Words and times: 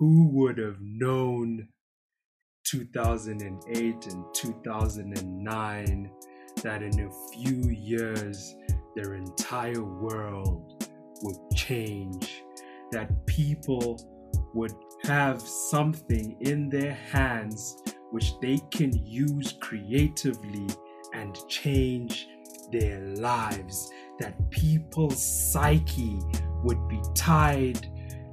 who 0.00 0.28
would 0.32 0.56
have 0.56 0.78
known 0.80 1.68
2008 2.64 4.06
and 4.06 4.24
2009 4.34 6.10
that 6.62 6.82
in 6.82 7.00
a 7.00 7.34
few 7.34 7.68
years 7.68 8.56
their 8.96 9.14
entire 9.14 9.84
world 9.84 10.90
would 11.22 11.36
change, 11.54 12.42
that 12.92 13.10
people 13.26 14.00
would 14.54 14.72
have 15.02 15.42
something 15.42 16.34
in 16.40 16.70
their 16.70 16.94
hands 16.94 17.76
which 18.10 18.32
they 18.40 18.58
can 18.70 18.90
use 19.06 19.52
creatively 19.60 20.66
and 21.12 21.36
change 21.46 22.26
their 22.72 23.00
lives, 23.16 23.90
that 24.18 24.50
people's 24.50 25.52
psyche 25.52 26.18
would 26.64 26.88
be 26.88 27.02
tied 27.14 27.86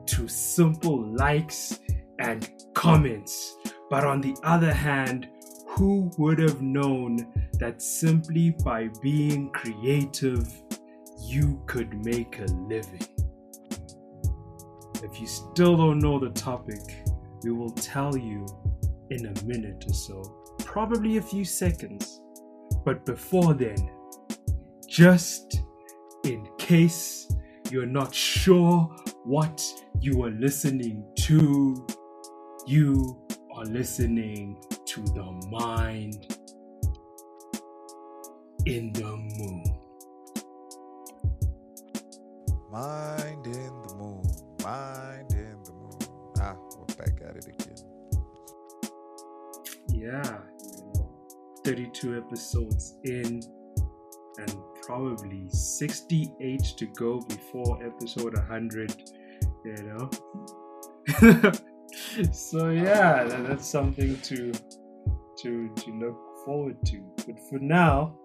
to 0.08 0.28
simple 0.28 1.06
likes 1.14 1.80
and 2.20 2.50
comments. 2.74 3.56
But 3.90 4.04
on 4.04 4.22
the 4.22 4.36
other 4.44 4.74
hand, 4.74 5.30
who 5.68 6.12
would 6.18 6.40
have 6.40 6.62
known 6.62 7.32
that 7.60 7.82
simply 7.82 8.52
by 8.64 8.90
being 9.02 9.50
creative, 9.52 10.48
you 11.20 11.62
could 11.68 11.94
make 12.06 12.40
a 12.40 12.46
living? 12.46 13.08
If 15.04 15.22
you 15.22 15.28
still 15.28 15.78
don't 15.78 16.00
know 16.00 16.20
the 16.20 16.32
topic, 16.32 16.82
we 17.44 17.52
will 17.52 17.72
tell 17.72 18.18
you 18.18 18.46
in 19.12 19.26
a 19.28 19.44
minute 19.46 19.86
or 19.88 19.94
so, 19.94 20.22
probably 20.60 21.18
a 21.18 21.22
few 21.22 21.46
seconds. 21.46 22.20
But 22.84 23.06
before 23.06 23.54
then, 23.54 23.90
just 24.88 25.62
in 26.24 26.48
case 26.58 27.32
you're 27.70 27.86
not 27.86 28.14
sure 28.14 28.90
what 29.24 29.64
you 30.00 30.24
are 30.24 30.32
listening 30.32 31.04
to, 31.16 31.88
you 32.66 33.26
are 33.56 33.66
listening 33.66 34.62
to 34.86 35.02
the 35.02 35.24
mind 35.50 36.38
in 38.66 38.94
the 38.94 39.04
moon. 39.04 39.64
Mind 42.72 43.46
in 43.46 43.82
the 43.88 43.96
moon. 43.96 44.24
Mind 44.64 45.32
in 45.32 45.64
the 45.64 45.72
moon. 45.72 46.00
Ah, 46.40 46.56
we're 46.78 46.96
back 46.96 47.22
at 47.28 47.36
it 47.38 47.48
again. 47.48 47.76
Yeah, 49.90 50.40
32 51.64 52.18
episodes 52.18 52.98
in 53.04 53.42
and 54.38 54.56
probably 54.84 55.48
68 55.50 56.62
to 56.78 56.86
go 56.88 57.20
before 57.22 57.84
episode 57.84 58.36
100, 58.36 58.94
you 59.66 59.84
know. 61.24 61.52
so 62.32 62.70
yeah, 62.70 63.24
that, 63.24 63.48
that's 63.48 63.68
something 63.68 64.20
to 64.22 64.52
to 64.52 65.70
to 65.76 65.92
look 66.00 66.18
forward 66.46 66.78
to. 66.86 67.04
But 67.26 67.40
for 67.50 67.60
now, 67.60 68.18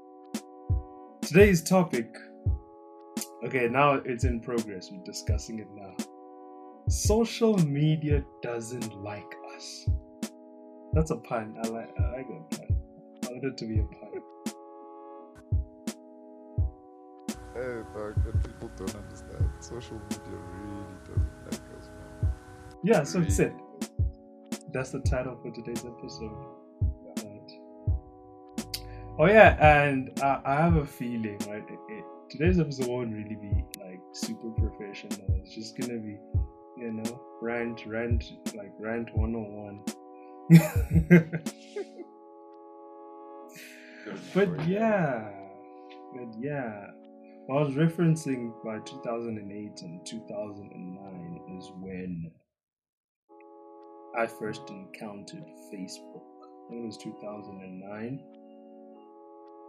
today's 1.23 1.63
topic 1.63 2.15
okay, 3.45 3.69
now 3.69 3.95
it's 4.05 4.25
in 4.25 4.41
progress. 4.41 4.91
We're 4.91 5.05
discussing 5.05 5.59
it 5.59 5.69
now. 5.75 5.95
Social 6.89 7.57
media 7.59 8.25
doesn't 8.43 8.95
like 9.03 9.35
us. 9.57 9.89
That's 10.93 11.11
a 11.11 11.17
pun. 11.17 11.57
I 11.63 11.69
like 11.69 11.91
I 11.99 12.11
like 12.13 12.29
that 12.29 12.59
pun. 12.59 12.69
I 13.25 13.33
want 13.33 13.45
it 13.45 13.57
to 13.59 13.67
be 13.67 13.79
a 13.79 13.85
pun. 13.85 14.12
Hey, 17.63 17.69
and 17.69 17.85
people 18.43 18.71
don't 18.77 18.95
understand. 18.97 19.49
Social 19.61 20.01
media 20.11 20.19
really 20.27 20.97
doesn't 21.07 21.31
like 21.45 21.61
us, 21.79 21.89
man. 21.89 22.33
Yeah, 22.83 23.05
so 23.05 23.21
it's 23.21 23.39
it. 23.39 23.55
That's 24.73 24.91
the 24.91 24.99
title 25.01 25.39
for 25.41 25.53
today's 25.53 25.85
episode. 25.85 26.33
Right. 27.19 27.53
Oh 29.21 29.27
yeah, 29.27 29.85
and 29.85 30.11
I, 30.21 30.41
I 30.45 30.57
have 30.57 30.75
a 30.75 30.85
feeling, 30.85 31.39
right? 31.47 31.63
It, 31.69 31.79
it, 31.89 32.05
today's 32.31 32.59
episode 32.59 32.89
won't 32.89 33.13
really 33.13 33.37
be 33.37 33.65
like 33.79 34.01
super 34.13 34.51
professional. 34.51 35.25
It's 35.37 35.55
just 35.55 35.79
gonna 35.79 36.01
be, 36.01 36.19
you 36.79 36.91
know, 36.93 37.21
rant, 37.41 37.87
rant, 37.87 38.25
like 38.57 38.73
rant 38.81 39.15
101. 39.15 39.85
but 44.35 44.69
yeah, 44.69 45.31
but 46.13 46.27
yeah. 46.41 46.91
I 47.51 47.55
was 47.55 47.75
referencing 47.75 48.53
by 48.65 48.79
2008 48.85 49.83
and 49.83 50.07
2009 50.07 51.59
is 51.59 51.73
when 51.81 52.31
I 54.17 54.29
first 54.29 54.63
encountered 54.71 55.45
Facebook. 55.75 56.23
It 56.71 56.87
was 56.87 56.97
2009. 56.99 58.21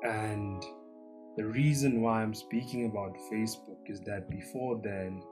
And 0.03 0.63
the 1.35 1.45
reason 1.45 2.03
why 2.03 2.21
I'm 2.21 2.35
speaking 2.35 2.85
about 2.85 3.17
Facebook 3.31 3.79
is 3.87 4.01
that 4.01 4.29
before 4.29 4.79
then 4.83 5.23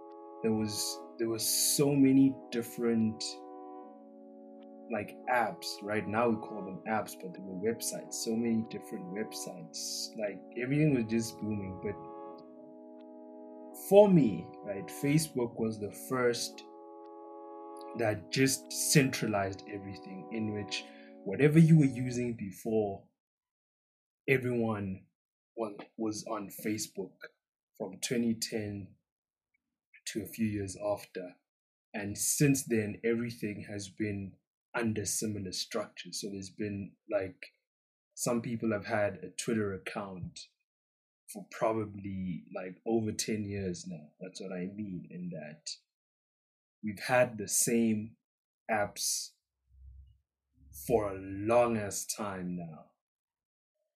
there 0.42 0.52
was 0.52 0.98
there 1.20 1.30
was 1.30 1.46
so 1.46 1.94
many 1.94 2.34
different 2.52 3.24
like 4.92 5.16
apps 5.32 5.68
right 5.84 6.08
now 6.08 6.28
we 6.28 6.36
call 6.38 6.66
them 6.66 6.80
apps 6.90 7.16
but 7.22 7.34
they 7.34 7.40
were 7.40 7.72
websites 7.74 8.16
so 8.16 8.36
many 8.36 8.66
different 8.70 9.06
websites 9.14 10.10
like 10.18 10.42
everything 10.62 10.96
was 10.96 11.06
just 11.06 11.40
booming 11.40 11.80
but 11.84 11.96
for 13.92 14.08
me 14.08 14.48
right 14.66 14.88
facebook 15.04 15.60
was 15.60 15.78
the 15.78 15.92
first 16.10 16.64
that 18.00 18.32
just 18.32 18.72
centralized 18.72 19.64
everything 19.72 20.30
in 20.32 20.54
which 20.54 20.86
whatever 21.26 21.60
you 21.60 21.78
were 21.78 21.84
using 21.84 22.34
before 22.34 23.04
everyone 24.30 25.02
was 25.98 26.24
on 26.32 26.50
facebook 26.66 27.12
from 27.78 27.98
2010 28.02 28.88
to 30.06 30.22
a 30.22 30.28
few 30.28 30.46
years 30.46 30.78
after. 30.84 31.36
And 31.94 32.18
since 32.18 32.64
then 32.64 33.00
everything 33.04 33.66
has 33.70 33.90
been 33.90 34.34
under 34.74 35.06
similar 35.06 35.52
structures. 35.52 36.22
So 36.22 36.30
there's 36.32 36.50
been 36.50 36.92
like 37.12 37.54
some 38.14 38.42
people 38.42 38.72
have 38.72 38.86
had 38.86 39.20
a 39.24 39.30
twitter 39.30 39.74
account 39.74 40.48
for 41.34 41.46
probably 41.52 42.44
like 42.56 42.76
over 42.86 43.12
10 43.12 43.44
years 43.44 43.86
now 43.88 44.10
that's 44.20 44.42
what 44.42 44.52
i 44.52 44.70
mean 44.76 45.08
in 45.10 45.30
that 45.30 45.70
we've 46.84 47.00
had 47.00 47.38
the 47.38 47.48
same 47.48 48.12
apps 48.70 49.30
for 50.88 51.12
a 51.12 51.20
long 51.20 51.78
as 51.78 52.06
time 52.06 52.56
now. 52.56 52.86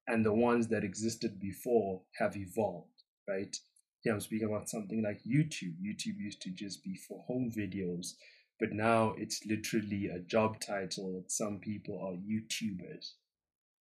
And 0.08 0.26
the 0.26 0.34
ones 0.34 0.68
that 0.68 0.84
existed 0.84 1.40
before 1.40 2.02
have 2.20 2.38
evolved, 2.38 3.04
right? 3.28 3.56
Here 4.02 4.14
I'm 4.14 4.20
speaking 4.20 4.48
about 4.48 4.70
something 4.70 5.02
like 5.02 5.22
YouTube. 5.24 5.76
YouTube 5.84 6.20
used 6.20 6.42
to 6.44 6.52
just 6.52 6.84
be 6.84 6.96
for 6.96 7.24
home 7.28 7.52
videos, 7.56 8.14
but 8.60 8.72
now 8.72 9.16
it's 9.18 9.44
literally 9.48 10.08
a 10.08 10.20
job 10.20 10.60
title 10.60 11.24
some 11.28 11.60
people 11.60 12.00
are 12.00 12.14
YouTubers, 12.14 13.14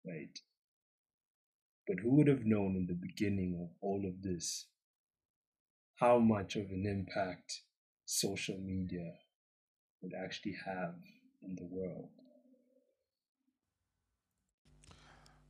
right? 0.07 0.39
But 1.87 2.01
who 2.01 2.17
would 2.17 2.29
have 2.29 2.45
known 2.45 2.77
in 2.77 2.87
the 2.87 2.95
beginning 2.95 3.59
of 3.61 3.71
all 3.81 4.05
of 4.07 4.23
this 4.23 4.67
how 5.97 6.19
much 6.19 6.57
of 6.57 6.71
an 6.71 6.85
impact 6.87 7.63
social 8.05 8.59
media 8.59 9.15
would 10.01 10.13
actually 10.15 10.57
have 10.67 10.95
in 11.43 11.55
the 11.55 11.65
world. 11.65 12.09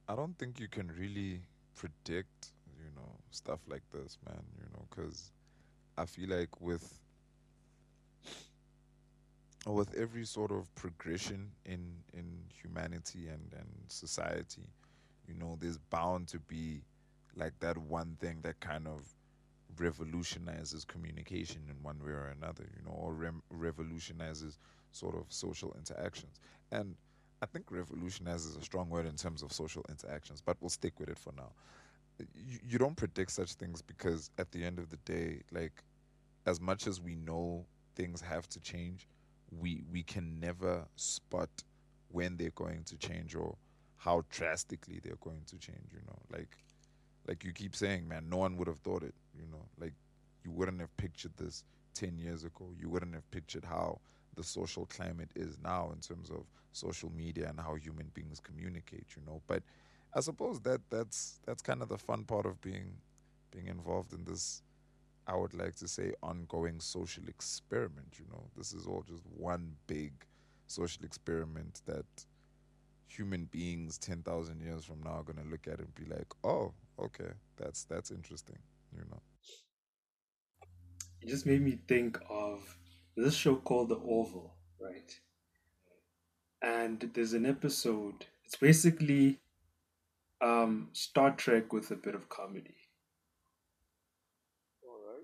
I 0.08 0.14
don't 0.14 0.36
think 0.38 0.60
you 0.60 0.68
can 0.68 0.88
really 0.98 1.40
predict, 1.74 2.48
you 2.78 2.90
know, 2.94 3.16
stuff 3.30 3.60
like 3.68 3.82
this, 3.92 4.18
man, 4.26 4.42
you 4.58 4.66
know, 4.74 4.84
because 4.90 5.30
I 5.96 6.04
feel 6.06 6.28
like 6.28 6.60
with 6.60 7.00
with 9.66 9.94
every 9.94 10.24
sort 10.26 10.50
of 10.50 10.74
progression 10.74 11.52
in 11.64 12.02
in 12.12 12.44
humanity 12.62 13.28
and 13.28 13.52
and 13.58 13.68
society, 13.88 14.68
you 15.26 15.34
know, 15.34 15.56
there's 15.60 15.78
bound 15.78 16.28
to 16.28 16.38
be 16.40 16.82
like 17.36 17.58
that 17.60 17.78
one 17.78 18.16
thing 18.20 18.40
that 18.42 18.60
kind 18.60 18.86
of 18.86 19.14
revolutionizes 19.78 20.84
communication 20.84 21.62
in 21.68 21.82
one 21.82 21.98
way 22.04 22.12
or 22.12 22.34
another, 22.38 22.64
you 22.76 22.84
know, 22.84 22.92
or 22.96 23.14
rem- 23.14 23.42
revolutionizes 23.50 24.58
sort 24.92 25.14
of 25.16 25.24
social 25.28 25.74
interactions. 25.78 26.40
And 26.70 26.94
I 27.42 27.46
think 27.46 27.70
revolutionizes 27.70 28.52
is 28.52 28.56
a 28.56 28.62
strong 28.62 28.90
word 28.90 29.06
in 29.06 29.16
terms 29.16 29.42
of 29.42 29.52
social 29.52 29.84
interactions, 29.88 30.40
but 30.40 30.56
we'll 30.60 30.70
stick 30.70 31.00
with 31.00 31.08
it 31.08 31.18
for 31.18 31.32
now. 31.36 31.52
You, 32.34 32.58
you 32.68 32.78
don't 32.78 32.96
predict 32.96 33.32
such 33.32 33.54
things 33.54 33.82
because 33.82 34.30
at 34.38 34.52
the 34.52 34.62
end 34.62 34.78
of 34.78 34.90
the 34.90 34.98
day, 34.98 35.40
like, 35.50 35.82
as 36.46 36.60
much 36.60 36.86
as 36.86 37.00
we 37.00 37.16
know 37.16 37.64
things 37.94 38.20
have 38.20 38.48
to 38.50 38.60
change, 38.60 39.08
we 39.60 39.82
we 39.90 40.02
can 40.02 40.40
never 40.40 40.84
spot 40.96 41.50
when 42.10 42.36
they're 42.36 42.50
going 42.50 42.84
to 42.84 42.96
change 42.96 43.34
or 43.34 43.56
how 44.04 44.24
drastically 44.30 45.00
they're 45.02 45.16
going 45.20 45.42
to 45.46 45.58
change. 45.58 45.92
You 45.92 46.00
know, 46.06 46.18
like 46.32 46.56
like 47.28 47.44
you 47.44 47.52
keep 47.52 47.76
saying, 47.76 48.08
man, 48.08 48.28
no 48.28 48.38
one 48.38 48.56
would 48.56 48.68
have 48.68 48.80
thought 48.80 49.02
it. 49.02 49.14
You 49.36 49.46
know, 49.50 49.64
like 49.80 49.94
you 50.44 50.50
wouldn't 50.50 50.80
have 50.80 50.96
pictured 50.96 51.32
this 51.36 51.64
ten 51.94 52.18
years 52.18 52.44
ago. 52.44 52.70
You 52.78 52.88
wouldn't 52.88 53.14
have 53.14 53.30
pictured 53.30 53.64
how 53.64 54.00
the 54.34 54.42
social 54.42 54.86
climate 54.86 55.30
is 55.36 55.58
now 55.62 55.90
in 55.92 56.00
terms 56.00 56.30
of 56.30 56.44
social 56.72 57.10
media 57.14 57.48
and 57.48 57.60
how 57.60 57.74
human 57.74 58.10
beings 58.14 58.40
communicate, 58.40 59.06
you 59.16 59.22
know. 59.26 59.42
But 59.46 59.62
I 60.14 60.20
suppose 60.20 60.60
that 60.60 60.80
that's 60.90 61.40
that's 61.46 61.62
kind 61.62 61.82
of 61.82 61.88
the 61.88 61.98
fun 61.98 62.24
part 62.24 62.46
of 62.46 62.60
being 62.60 62.94
being 63.50 63.68
involved 63.68 64.12
in 64.12 64.24
this 64.24 64.62
I 65.26 65.36
would 65.36 65.54
like 65.54 65.76
to 65.76 65.88
say 65.88 66.14
ongoing 66.22 66.80
social 66.80 67.24
experiment, 67.28 68.18
you 68.18 68.26
know. 68.32 68.44
This 68.56 68.72
is 68.72 68.86
all 68.86 69.04
just 69.06 69.22
one 69.36 69.76
big 69.86 70.12
social 70.66 71.04
experiment 71.04 71.82
that 71.86 72.06
human 73.16 73.44
beings 73.46 73.98
10,000 73.98 74.60
years 74.60 74.84
from 74.84 75.02
now 75.02 75.10
are 75.10 75.22
going 75.22 75.44
to 75.44 75.50
look 75.50 75.66
at 75.66 75.74
it 75.74 75.80
and 75.80 75.94
be 75.94 76.14
like, 76.14 76.26
"Oh, 76.44 76.72
okay, 76.98 77.32
that's 77.56 77.84
that's 77.84 78.10
interesting," 78.10 78.58
you 78.94 79.04
know. 79.10 79.20
It 81.20 81.28
just 81.28 81.46
made 81.46 81.62
me 81.62 81.78
think 81.86 82.18
of 82.28 82.76
this 83.16 83.34
show 83.34 83.56
called 83.56 83.90
The 83.90 83.96
Orville, 83.96 84.54
right? 84.80 85.20
And 86.62 87.10
there's 87.14 87.32
an 87.32 87.46
episode. 87.46 88.26
It's 88.44 88.56
basically 88.56 89.38
um, 90.40 90.88
Star 90.92 91.30
Trek 91.32 91.72
with 91.72 91.90
a 91.90 91.96
bit 91.96 92.14
of 92.14 92.28
comedy. 92.28 92.76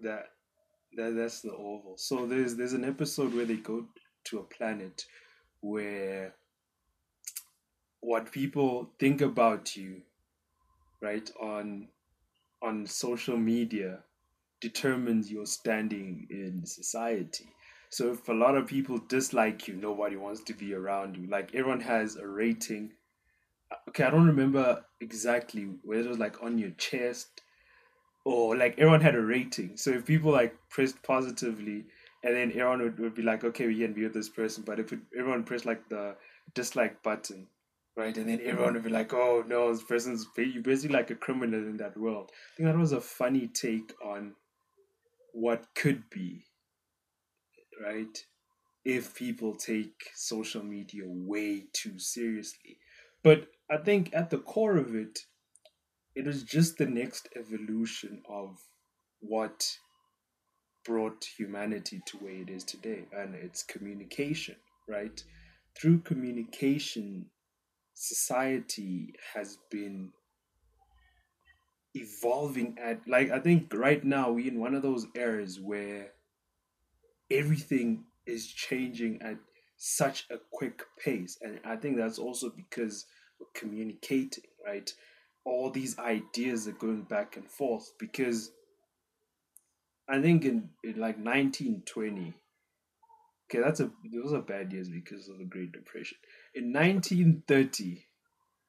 That 0.02 0.30
that 0.96 1.16
that's 1.16 1.40
the 1.40 1.50
Orville. 1.50 1.96
So 1.96 2.26
there's 2.26 2.54
there's 2.54 2.72
an 2.72 2.84
episode 2.84 3.34
where 3.34 3.44
they 3.44 3.56
go 3.56 3.86
to 4.24 4.38
a 4.38 4.44
planet 4.44 5.04
where 5.60 6.34
what 8.00 8.32
people 8.32 8.90
think 8.98 9.20
about 9.20 9.76
you, 9.76 10.02
right, 11.00 11.30
on 11.40 11.88
on 12.62 12.86
social 12.86 13.36
media 13.36 14.00
determines 14.60 15.30
your 15.30 15.46
standing 15.46 16.26
in 16.30 16.66
society. 16.66 17.46
So 17.90 18.12
if 18.12 18.28
a 18.28 18.32
lot 18.32 18.56
of 18.56 18.66
people 18.66 18.98
dislike 19.08 19.68
you, 19.68 19.74
nobody 19.74 20.16
wants 20.16 20.42
to 20.44 20.54
be 20.54 20.74
around 20.74 21.16
you. 21.16 21.28
Like 21.28 21.54
everyone 21.54 21.80
has 21.80 22.16
a 22.16 22.26
rating. 22.26 22.90
Okay, 23.88 24.04
I 24.04 24.10
don't 24.10 24.26
remember 24.26 24.84
exactly 25.00 25.68
whether 25.84 26.02
it 26.02 26.08
was 26.08 26.18
like 26.18 26.42
on 26.42 26.58
your 26.58 26.70
chest 26.70 27.42
or 28.24 28.56
like 28.56 28.74
everyone 28.78 29.00
had 29.00 29.14
a 29.14 29.22
rating. 29.22 29.76
So 29.76 29.90
if 29.90 30.04
people 30.04 30.32
like 30.32 30.54
pressed 30.68 31.02
positively, 31.02 31.86
and 32.24 32.34
then 32.34 32.50
everyone 32.50 32.82
would, 32.82 32.98
would 32.98 33.14
be 33.14 33.22
like, 33.22 33.44
okay, 33.44 33.66
we 33.66 33.78
can 33.78 33.92
be 33.92 34.02
with 34.02 34.14
this 34.14 34.28
person. 34.28 34.64
But 34.66 34.80
if 34.80 34.92
it, 34.92 34.98
everyone 35.16 35.44
pressed 35.44 35.66
like 35.66 35.88
the 35.88 36.16
dislike 36.54 37.02
button, 37.02 37.46
right, 37.98 38.16
and 38.16 38.28
then 38.28 38.40
everyone 38.44 38.74
would 38.74 38.84
be 38.84 38.90
like, 38.90 39.12
oh 39.12 39.44
no, 39.46 39.72
this 39.72 39.82
person's 39.82 40.26
you 40.36 40.62
basically 40.62 40.94
like 40.96 41.10
a 41.10 41.16
criminal 41.16 41.60
in 41.60 41.76
that 41.78 41.96
world. 41.96 42.30
I 42.32 42.56
think 42.56 42.68
that 42.68 42.78
was 42.78 42.92
a 42.92 43.00
funny 43.00 43.48
take 43.48 43.92
on 44.02 44.34
what 45.34 45.64
could 45.74 46.08
be, 46.08 46.44
right, 47.84 48.16
if 48.84 49.16
people 49.16 49.56
take 49.56 50.10
social 50.14 50.62
media 50.62 51.02
way 51.06 51.64
too 51.72 51.98
seriously. 51.98 52.78
But 53.24 53.48
I 53.68 53.78
think 53.78 54.10
at 54.14 54.30
the 54.30 54.38
core 54.38 54.76
of 54.76 54.94
it, 54.94 55.18
it 56.14 56.24
was 56.24 56.44
just 56.44 56.78
the 56.78 56.86
next 56.86 57.28
evolution 57.36 58.22
of 58.30 58.58
what 59.20 59.68
brought 60.84 61.24
humanity 61.36 62.00
to 62.06 62.16
where 62.18 62.32
it 62.32 62.48
is 62.48 62.64
today 62.64 63.04
and 63.12 63.34
it's 63.34 63.62
communication 63.62 64.56
right 64.88 65.22
through 65.78 65.98
communication 65.98 67.26
society 67.98 69.12
has 69.34 69.58
been 69.70 70.10
evolving 71.94 72.76
at 72.80 73.00
like 73.08 73.30
i 73.30 73.40
think 73.40 73.72
right 73.74 74.04
now 74.04 74.30
we're 74.30 74.46
in 74.46 74.60
one 74.60 74.74
of 74.74 74.82
those 74.82 75.06
eras 75.16 75.58
where 75.58 76.08
everything 77.30 78.04
is 78.26 78.46
changing 78.46 79.20
at 79.22 79.36
such 79.78 80.26
a 80.30 80.36
quick 80.52 80.82
pace 81.02 81.38
and 81.42 81.58
i 81.64 81.74
think 81.74 81.96
that's 81.96 82.18
also 82.18 82.50
because 82.50 83.06
we're 83.40 83.46
communicating 83.54 84.44
right 84.64 84.92
all 85.44 85.70
these 85.70 85.98
ideas 85.98 86.68
are 86.68 86.72
going 86.72 87.02
back 87.02 87.36
and 87.36 87.48
forth 87.48 87.92
because 87.98 88.52
I 90.08 90.22
think 90.22 90.44
in, 90.44 90.70
in 90.82 90.92
like 90.92 91.16
1920, 91.16 92.32
okay, 93.50 93.62
that's 93.62 93.80
a 93.80 93.90
those 94.12 94.32
are 94.32 94.40
bad 94.40 94.72
years 94.72 94.88
because 94.88 95.28
of 95.28 95.38
the 95.38 95.44
Great 95.44 95.72
Depression. 95.72 96.16
In 96.54 96.72
1930 96.72 98.04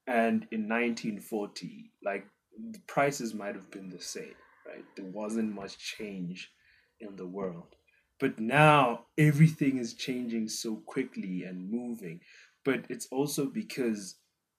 and 0.08 0.48
in 0.52 0.68
1940, 0.68 1.92
like 2.04 2.26
the 2.72 2.80
prices 2.88 3.34
might 3.34 3.56
have 3.56 3.72
been 3.72 3.90
the 3.90 4.02
same, 4.02 4.36
right? 4.68 4.86
There 4.96 5.06
wasn't 5.06 5.54
much 5.54 5.78
change 5.78 6.52
in 7.00 7.16
the 7.16 7.28
world. 7.28 7.76
But 8.20 8.40
now 8.40 9.06
everything 9.18 9.78
is 9.78 9.94
changing 9.94 10.50
so 10.50 10.76
quickly 10.86 11.44
and 11.44 11.72
moving. 11.72 12.20
But 12.66 12.86
it's 12.90 13.08
also 13.12 13.46
because 13.46 14.16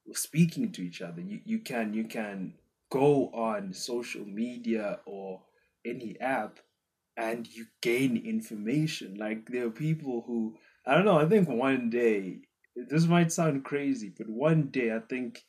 we're 0.06 0.14
speaking 0.14 0.72
to 0.72 0.82
each 0.82 1.02
other. 1.02 1.20
You 1.20 1.40
you 1.44 1.58
can 1.58 1.92
you 1.92 2.04
can 2.04 2.54
go 2.90 3.28
on 3.28 3.72
social 3.74 4.24
media 4.24 5.00
or 5.06 5.42
any 5.84 6.18
app 6.20 6.58
and 7.16 7.46
you 7.46 7.66
gain 7.82 8.16
information. 8.16 9.16
Like 9.16 9.48
there 9.48 9.66
are 9.66 9.70
people 9.70 10.24
who 10.26 10.56
I 10.86 10.94
don't 10.94 11.04
know, 11.04 11.18
I 11.18 11.28
think 11.28 11.48
one 11.48 11.90
day 11.90 12.38
this 12.88 13.06
might 13.06 13.32
sound 13.32 13.64
crazy, 13.64 14.12
but 14.16 14.28
one 14.28 14.68
day 14.68 14.94
I 14.94 15.00
think 15.00 15.42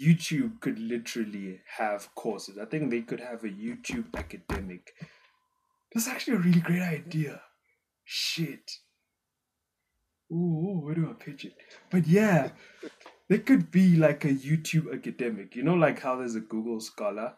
YouTube 0.00 0.60
could 0.60 0.78
literally 0.78 1.60
have 1.78 2.14
courses. 2.14 2.58
I 2.58 2.66
think 2.66 2.90
they 2.90 3.02
could 3.02 3.20
have 3.20 3.44
a 3.44 3.48
YouTube 3.48 4.14
academic. 4.16 4.92
That's 5.92 6.08
actually 6.08 6.34
a 6.34 6.40
really 6.40 6.60
great 6.60 6.82
idea. 6.82 7.40
Shit. 8.04 8.70
Ooh, 10.30 10.80
where 10.82 10.94
do 10.94 11.08
I 11.08 11.12
pitch 11.12 11.44
it? 11.44 11.54
But 11.90 12.06
yeah, 12.06 12.50
there 13.28 13.38
could 13.38 13.70
be 13.70 13.96
like 13.96 14.24
a 14.24 14.34
YouTube 14.34 14.92
academic. 14.92 15.54
You 15.56 15.62
know, 15.62 15.74
like 15.74 16.00
how 16.00 16.16
there's 16.16 16.34
a 16.34 16.40
Google 16.40 16.80
Scholar, 16.80 17.34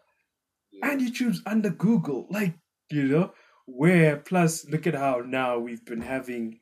yeah. 0.71 0.91
and 0.91 1.01
YouTube's 1.01 1.41
under 1.45 1.69
Google. 1.69 2.27
Like 2.29 2.55
you 2.89 3.03
know 3.03 3.33
where 3.65 4.17
plus 4.17 4.65
look 4.67 4.87
at 4.87 4.95
how 4.95 5.21
now 5.25 5.59
we've 5.59 5.85
been 5.85 6.01
having 6.01 6.59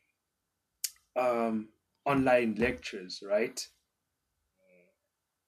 um 1.16 1.68
online 2.08 2.54
lectures 2.56 3.22
right? 3.28 3.60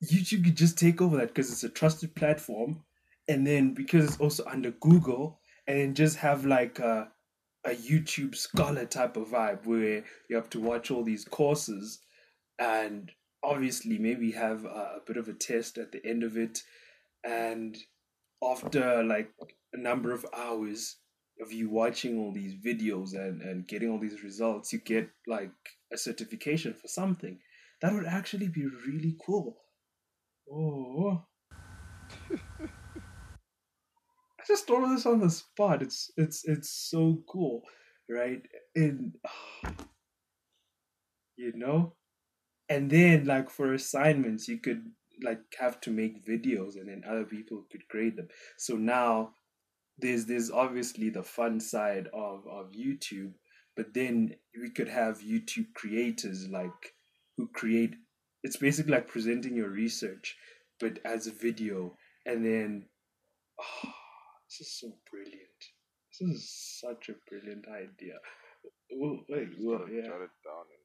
Youtube 0.05 0.45
could 0.45 0.57
just 0.57 0.79
take 0.79 1.03
over 1.03 1.19
that 1.19 1.29
because 1.29 1.53
it's 1.53 1.65
a 1.65 1.69
trusted 1.69 2.15
platform 2.15 2.83
and 3.29 3.47
then 3.47 3.75
because 3.75 4.05
it's 4.07 4.21
also 4.21 4.45
under 4.47 4.71
google 4.71 5.41
and 5.67 5.95
just 5.95 6.17
have 6.17 6.47
like 6.47 6.79
a, 6.79 7.09
a 7.67 7.71
youtube 7.71 8.35
scholar 8.35 8.87
type 8.87 9.19
of 9.19 9.29
vibe 9.29 9.67
where 9.67 10.03
you 10.29 10.37
have 10.37 10.49
to 10.49 10.59
watch 10.59 10.91
all 10.91 11.05
these 11.05 11.27
courses 11.27 12.01
and 12.59 13.13
obviously 13.43 13.99
maybe 13.99 14.33
have 14.33 14.65
a, 14.65 14.69
a 14.69 15.01
bit 15.07 15.17
of 15.17 15.29
a 15.29 15.33
test 15.33 15.79
at 15.79 15.93
the 15.93 16.05
end 16.07 16.23
of 16.23 16.37
it. 16.37 16.63
And 17.25 17.77
after 18.43 19.03
like 19.03 19.31
a 19.73 19.79
number 19.79 20.13
of 20.13 20.27
hours 20.37 20.97
of 21.41 21.53
you 21.53 21.71
watching 21.71 22.19
all 22.19 22.33
these 22.33 22.55
videos 22.55 23.15
and, 23.15 23.43
and 23.43 23.67
getting 23.67 23.91
all 23.91 23.99
these 23.99 24.23
results, 24.23 24.73
you 24.73 24.79
get 24.79 25.11
like 25.27 25.53
a 25.93 25.97
certification 25.97 26.75
for 26.75 26.89
something. 26.89 27.39
That 27.81 27.95
would 27.95 28.07
actually 28.07 28.49
be 28.49 28.67
really 28.87 29.17
cool. 29.25 29.57
Oh. 30.53 31.25
I 34.41 34.43
just 34.47 34.67
thought 34.67 34.85
of 34.85 34.91
this 34.91 35.07
on 35.07 35.21
the 35.21 35.31
spot. 35.31 35.83
It's 35.83 36.11
it's 36.17 36.45
it's 36.45 36.71
so 36.71 37.23
cool, 37.29 37.63
right? 38.09 38.43
And 38.75 39.15
you 41.37 41.53
know, 41.55 41.95
and 42.69 42.91
then 42.91 43.25
like 43.25 43.51
for 43.51 43.73
assignments, 43.73 44.49
you 44.49 44.59
could 44.59 44.83
like 45.23 45.41
have 45.59 45.81
to 45.83 45.91
make 45.91 46.27
videos, 46.27 46.75
and 46.75 46.89
then 46.89 47.03
other 47.09 47.25
people 47.25 47.65
could 47.71 47.87
grade 47.89 48.17
them. 48.17 48.29
So 48.59 48.77
now 48.77 49.35
there's 50.01 50.27
there's 50.27 50.51
obviously 50.51 51.11
the 51.11 51.23
fun 51.23 51.61
side 51.61 52.09
of 52.13 52.47
of 52.47 52.73
YouTube, 52.73 53.33
but 53.77 53.95
then 53.95 54.35
we 54.61 54.71
could 54.71 54.89
have 54.89 55.21
YouTube 55.21 55.73
creators 55.75 56.49
like 56.49 56.95
who 57.37 57.49
create. 57.49 57.95
It's 58.43 58.57
basically 58.57 58.93
like 58.93 59.09
presenting 59.09 59.55
your 59.55 59.71
research, 59.71 60.37
but 60.79 60.99
as 61.05 61.27
a 61.27 61.33
video, 61.33 61.97
and 62.27 62.45
then 62.45 62.87
oh, 63.61 63.91
this 64.49 64.67
is 64.67 64.81
so 64.81 64.93
brilliant. 65.11 65.41
This 66.21 66.29
is 66.29 66.81
such 66.81 67.09
a 67.09 67.15
brilliant 67.29 67.67
idea. 67.69 68.15
Well, 68.93 69.21
wait, 69.29 69.49
well, 69.61 69.87
yeah. 69.89 70.03
Jot 70.03 70.23
it 70.23 70.37
down 70.45 70.67
and. 70.71 70.81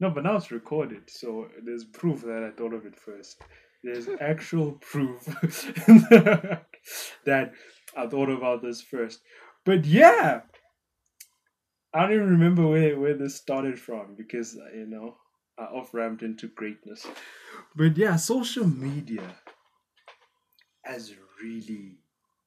No, 0.00 0.10
but 0.10 0.24
now 0.24 0.36
it's 0.36 0.50
recorded, 0.50 1.08
so 1.08 1.48
there's 1.64 1.84
proof 1.84 2.22
that 2.22 2.42
I 2.42 2.50
thought 2.50 2.74
of 2.74 2.84
it 2.84 2.96
first. 2.96 3.40
There's 3.82 4.08
actual 4.20 4.72
proof 4.80 5.24
that 7.26 7.52
I 7.96 8.06
thought 8.06 8.30
about 8.30 8.62
this 8.62 8.82
first. 8.82 9.20
But 9.64 9.84
yeah, 9.86 10.42
I 11.94 12.02
don't 12.02 12.12
even 12.14 12.30
remember 12.30 12.66
where, 12.66 12.98
where 12.98 13.14
this 13.14 13.36
started 13.36 13.78
from 13.80 14.16
because, 14.16 14.54
you 14.74 14.86
know, 14.86 15.16
I 15.58 15.64
off 15.64 15.94
ramped 15.94 16.22
into 16.22 16.48
greatness. 16.48 17.06
But 17.76 17.96
yeah, 17.96 18.16
social 18.16 18.66
media 18.66 19.36
has 20.84 21.14
really, 21.42 21.98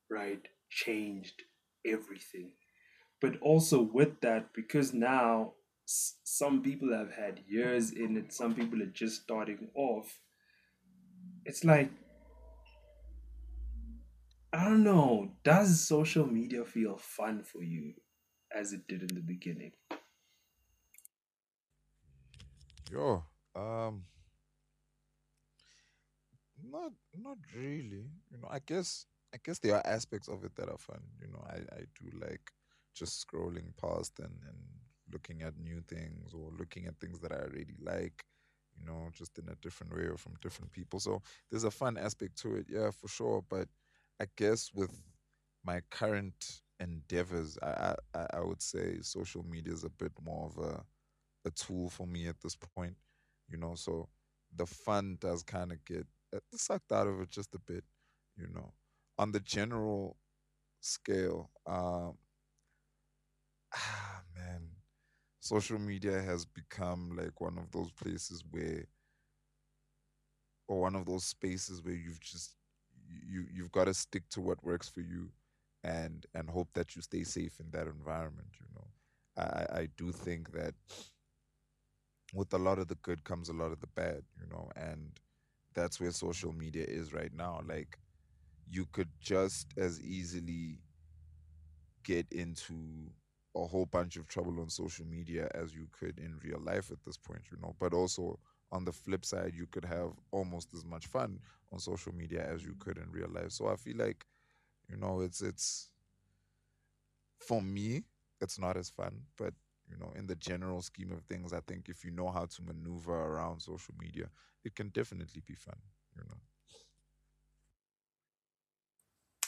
right, 0.10 0.48
changed 0.70 1.44
everything. 1.86 2.52
but 3.22 3.38
also 3.42 3.82
with 3.82 4.22
that, 4.22 4.54
because 4.54 4.94
now 4.94 5.54
some 5.86 6.62
people 6.62 6.94
have 6.94 7.12
had 7.14 7.42
years 7.48 7.92
in 7.92 8.18
it, 8.18 8.34
some 8.34 8.54
people 8.56 8.82
are 8.82 8.88
just 8.88 9.24
starting 9.24 9.70
off. 9.76 10.20
It's 11.46 11.64
like 11.64 11.92
I 14.54 14.64
don't 14.66 14.84
know. 14.84 15.32
Does 15.44 15.82
social 15.82 16.26
media 16.28 16.66
feel 16.66 16.98
fun 16.98 17.44
for 17.44 17.64
you 17.64 17.94
as 18.54 18.74
it 18.74 18.88
did 18.88 19.02
in 19.02 19.16
the 19.16 19.22
beginning? 19.22 19.74
Yo, 22.92 23.24
um, 23.56 24.06
not 26.64 26.92
not 27.18 27.38
really. 27.56 28.06
You 28.32 28.38
know, 28.42 28.48
I 28.50 28.60
guess 28.60 29.06
I 29.34 29.38
guess 29.44 29.60
there 29.60 29.76
are 29.76 29.86
aspects 29.88 30.28
of 30.28 30.44
it 30.44 30.56
that 30.56 30.70
are 30.70 30.78
fun. 30.78 31.02
You 31.22 31.28
know, 31.28 31.44
I 31.48 31.58
I 31.76 31.82
do 32.00 32.18
like 32.20 32.52
just 32.94 33.26
scrolling 33.26 33.76
past 33.82 34.20
and 34.20 34.34
and 34.48 34.58
looking 35.12 35.42
at 35.42 35.58
new 35.58 35.82
things 35.88 36.34
or 36.34 36.52
looking 36.58 36.86
at 36.88 37.00
things 37.00 37.20
that 37.20 37.32
I 37.32 37.38
already 37.38 37.76
like. 37.82 38.26
You 38.80 38.86
know, 38.86 39.10
just 39.12 39.38
in 39.40 39.50
a 39.50 39.56
different 39.56 39.96
way 39.96 40.04
or 40.04 40.18
from 40.18 40.34
different 40.42 40.72
people. 40.72 41.00
So 41.00 41.22
there's 41.50 41.64
a 41.64 41.72
fun 41.72 41.98
aspect 41.98 42.38
to 42.44 42.58
it, 42.58 42.68
yeah, 42.70 42.92
for 42.92 43.08
sure. 43.08 43.44
But 43.50 43.68
I 44.22 44.26
guess 44.36 44.72
with 44.74 44.92
my 45.64 45.82
current 45.90 46.62
endeavors, 46.80 47.58
I 47.62 47.96
I, 48.14 48.28
I 48.36 48.40
would 48.42 48.62
say 48.62 49.00
social 49.02 49.44
media 49.44 49.74
is 49.74 49.84
a 49.84 49.90
bit 49.90 50.12
more 50.24 50.48
of 50.48 50.58
a 50.64 50.84
a 51.46 51.52
tool 51.52 51.90
for 51.90 52.08
me 52.08 52.28
at 52.28 52.42
this 52.42 52.56
point. 52.56 52.96
You 53.50 53.58
know, 53.58 53.76
so 53.76 54.10
the 54.56 54.66
fun 54.66 55.18
does 55.22 55.44
kind 55.44 55.72
of 55.72 55.84
get 55.86 56.08
uh, 56.36 56.40
sucked 56.56 56.92
out 56.92 57.08
of 57.08 57.22
it 57.22 57.30
just 57.30 57.56
a 57.56 57.60
bit. 57.60 57.84
You 58.38 58.48
know, 58.54 58.74
on 59.18 59.32
the 59.32 59.40
general 59.42 60.18
scale, 60.82 61.52
um, 61.68 62.18
ah 63.74 64.22
man, 64.36 64.70
social 65.40 65.80
media 65.80 66.22
has 66.22 66.46
become 66.46 67.16
like 67.18 67.42
one 67.42 67.58
of 67.58 67.72
those 67.72 67.92
places 67.92 68.44
where, 68.52 68.86
or 70.68 70.82
one 70.82 70.96
of 70.96 71.06
those 71.06 71.26
spaces 71.26 71.82
where 71.84 71.94
you've 71.94 72.20
just 72.22 72.56
you 73.10 73.46
you've 73.54 73.72
got 73.72 73.86
to 73.86 73.94
stick 73.94 74.24
to 74.30 74.42
what 74.42 74.64
works 74.64 74.90
for 74.90 75.02
you 75.02 75.30
and 75.84 76.26
and 76.34 76.50
hope 76.50 76.70
that 76.74 76.96
you 76.96 77.02
stay 77.02 77.24
safe 77.24 77.60
in 77.60 77.70
that 77.72 77.88
environment 77.88 78.50
you 78.60 78.68
know? 78.76 78.88
I 79.38 79.80
i 79.82 79.88
do 79.98 80.12
think 80.12 80.52
that 80.54 80.74
with 82.34 82.54
a 82.54 82.58
lot 82.58 82.80
of 82.80 82.88
the 82.88 82.96
good 82.96 83.24
comes 83.24 83.50
a 83.50 83.54
lot 83.54 83.72
of 83.72 83.80
the 83.80 83.88
bad 83.88 84.22
you 84.40 84.48
know? 84.50 84.70
And 84.76 85.20
that's 85.74 86.00
where 86.00 86.12
social 86.12 86.54
media 86.54 86.86
is 86.88 87.14
right 87.14 87.34
now. 87.34 87.62
Like 87.68 88.00
you 88.70 88.88
could 88.92 89.10
just 89.22 89.68
as 89.78 90.02
easily 90.02 90.80
get 92.04 92.26
into 92.32 92.76
a 93.56 93.66
whole 93.66 93.86
bunch 93.86 94.18
of 94.18 94.28
trouble 94.28 94.60
on 94.60 94.70
social 94.70 95.06
media 95.06 95.50
as 95.54 95.74
you 95.74 95.88
could 95.92 96.20
in 96.20 96.40
real 96.44 96.60
life 96.60 96.92
at 96.92 97.04
this 97.06 97.18
point 97.18 97.42
you 97.52 97.58
know? 97.62 97.76
But 97.80 97.94
also 97.94 98.40
on 98.72 98.86
the 98.86 98.92
flip 98.92 99.26
side, 99.26 99.54
you 99.56 99.68
could 99.68 99.86
have 99.86 100.12
almost 100.32 100.74
as 100.74 100.86
much 100.86 101.08
fun 101.08 101.40
on 101.72 101.80
social 101.80 102.14
media 102.14 102.46
as 102.48 102.64
you 102.64 102.76
could 102.80 102.98
in 102.98 103.10
real 103.12 103.30
life. 103.30 103.52
So 103.52 103.68
I 103.68 103.76
feel 103.76 103.98
like, 103.98 104.26
you 104.90 104.98
know, 104.98 105.22
it's 105.22 105.42
it's 105.42 105.90
for 107.40 107.62
me, 107.62 108.04
it's 108.42 108.60
not 108.60 108.78
as 108.78 108.90
fun, 108.90 109.22
but 109.38 109.54
you 109.90 109.98
know, 109.98 110.12
in 110.16 110.28
the 110.28 110.36
general 110.36 110.82
scheme 110.82 111.12
of 111.12 111.22
things, 111.24 111.54
I 111.54 111.60
think 111.62 111.88
if 111.90 112.04
you 112.04 112.12
know 112.12 112.30
how 112.30 112.46
to 112.46 112.62
maneuver 112.62 113.14
around 113.14 113.62
social 113.62 113.94
media, 114.00 114.30
it 114.64 114.76
can 114.76 114.90
definitely 114.90 115.42
be 115.46 115.56
fun, 115.56 115.78
you 116.16 116.24
know. 116.28 116.38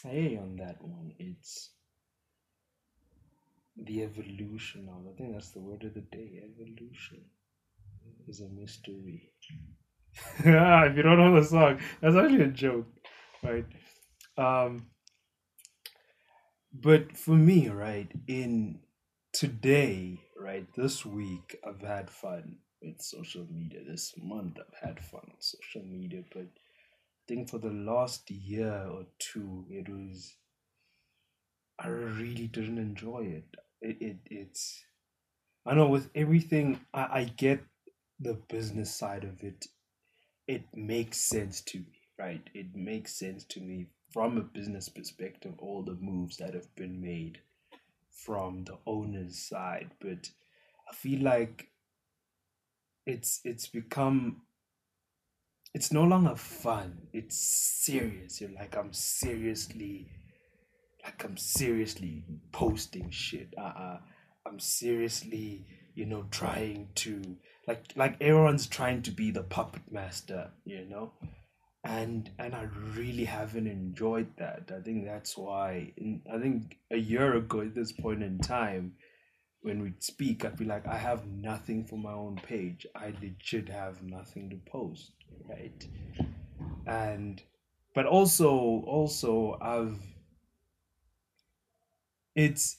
Hey, 0.03 0.37
on 0.37 0.57
that 0.57 0.81
one, 0.81 1.13
it's 1.19 1.71
the 3.77 4.03
evolution 4.03 4.87
of. 4.89 5.07
I 5.07 5.15
think 5.17 5.33
that's 5.33 5.51
the 5.51 5.59
word 5.59 5.83
of 5.83 5.93
the 5.95 6.01
day: 6.01 6.43
evolution 6.43 7.25
is 8.27 8.41
a 8.41 8.49
mystery. 8.49 9.31
yeah, 10.45 10.85
if 10.89 10.97
you 10.97 11.03
don't 11.03 11.17
know 11.17 11.39
the 11.39 11.45
song, 11.45 11.79
that's 12.01 12.15
actually 12.15 12.43
a 12.43 12.47
joke, 12.47 12.87
right? 13.43 13.65
Um, 14.37 14.87
but 16.73 17.17
for 17.17 17.31
me, 17.31 17.69
right, 17.69 18.11
in 18.27 18.79
today, 19.33 20.21
right, 20.39 20.67
this 20.75 21.05
week, 21.05 21.57
I've 21.67 21.81
had 21.81 22.09
fun 22.09 22.57
with 22.81 23.01
social 23.01 23.45
media. 23.51 23.81
This 23.87 24.13
month, 24.17 24.57
I've 24.59 24.89
had 24.89 24.99
fun 24.99 25.21
with 25.25 25.43
social 25.43 25.87
media, 25.87 26.23
but 26.33 26.43
I 26.43 27.27
think 27.27 27.49
for 27.49 27.57
the 27.57 27.71
last 27.71 28.29
year 28.31 28.87
or 28.89 29.05
two, 29.19 29.65
it 29.69 29.89
was 29.89 30.35
I 31.79 31.87
really 31.87 32.47
didn't 32.47 32.77
enjoy 32.77 33.41
it. 33.41 33.55
It, 33.81 33.97
it 34.01 34.17
it's 34.25 34.83
I 35.65 35.73
know 35.75 35.87
with 35.87 36.09
everything 36.13 36.79
I, 36.93 37.01
I 37.01 37.23
get 37.23 37.61
the 38.19 38.33
business 38.49 38.93
side 38.93 39.23
of 39.23 39.43
it, 39.43 39.67
it 40.47 40.63
makes 40.73 41.17
sense 41.17 41.61
to 41.61 41.77
me, 41.79 42.01
right? 42.17 42.49
It 42.53 42.75
makes 42.75 43.13
sense 43.13 43.43
to 43.45 43.61
me 43.61 43.87
from 44.11 44.37
a 44.37 44.41
business 44.41 44.89
perspective, 44.89 45.53
all 45.59 45.83
the 45.83 45.97
moves 45.99 46.37
that 46.37 46.53
have 46.53 46.73
been 46.75 46.99
made 47.01 47.39
from 48.11 48.65
the 48.65 48.77
owner's 48.85 49.37
side. 49.37 49.91
But 49.99 50.29
I 50.89 50.95
feel 50.95 51.21
like 51.21 51.67
it's 53.05 53.41
it's 53.43 53.67
become 53.67 54.41
it's 55.73 55.91
no 55.91 56.03
longer 56.03 56.35
fun. 56.35 56.97
It's 57.13 57.37
serious. 57.37 58.41
You're 58.41 58.51
like 58.51 58.75
I'm 58.75 58.93
seriously 58.93 60.09
like 61.03 61.23
I'm 61.23 61.37
seriously 61.37 62.23
posting 62.51 63.09
shit. 63.11 63.53
Uh, 63.57 63.61
uh 63.61 63.97
I'm 64.45 64.59
seriously, 64.59 65.65
you 65.95 66.05
know, 66.05 66.25
trying 66.31 66.89
to 66.95 67.21
like 67.67 67.83
like 67.95 68.15
everyone's 68.21 68.67
trying 68.67 69.01
to 69.03 69.11
be 69.11 69.31
the 69.31 69.43
puppet 69.43 69.91
master 69.91 70.51
you 70.65 70.85
know? 70.85 71.11
And 71.83 72.29
and 72.37 72.53
i 72.53 72.67
really 72.95 73.25
haven't 73.25 73.67
enjoyed 73.67 74.35
that. 74.37 74.71
I 74.75 74.81
think 74.81 75.05
that's 75.05 75.37
why 75.37 75.93
in, 75.97 76.21
i 76.31 76.37
think 76.37 76.77
a 76.91 76.97
year 76.97 77.35
ago 77.35 77.61
at 77.61 77.75
this 77.75 77.91
point 77.91 78.23
in 78.23 78.39
time 78.39 78.93
when 79.61 79.81
we'd 79.81 80.03
speak 80.03 80.45
i'd 80.45 80.57
be 80.57 80.65
like 80.65 80.87
i 80.87 80.97
have 80.97 81.25
nothing 81.27 81.85
for 81.85 81.97
my 81.97 82.13
own 82.13 82.35
page. 82.43 82.85
I 82.95 83.13
legit 83.21 83.69
have 83.69 84.03
nothing 84.03 84.49
to 84.49 84.57
post 84.71 85.11
right? 85.47 85.87
And 86.85 87.41
but 87.95 88.05
also 88.05 88.49
also 88.85 89.57
i've 89.61 89.99
it's 92.35 92.77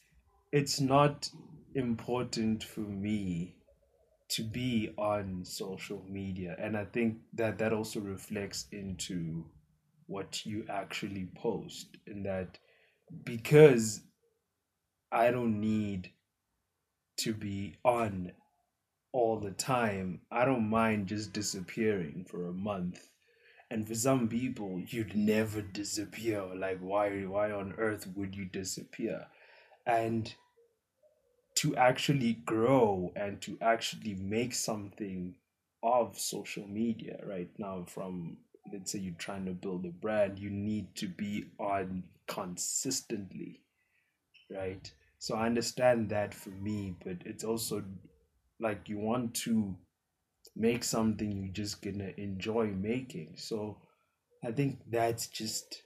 it's 0.53 0.81
not 0.81 1.29
important 1.75 2.65
for 2.65 2.81
me 2.81 3.57
to 4.31 4.43
be 4.43 4.93
on 4.97 5.45
social 5.45 6.05
media. 6.09 6.57
And 6.59 6.77
i 6.77 6.85
think 6.85 7.19
that 7.35 7.59
that 7.59 7.73
also 7.73 8.01
reflects 8.01 8.67
into 8.73 9.45
what 10.07 10.45
you 10.45 10.65
actually 10.69 11.29
post 11.37 11.97
and 12.07 12.27
that 12.27 12.59
because 13.25 14.03
i 15.13 15.31
don't 15.31 15.61
need 15.61 16.11
to 17.17 17.33
be 17.33 17.77
on 17.85 18.33
all 19.13 19.39
the 19.39 19.53
time 19.53 20.21
i 20.33 20.45
don't 20.45 20.69
mind 20.69 21.07
just 21.07 21.33
disappearing 21.33 22.25
for 22.29 22.47
a 22.47 22.53
month. 22.53 23.09
And 23.71 23.87
for 23.87 23.95
some 23.95 24.29
people 24.29 24.83
you'd 24.89 25.15
never 25.15 25.63
disappear. 25.63 26.43
Like 26.57 26.79
why 26.81 27.23
why 27.23 27.53
on 27.53 27.75
earth 27.79 28.09
would 28.17 28.35
you 28.35 28.45
disappear? 28.47 29.27
And 29.87 30.35
to 31.61 31.77
actually 31.77 32.33
grow 32.47 33.13
and 33.17 33.43
to 33.43 33.59
actually 33.61 34.15
make 34.15 34.55
something 34.55 35.35
of 35.83 36.19
social 36.19 36.67
media 36.67 37.19
right 37.27 37.51
now 37.59 37.85
from 37.87 38.39
let's 38.73 38.93
say 38.93 38.99
you're 38.99 39.15
trying 39.19 39.45
to 39.45 39.53
build 39.53 39.85
a 39.85 39.91
brand 39.91 40.39
you 40.39 40.49
need 40.49 40.95
to 40.95 41.07
be 41.07 41.45
on 41.59 42.03
consistently 42.27 43.61
right? 44.51 44.91
So 45.19 45.35
i 45.37 45.45
understand 45.45 46.09
that 46.09 46.33
for 46.33 46.49
me 46.51 46.97
but 47.05 47.19
it's 47.27 47.45
also 47.45 47.85
like 48.59 48.89
you 48.89 48.99
want 48.99 49.35
to 49.47 49.77
make 50.57 50.83
something 50.83 51.31
you're 51.31 51.53
just 51.53 51.83
gonna 51.83 52.13
enjoy 52.17 52.69
making. 52.69 53.35
So 53.37 53.77
i 54.43 54.51
think 54.51 54.79
that's 54.91 55.27
just 55.27 55.83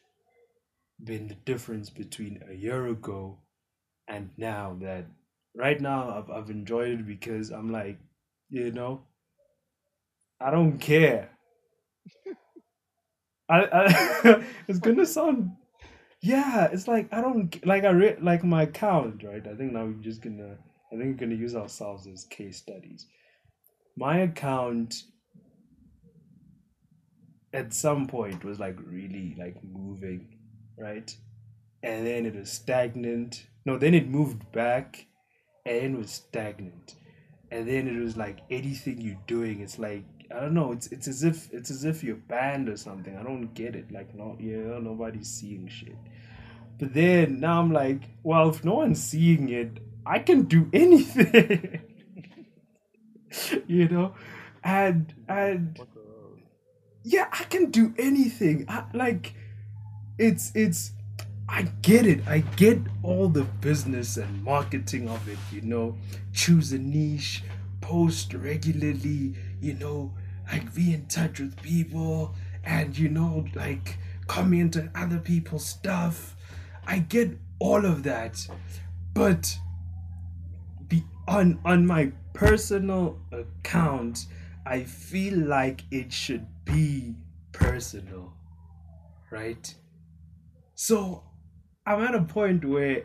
been 1.03 1.27
the 1.27 1.35
difference 1.35 1.91
between 1.91 2.45
a 2.49 2.55
year 2.55 2.87
ago 2.87 3.39
and 4.07 4.31
now 4.37 4.77
that 4.81 5.07
right 5.55 5.81
now 5.81 6.11
I've 6.19 6.31
I've 6.31 6.51
enjoyed 6.51 7.01
it 7.01 7.07
because 7.07 7.51
I'm 7.51 7.71
like, 7.71 7.99
you 8.51 8.73
know, 8.73 9.03
I 10.41 10.51
don't 10.51 10.79
care. 10.79 11.31
I, 13.49 13.61
I 13.73 14.45
it's 14.69 14.79
gonna 14.79 15.07
sound 15.07 15.53
yeah, 16.21 16.69
it's 16.73 16.89
like 16.89 17.13
I 17.13 17.21
don't 17.21 17.65
like 17.67 17.85
I 17.85 17.91
read 17.91 18.23
like 18.23 18.45
my 18.45 18.63
account, 18.63 19.23
right? 19.23 19.47
I 19.47 19.55
think 19.55 19.73
now 19.73 19.85
we're 19.85 20.03
just 20.03 20.23
gonna 20.23 20.57
I 20.93 20.97
think 20.97 21.21
we're 21.21 21.27
gonna 21.27 21.35
use 21.39 21.55
ourselves 21.55 22.07
as 22.07 22.25
case 22.25 22.59
studies. 22.59 23.07
My 23.97 24.19
account 24.19 24.95
at 27.53 27.73
some 27.73 28.07
point 28.07 28.45
was 28.45 28.59
like 28.59 28.77
really 28.85 29.37
like 29.39 29.63
moving, 29.63 30.37
right? 30.79 31.15
And 31.83 32.07
then 32.07 32.27
it 32.27 32.35
was 32.35 32.51
stagnant 32.51 33.47
no, 33.67 33.79
then 33.79 33.95
it 33.95 34.09
moved 34.09 34.51
back 34.53 35.07
and 35.67 35.99
was 35.99 36.11
stagnant. 36.11 36.97
And 37.51 37.69
then 37.69 37.89
it 37.89 38.03
was 38.03 38.17
like 38.17 38.41
anything 38.51 39.01
you're 39.01 39.21
doing, 39.27 39.61
it's 39.61 39.79
like 39.79 40.05
I 40.35 40.41
don't 40.41 40.55
know, 40.55 40.73
it's 40.73 40.87
it's 40.89 41.07
as 41.07 41.23
if 41.23 41.53
it's 41.53 41.71
as 41.71 41.85
if 41.85 42.03
you're 42.03 42.17
banned 42.17 42.69
or 42.69 42.77
something. 42.77 43.17
I 43.17 43.23
don't 43.23 43.55
get 43.55 43.77
it. 43.77 43.93
Like 43.93 44.15
no 44.15 44.37
yeah, 44.41 44.79
nobody's 44.81 45.31
seeing 45.31 45.69
shit. 45.69 45.97
But 46.79 46.95
then 46.95 47.41
now 47.41 47.61
I'm 47.61 47.73
like, 47.73 48.03
well, 48.23 48.49
if 48.49 48.65
no 48.65 48.75
one's 48.77 49.03
seeing 49.03 49.49
it, 49.49 49.79
I 50.05 50.19
can 50.19 50.43
do 50.43 50.69
anything. 50.73 51.81
you 53.67 53.89
know? 53.89 54.15
And 54.63 55.15
and 55.29 55.79
yeah, 57.03 57.29
I 57.33 57.45
can 57.45 57.71
do 57.71 57.95
anything. 57.99 58.65
I, 58.69 58.85
like 58.95 59.35
it's 60.19 60.53
it's 60.55 60.93
I 61.49 61.63
get 61.83 62.07
it. 62.07 62.27
I 62.27 62.39
get 62.41 62.79
all 63.03 63.29
the 63.29 63.45
business 63.45 64.17
and 64.17 64.43
marketing 64.43 65.09
of 65.09 65.29
it, 65.29 65.39
you 65.53 65.61
know. 65.61 65.97
Choose 66.33 66.73
a 66.73 66.79
niche, 66.79 67.43
post 67.81 68.33
regularly, 68.33 69.35
you 69.61 69.75
know, 69.75 70.15
like 70.51 70.75
be 70.75 70.95
in 70.95 71.07
touch 71.07 71.41
with 71.41 71.61
people 71.63 72.35
and 72.65 72.97
you 72.97 73.09
know, 73.09 73.45
like 73.55 73.99
comment 74.27 74.77
on 74.77 74.91
other 74.95 75.19
people's 75.19 75.67
stuff. 75.67 76.35
I 76.87 76.99
get 76.99 77.39
all 77.59 77.85
of 77.85 78.03
that. 78.05 78.47
But 79.13 79.55
be 80.89 81.05
on 81.29 81.61
on 81.65 81.87
my 81.87 82.13
personal 82.33 83.19
account, 83.31 84.27
I 84.67 84.85
feel 84.85 85.39
like 85.39 85.83
it 85.91 86.13
should 86.13 86.47
be 86.65 87.15
personal. 87.53 88.33
Right? 89.31 89.75
So 90.75 91.23
I'm 91.87 92.03
at 92.03 92.15
a 92.15 92.23
point 92.23 92.65
where 92.65 93.05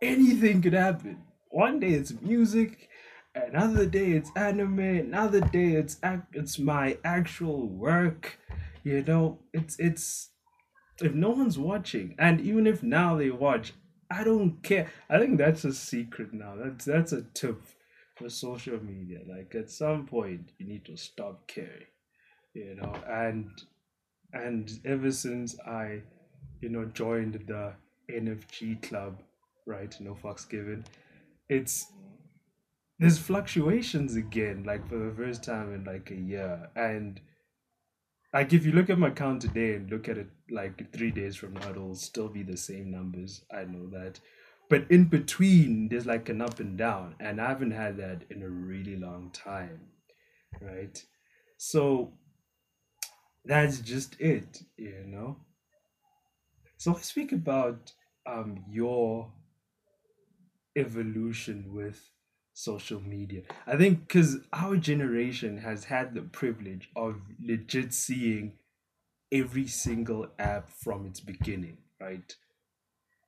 anything 0.00 0.62
could 0.62 0.74
happen. 0.74 1.24
One 1.50 1.80
day 1.80 1.92
it's 1.92 2.12
music, 2.20 2.88
another 3.34 3.86
day 3.86 4.12
it's 4.12 4.30
anime, 4.36 4.78
another 4.80 5.40
day 5.40 5.72
it's 5.72 5.98
ac- 6.04 6.22
it's 6.32 6.58
my 6.58 6.98
actual 7.04 7.68
work. 7.68 8.38
You 8.84 9.02
know, 9.02 9.38
it's 9.52 9.78
it's 9.78 10.30
if 11.00 11.14
no 11.14 11.30
one's 11.30 11.58
watching, 11.58 12.14
and 12.18 12.40
even 12.40 12.66
if 12.66 12.82
now 12.82 13.16
they 13.16 13.30
watch, 13.30 13.72
I 14.10 14.24
don't 14.24 14.62
care. 14.62 14.90
I 15.10 15.18
think 15.18 15.38
that's 15.38 15.64
a 15.64 15.72
secret 15.72 16.32
now. 16.32 16.54
That's 16.56 16.84
that's 16.84 17.12
a 17.12 17.22
tip 17.22 17.62
for 18.16 18.28
social 18.28 18.82
media. 18.82 19.20
Like 19.26 19.54
at 19.54 19.70
some 19.70 20.06
point, 20.06 20.52
you 20.58 20.66
need 20.66 20.84
to 20.86 20.96
stop 20.96 21.46
caring. 21.48 21.86
You 22.54 22.76
know, 22.76 22.94
and 23.08 23.50
and 24.32 24.70
ever 24.84 25.10
since 25.12 25.58
I, 25.60 26.02
you 26.60 26.68
know, 26.68 26.84
joined 26.86 27.44
the 27.46 27.74
NFG 28.10 28.82
club, 28.82 29.22
right? 29.66 29.94
No 30.00 30.14
fucks 30.14 30.48
given. 30.48 30.84
It's 31.48 31.86
there's 32.98 33.18
fluctuations 33.18 34.14
again, 34.14 34.64
like 34.64 34.88
for 34.88 34.98
the 34.98 35.14
first 35.16 35.42
time 35.42 35.74
in 35.74 35.84
like 35.84 36.10
a 36.10 36.14
year. 36.14 36.70
And 36.76 37.20
like 38.32 38.52
if 38.52 38.64
you 38.64 38.72
look 38.72 38.90
at 38.90 38.98
my 38.98 39.10
count 39.10 39.42
today 39.42 39.74
and 39.74 39.90
look 39.90 40.08
at 40.08 40.18
it 40.18 40.28
like 40.50 40.92
three 40.92 41.10
days 41.10 41.36
from 41.36 41.54
now, 41.54 41.70
it'll 41.70 41.94
still 41.94 42.28
be 42.28 42.42
the 42.42 42.56
same 42.56 42.90
numbers. 42.90 43.42
I 43.52 43.64
know 43.64 43.88
that. 43.90 44.20
But 44.68 44.90
in 44.90 45.04
between, 45.04 45.88
there's 45.88 46.06
like 46.06 46.28
an 46.28 46.40
up 46.40 46.60
and 46.60 46.78
down. 46.78 47.16
And 47.20 47.40
I 47.40 47.48
haven't 47.48 47.72
had 47.72 47.96
that 47.98 48.22
in 48.30 48.42
a 48.42 48.48
really 48.48 48.96
long 48.96 49.30
time. 49.32 49.80
Right. 50.60 51.02
So 51.58 52.12
that's 53.44 53.80
just 53.80 54.20
it, 54.20 54.62
you 54.76 55.04
know? 55.06 55.36
So 56.82 56.90
let's 56.90 57.06
speak 57.06 57.30
about 57.30 57.92
um 58.26 58.64
your 58.68 59.30
evolution 60.76 61.72
with 61.72 62.10
social 62.54 63.00
media. 63.00 63.42
I 63.68 63.76
think 63.76 64.08
because 64.08 64.38
our 64.52 64.76
generation 64.76 65.58
has 65.58 65.84
had 65.84 66.12
the 66.12 66.22
privilege 66.22 66.90
of 66.96 67.20
legit 67.40 67.94
seeing 67.94 68.54
every 69.30 69.68
single 69.68 70.26
app 70.40 70.70
from 70.70 71.06
its 71.06 71.20
beginning, 71.20 71.78
right? 72.00 72.34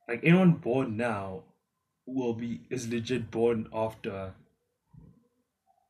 Like 0.08 0.24
anyone 0.24 0.54
born 0.54 0.96
now 0.96 1.44
will 2.06 2.34
be 2.34 2.62
is 2.70 2.88
legit 2.88 3.30
born 3.30 3.68
after 3.72 4.34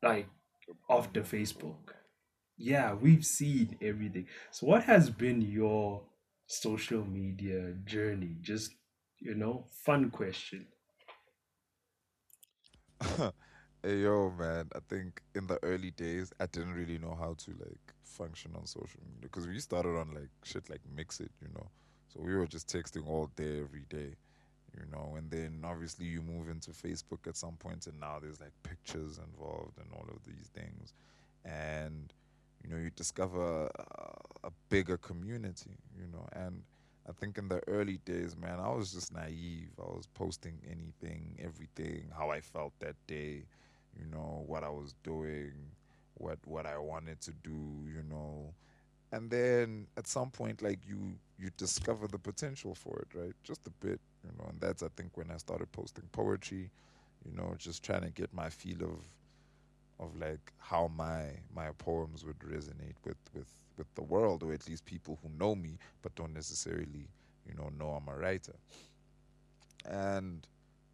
like 0.03 0.29
after 0.91 1.23
Facebook. 1.23 1.95
Yeah, 2.59 2.93
we've 2.93 3.25
seen 3.25 3.79
everything. 3.81 4.27
So 4.51 4.67
what 4.67 4.85
has 4.85 5.09
been 5.09 5.41
your 5.41 6.03
social 6.47 7.05
media 7.05 7.75
journey? 7.85 8.37
Just 8.41 8.73
you 9.19 9.35
know, 9.35 9.67
fun 9.85 10.11
question. 10.11 10.67
Hey 13.85 13.99
yo, 13.99 14.31
man. 14.31 14.71
I 14.75 14.79
think 14.89 15.21
in 15.35 15.47
the 15.47 15.59
early 15.63 15.91
days, 15.91 16.33
I 16.41 16.47
didn't 16.47 16.73
really 16.73 16.97
know 16.97 17.15
how 17.21 17.35
to 17.35 17.51
like 17.51 17.93
function 18.03 18.53
on 18.57 18.65
social 18.65 19.01
media 19.05 19.29
because 19.31 19.47
we 19.47 19.59
started 19.59 19.99
on 19.99 20.15
like 20.15 20.31
shit 20.43 20.71
like 20.71 20.81
MXit, 20.97 21.29
you 21.43 21.49
know. 21.55 21.69
So 22.09 22.23
we 22.23 22.35
were 22.35 22.47
just 22.47 22.67
texting 22.67 23.07
all 23.07 23.31
day, 23.37 23.61
every 23.61 23.85
day, 23.91 24.17
you 24.75 24.87
know. 24.91 25.17
And 25.19 25.31
then 25.31 25.65
obviously 25.67 26.07
you 26.07 26.23
move 26.23 26.49
into 26.49 26.71
Facebook 26.71 27.29
at 27.29 27.37
some 27.37 27.57
point, 27.57 27.87
and 27.87 28.01
now 28.01 28.19
there's 28.23 28.41
like 28.41 28.55
pictures 28.63 29.19
involved 29.19 29.77
and 29.77 29.89
all 29.93 30.07
of 30.09 30.25
these 30.25 30.49
things, 30.55 30.95
and 31.45 32.11
you 32.64 32.70
know 32.70 32.83
you 32.83 32.90
discover 32.96 33.66
a, 33.66 34.48
a 34.48 34.50
bigger 34.70 34.96
community, 34.98 35.79
you 35.98 36.09
know. 36.12 36.27
And 36.33 36.62
I 37.09 37.12
think 37.12 37.38
in 37.38 37.48
the 37.48 37.61
early 37.68 37.98
days, 38.07 38.37
man, 38.37 38.59
I 38.61 38.70
was 38.70 38.92
just 38.92 39.12
naive. 39.14 39.70
I 39.79 39.83
was 39.85 40.09
posting 40.14 40.59
anything, 40.66 41.38
everything, 41.42 42.07
how 42.16 42.31
I 42.31 42.40
felt 42.40 42.72
that 42.81 42.96
day 43.07 43.44
you 43.98 44.07
know 44.07 44.44
what 44.46 44.64
I 44.64 44.70
was 44.70 44.94
doing, 45.05 45.53
what 46.14 46.38
what 46.46 46.66
I 46.66 46.79
wanted 46.79 47.20
to 47.22 47.33
do, 47.42 47.87
you 47.87 48.03
know, 48.09 48.55
and 49.12 49.31
then 49.31 49.87
at 49.96 50.07
some 50.09 50.31
point, 50.31 50.62
like 50.62 50.81
you 50.87 51.14
you 51.38 51.50
discover 51.57 52.09
the 52.09 52.18
potential 52.18 52.74
for 52.74 53.00
it, 53.00 53.18
right? 53.18 53.35
Just 53.44 53.66
a 53.66 53.70
bit, 53.85 54.00
you 54.24 54.31
know, 54.38 54.46
and 54.48 54.61
that's 54.61 54.83
I 54.83 54.88
think 54.96 55.16
when 55.16 55.31
I 55.31 55.37
started 55.38 55.70
posting 55.72 56.05
poetry, 56.12 56.70
you 57.24 57.37
know, 57.37 57.55
just 57.59 57.85
trying 57.85 58.03
to 58.03 58.11
get 58.11 58.33
my 58.35 58.50
feel 58.50 58.83
of 58.83 58.98
of 60.01 60.17
like 60.19 60.53
how 60.59 60.91
my 60.97 61.31
my 61.55 61.71
poems 61.79 62.25
would 62.25 62.39
resonate 62.41 62.95
with 63.05 63.17
with 63.35 63.53
with 63.77 63.93
the 63.95 64.03
world 64.03 64.43
or 64.43 64.53
at 64.53 64.69
least 64.69 64.85
people 64.85 65.19
who 65.23 65.29
know 65.39 65.55
me 65.55 65.79
but 66.03 66.15
don't 66.15 66.35
necessarily 66.35 67.09
you 67.47 67.55
know 67.55 67.71
know 67.79 67.91
I'm 67.91 68.09
a 68.09 68.17
writer 68.17 68.55
and 69.89 70.47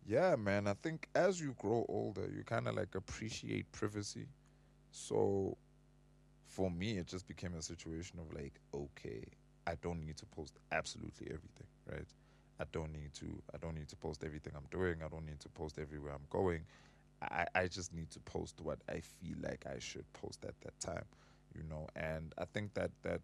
yeah, 0.06 0.34
man, 0.36 0.66
I 0.66 0.74
think 0.82 1.08
as 1.14 1.40
you 1.40 1.54
grow 1.58 1.86
older, 1.88 2.28
you 2.34 2.42
kind 2.44 2.66
of 2.66 2.74
like 2.74 2.94
appreciate 2.94 3.70
privacy. 3.72 4.26
So 4.90 5.56
for 6.46 6.70
me, 6.70 6.98
it 6.98 7.06
just 7.06 7.28
became 7.28 7.54
a 7.54 7.62
situation 7.62 8.18
of 8.18 8.34
like, 8.34 8.54
okay, 8.74 9.22
I 9.66 9.74
don't 9.82 10.00
need 10.04 10.16
to 10.18 10.26
post 10.26 10.56
absolutely 10.72 11.26
everything, 11.26 11.66
right? 11.88 12.08
I 12.58 12.64
don't 12.72 12.92
need 12.92 13.14
to. 13.14 13.42
I 13.54 13.58
don't 13.58 13.74
need 13.74 13.88
to 13.88 13.96
post 13.96 14.24
everything 14.24 14.52
I'm 14.56 14.66
doing. 14.70 14.96
I 15.04 15.08
don't 15.08 15.26
need 15.26 15.40
to 15.40 15.48
post 15.48 15.78
everywhere 15.78 16.12
I'm 16.12 16.26
going. 16.28 16.62
I, 17.22 17.46
I 17.54 17.66
just 17.66 17.94
need 17.94 18.10
to 18.12 18.20
post 18.20 18.60
what 18.62 18.78
I 18.88 19.00
feel 19.00 19.36
like 19.42 19.66
I 19.66 19.78
should 19.78 20.10
post 20.12 20.44
at 20.44 20.58
that 20.62 20.78
time, 20.80 21.04
you 21.54 21.62
know. 21.68 21.86
And 21.96 22.32
I 22.38 22.44
think 22.44 22.74
that 22.74 22.90
that 23.02 23.20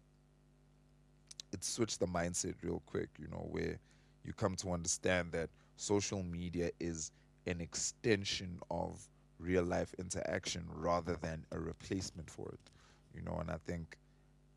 it 1.51 1.63
switched 1.63 1.99
the 1.99 2.07
mindset 2.07 2.55
real 2.61 2.81
quick, 2.85 3.09
you 3.19 3.27
know, 3.27 3.47
where 3.49 3.79
you 4.23 4.33
come 4.33 4.55
to 4.57 4.71
understand 4.71 5.31
that 5.31 5.49
social 5.77 6.23
media 6.23 6.71
is 6.79 7.11
an 7.45 7.61
extension 7.61 8.59
of 8.69 9.07
real 9.39 9.63
life 9.63 9.93
interaction 9.99 10.65
rather 10.73 11.15
than 11.15 11.45
a 11.51 11.59
replacement 11.59 12.29
for 12.29 12.49
it. 12.49 12.59
You 13.15 13.21
know, 13.21 13.37
and 13.39 13.49
I 13.49 13.57
think 13.65 13.97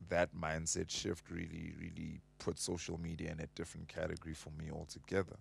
that 0.09 0.35
mindset 0.35 0.91
shift 0.91 1.31
really, 1.31 1.73
really 1.79 2.21
put 2.39 2.59
social 2.59 2.99
media 2.99 3.31
in 3.31 3.41
a 3.41 3.47
different 3.55 3.89
category 3.89 4.35
for 4.35 4.51
me 4.59 4.71
altogether. 4.73 5.37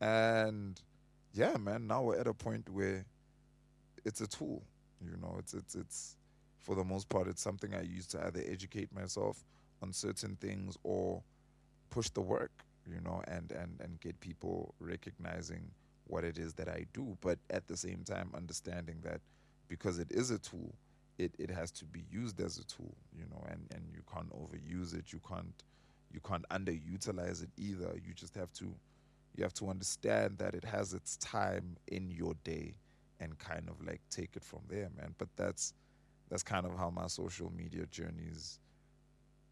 And 0.00 0.80
yeah, 1.32 1.56
man, 1.56 1.86
now 1.86 2.02
we're 2.02 2.18
at 2.18 2.26
a 2.26 2.34
point 2.34 2.68
where 2.68 3.04
it's 4.04 4.20
a 4.20 4.26
tool. 4.26 4.62
You 5.04 5.16
know, 5.20 5.36
it's 5.38 5.54
it's 5.54 5.74
it's 5.74 6.16
for 6.58 6.74
the 6.74 6.84
most 6.84 7.08
part 7.08 7.26
it's 7.26 7.42
something 7.42 7.74
I 7.74 7.82
use 7.82 8.06
to 8.08 8.24
either 8.26 8.42
educate 8.46 8.94
myself 8.94 9.44
on 9.82 9.92
certain 9.92 10.36
things 10.36 10.76
or 10.84 11.22
push 11.90 12.10
the 12.10 12.20
work 12.20 12.64
you 12.88 13.00
know, 13.00 13.22
and, 13.28 13.52
and, 13.52 13.80
and 13.80 14.00
get 14.00 14.18
people 14.20 14.74
recognizing 14.80 15.70
what 16.06 16.24
it 16.24 16.38
is 16.38 16.54
that 16.54 16.68
I 16.68 16.86
do, 16.92 17.16
but 17.20 17.38
at 17.50 17.66
the 17.68 17.76
same 17.76 18.02
time 18.04 18.30
understanding 18.34 18.96
that 19.02 19.20
because 19.68 19.98
it 19.98 20.10
is 20.10 20.30
a 20.30 20.38
tool, 20.38 20.74
it, 21.18 21.32
it 21.38 21.50
has 21.50 21.70
to 21.72 21.84
be 21.84 22.04
used 22.10 22.40
as 22.40 22.58
a 22.58 22.64
tool, 22.64 22.94
you 23.16 23.24
know, 23.30 23.44
and, 23.48 23.60
and 23.74 23.84
you 23.92 24.02
can't 24.12 24.30
overuse 24.32 24.94
it, 24.94 25.12
you 25.12 25.20
can't 25.26 25.64
you 26.12 26.18
can't 26.18 26.44
underutilize 26.48 27.40
it 27.40 27.50
either. 27.56 27.92
You 28.04 28.12
just 28.14 28.34
have 28.34 28.52
to 28.54 28.74
you 29.36 29.44
have 29.44 29.54
to 29.54 29.68
understand 29.68 30.38
that 30.38 30.54
it 30.54 30.64
has 30.64 30.92
its 30.92 31.16
time 31.18 31.76
in 31.86 32.10
your 32.10 32.34
day 32.42 32.74
and 33.20 33.38
kind 33.38 33.68
of 33.68 33.86
like 33.86 34.00
take 34.10 34.36
it 34.36 34.42
from 34.42 34.60
there, 34.68 34.88
man. 34.96 35.14
But 35.18 35.28
that's 35.36 35.74
that's 36.30 36.42
kind 36.42 36.66
of 36.66 36.76
how 36.76 36.90
my 36.90 37.06
social 37.06 37.52
media 37.56 37.86
journey's 37.86 38.58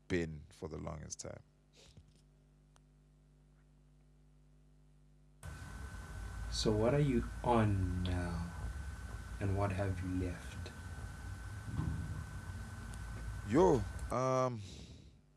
been 0.09 0.41
for 0.49 0.69
the 0.69 0.79
longest 0.79 1.21
time. 1.21 1.41
So, 6.51 6.71
what 6.71 6.95
are 6.95 7.01
you 7.01 7.25
on 7.45 8.05
now? 8.05 8.47
And 9.41 9.57
what 9.57 9.71
have 9.71 9.95
you 10.01 10.27
left? 10.27 10.73
Yo, 13.49 13.83
um, 14.11 14.61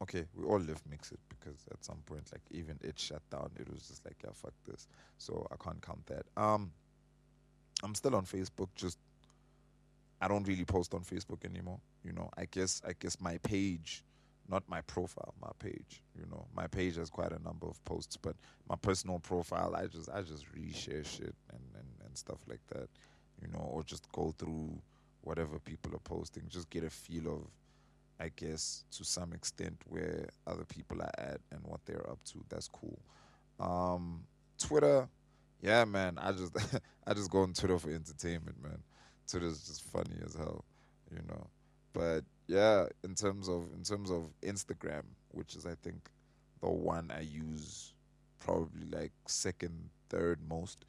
okay, 0.01 0.25
we 0.35 0.45
all 0.45 0.59
left 0.59 0.89
MXit 0.89 1.17
because 1.29 1.65
at 1.71 1.83
some 1.83 1.97
point, 2.05 2.23
like 2.31 2.41
even 2.51 2.77
it 2.81 2.97
shut 2.97 3.21
down. 3.29 3.51
It 3.59 3.69
was 3.71 3.87
just 3.87 4.03
like, 4.05 4.15
yeah, 4.23 4.31
fuck 4.33 4.53
this. 4.67 4.87
So 5.17 5.47
I 5.51 5.63
can't 5.63 5.81
count 5.81 6.05
that. 6.07 6.25
Um, 6.41 6.71
I'm 7.83 7.95
still 7.95 8.15
on 8.15 8.25
Facebook. 8.25 8.69
Just 8.75 8.97
I 10.21 10.27
don't 10.27 10.47
really 10.47 10.65
post 10.65 10.93
on 10.93 11.01
Facebook 11.01 11.45
anymore. 11.45 11.79
You 12.03 12.13
know, 12.13 12.29
I 12.37 12.45
guess 12.45 12.81
I 12.87 12.93
guess 12.99 13.19
my 13.19 13.37
page, 13.39 14.03
not 14.49 14.63
my 14.67 14.81
profile, 14.81 15.33
my 15.41 15.51
page. 15.59 16.03
You 16.17 16.25
know, 16.29 16.45
my 16.55 16.67
page 16.67 16.97
has 16.97 17.09
quite 17.09 17.31
a 17.31 17.41
number 17.41 17.67
of 17.67 17.83
posts, 17.85 18.17
but 18.17 18.35
my 18.69 18.75
personal 18.75 19.19
profile, 19.19 19.75
I 19.75 19.87
just 19.87 20.09
I 20.09 20.21
just 20.21 20.45
reshare 20.53 21.05
shit 21.05 21.35
and, 21.51 21.61
and, 21.75 21.87
and 22.05 22.17
stuff 22.17 22.39
like 22.47 22.61
that. 22.69 22.89
You 23.41 23.47
know, 23.51 23.67
or 23.71 23.83
just 23.83 24.11
go 24.11 24.33
through 24.37 24.79
whatever 25.21 25.59
people 25.59 25.95
are 25.95 25.99
posting, 25.99 26.43
just 26.49 26.69
get 26.69 26.83
a 26.83 26.89
feel 26.89 27.27
of 27.27 27.47
I 28.19 28.29
guess 28.35 28.83
to 28.97 29.03
some 29.03 29.33
extent 29.33 29.81
where 29.87 30.29
other 30.45 30.63
people 30.65 31.01
are 31.01 31.11
at 31.17 31.41
and 31.51 31.61
what 31.63 31.79
they're 31.85 32.07
up 32.07 32.23
to. 32.25 32.45
That's 32.49 32.67
cool. 32.67 32.99
Um, 33.59 34.25
Twitter, 34.59 35.07
yeah, 35.61 35.85
man. 35.85 36.17
I 36.17 36.31
just 36.31 36.55
I 37.07 37.13
just 37.13 37.29
go 37.29 37.41
on 37.41 37.53
Twitter 37.53 37.77
for 37.79 37.89
entertainment, 37.89 38.61
man. 38.61 38.79
Twitter's 39.27 39.65
just 39.67 39.83
funny 39.83 40.15
as 40.25 40.35
hell, 40.35 40.65
you 41.11 41.21
know. 41.27 41.47
But 41.93 42.23
yeah, 42.47 42.85
in 43.03 43.15
terms 43.15 43.47
of 43.47 43.67
in 43.75 43.83
terms 43.83 44.11
of 44.11 44.29
Instagram, 44.41 45.03
which 45.31 45.55
is 45.55 45.65
I 45.65 45.75
think 45.81 46.09
the 46.61 46.69
one 46.69 47.11
I 47.15 47.21
use 47.21 47.93
probably 48.39 48.85
like 48.91 49.11
second, 49.27 49.89
third 50.09 50.39
most, 50.47 50.85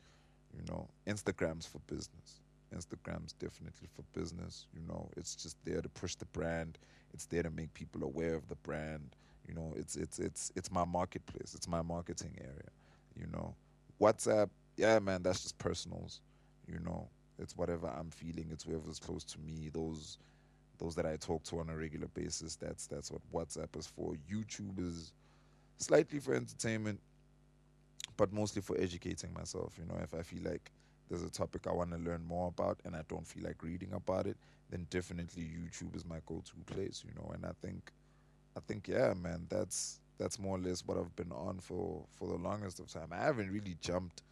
you 0.55 0.63
know. 0.69 0.89
Instagram's 1.07 1.67
for 1.67 1.79
business. 1.87 2.41
Instagram's 2.75 3.35
definitely 3.35 3.89
for 3.95 4.03
business, 4.19 4.67
you 4.75 4.81
know. 4.89 5.09
It's 5.17 5.37
just 5.37 5.57
there 5.65 5.83
to 5.83 5.89
push 5.91 6.15
the 6.15 6.25
brand. 6.27 6.79
It's 7.13 7.27
there 7.27 7.43
to 7.43 7.51
make 7.51 7.73
people 7.75 8.03
aware 8.05 8.35
of 8.35 8.49
the 8.49 8.57
brand. 8.57 9.15
You 9.47 9.55
know, 9.55 9.73
it's 9.77 9.97
it's 9.97 10.19
it's 10.19 10.53
it's 10.57 10.71
my 10.71 10.85
marketplace. 10.85 11.55
It's 11.55 11.69
my 11.69 11.83
marketing 11.83 12.37
area, 12.41 12.71
you 13.17 13.27
know. 13.33 13.55
WhatsApp, 14.01 14.49
yeah, 14.77 14.99
man, 14.99 15.23
that's 15.23 15.43
just 15.43 15.59
personals, 15.59 16.21
you 16.67 16.79
know. 16.81 17.09
It's 17.39 17.57
whatever 17.57 17.89
I'm 17.89 18.11
feeling. 18.11 18.49
It's 18.53 18.65
whoever's 18.65 18.99
close 18.99 19.25
to 19.25 19.39
me. 19.41 19.71
Those 19.73 20.19
those 20.79 20.95
that 20.97 21.07
I 21.07 21.17
talk 21.17 21.43
to 21.45 21.61
on 21.61 21.71
a 21.71 21.77
regular 21.77 22.09
basis. 22.09 22.57
That's 22.57 22.87
that's 22.87 23.11
what 23.11 23.21
WhatsApp 23.33 23.77
is 23.79 23.87
for. 23.87 24.15
YouTube 24.31 24.79
is 24.79 25.13
slightly 25.79 26.19
for 26.19 26.35
entertainment, 26.35 27.01
but 28.17 28.33
mostly 28.33 28.63
for 28.63 28.77
educating 28.79 29.33
myself. 29.33 29.75
You 29.79 29.87
know, 29.87 30.01
if 30.03 30.15
I 30.15 30.23
feel 30.23 30.43
like 30.45 30.71
there's 31.09 31.23
a 31.23 31.31
topic 31.31 31.67
I 31.67 31.73
want 31.73 31.91
to 31.91 31.99
learn 31.99 32.25
more 32.25 32.49
about 32.49 32.79
and 32.85 32.97
I 32.97 33.03
don't 33.09 33.27
feel 33.27 33.45
like 33.45 33.63
reading 33.63 33.93
about 33.93 34.27
it, 34.27 34.37
then 34.71 34.87
definitely 34.91 35.43
YouTube 35.43 35.95
is 35.97 36.05
my 36.07 36.19
go-to 36.27 36.75
place. 36.75 37.05
You 37.07 37.15
know, 37.15 37.31
and 37.35 37.45
I 37.45 37.53
think, 37.61 37.93
I 38.57 38.61
think 38.61 38.89
yeah, 38.89 39.15
man, 39.15 39.47
that's 39.49 40.01
that's 40.19 40.39
more 40.39 40.57
or 40.57 40.61
less 40.61 40.87
what 40.87 40.99
I've 40.99 41.15
been 41.17 41.33
on 41.33 41.59
for 41.61 42.05
for 42.13 42.29
the 42.29 42.37
longest 42.37 42.81
of 42.81 42.89
time. 42.89 43.09
I 43.13 43.19
haven't 43.19 43.51
really 43.51 43.77
jumped 43.81 44.23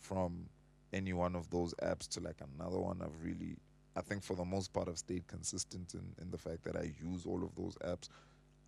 from 0.00 0.46
any 0.92 1.12
one 1.12 1.36
of 1.36 1.48
those 1.50 1.74
apps 1.82 2.08
to 2.08 2.20
like 2.20 2.40
another 2.56 2.78
one. 2.78 3.00
I've 3.02 3.22
really, 3.22 3.56
I 3.96 4.00
think 4.00 4.22
for 4.22 4.34
the 4.34 4.44
most 4.44 4.72
part, 4.72 4.88
I've 4.88 4.98
stayed 4.98 5.26
consistent 5.26 5.94
in, 5.94 6.02
in 6.20 6.30
the 6.30 6.38
fact 6.38 6.64
that 6.64 6.76
I 6.76 6.92
use 7.02 7.26
all 7.26 7.44
of 7.44 7.54
those 7.54 7.76
apps 7.84 8.08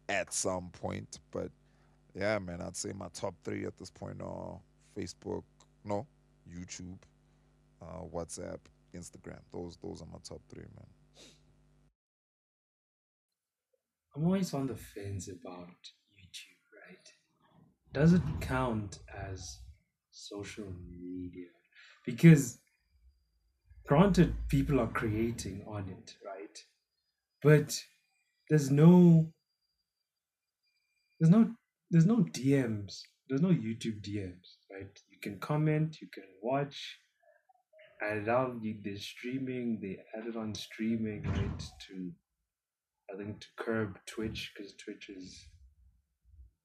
at 0.09 0.33
some 0.33 0.71
point. 0.71 1.19
But 1.31 1.51
yeah, 2.15 2.39
man, 2.39 2.61
I'd 2.61 2.77
say 2.77 2.93
my 2.93 3.09
top 3.13 3.35
three 3.45 3.65
at 3.65 3.77
this 3.77 3.91
point 3.91 4.21
are 4.23 4.59
Facebook, 4.97 5.45
no, 5.85 6.07
YouTube, 6.49 6.99
uh, 7.81 8.03
WhatsApp, 8.15 8.59
Instagram. 8.95 9.41
Those 9.51 9.77
those 9.83 10.03
are 10.03 10.07
my 10.07 10.19
top 10.23 10.41
three, 10.49 10.67
man. 10.77 10.87
I'm 14.15 14.25
always 14.27 14.53
on 14.53 14.67
the 14.67 14.77
fence 14.77 15.29
about 15.29 15.71
YouTube, 16.15 16.63
right? 16.87 17.09
Does 17.95 18.13
it 18.13 18.23
count 18.41 18.99
as 19.11 19.61
social 20.13 20.67
media? 21.01 21.49
Because 22.07 22.59
granted 23.87 24.35
people 24.49 24.81
are 24.81 24.89
creating 24.89 25.65
on 25.67 25.89
it, 25.89 26.15
right? 26.25 26.59
But 27.43 27.83
there's 28.49 28.71
no 28.71 29.33
there's 31.19 31.31
no 31.31 31.51
there's 31.91 32.07
no 32.07 32.17
DMs. 32.17 33.03
There's 33.29 33.43
no 33.43 33.51
YouTube 33.51 34.03
DMs, 34.03 34.57
right? 34.71 35.01
You 35.11 35.19
can 35.23 35.39
comment, 35.39 35.99
you 36.01 36.09
can 36.13 36.25
watch, 36.43 36.99
and 38.01 38.27
now 38.27 38.53
the 38.61 38.97
streaming, 38.97 39.79
they 39.81 39.99
added 40.19 40.37
on 40.37 40.55
streaming, 40.55 41.23
right, 41.23 41.63
to 41.87 42.13
I 43.13 43.17
think 43.17 43.41
to 43.41 43.47
curb 43.57 43.99
Twitch 44.07 44.53
because 44.55 44.75
Twitch 44.75 45.11
is 45.11 45.47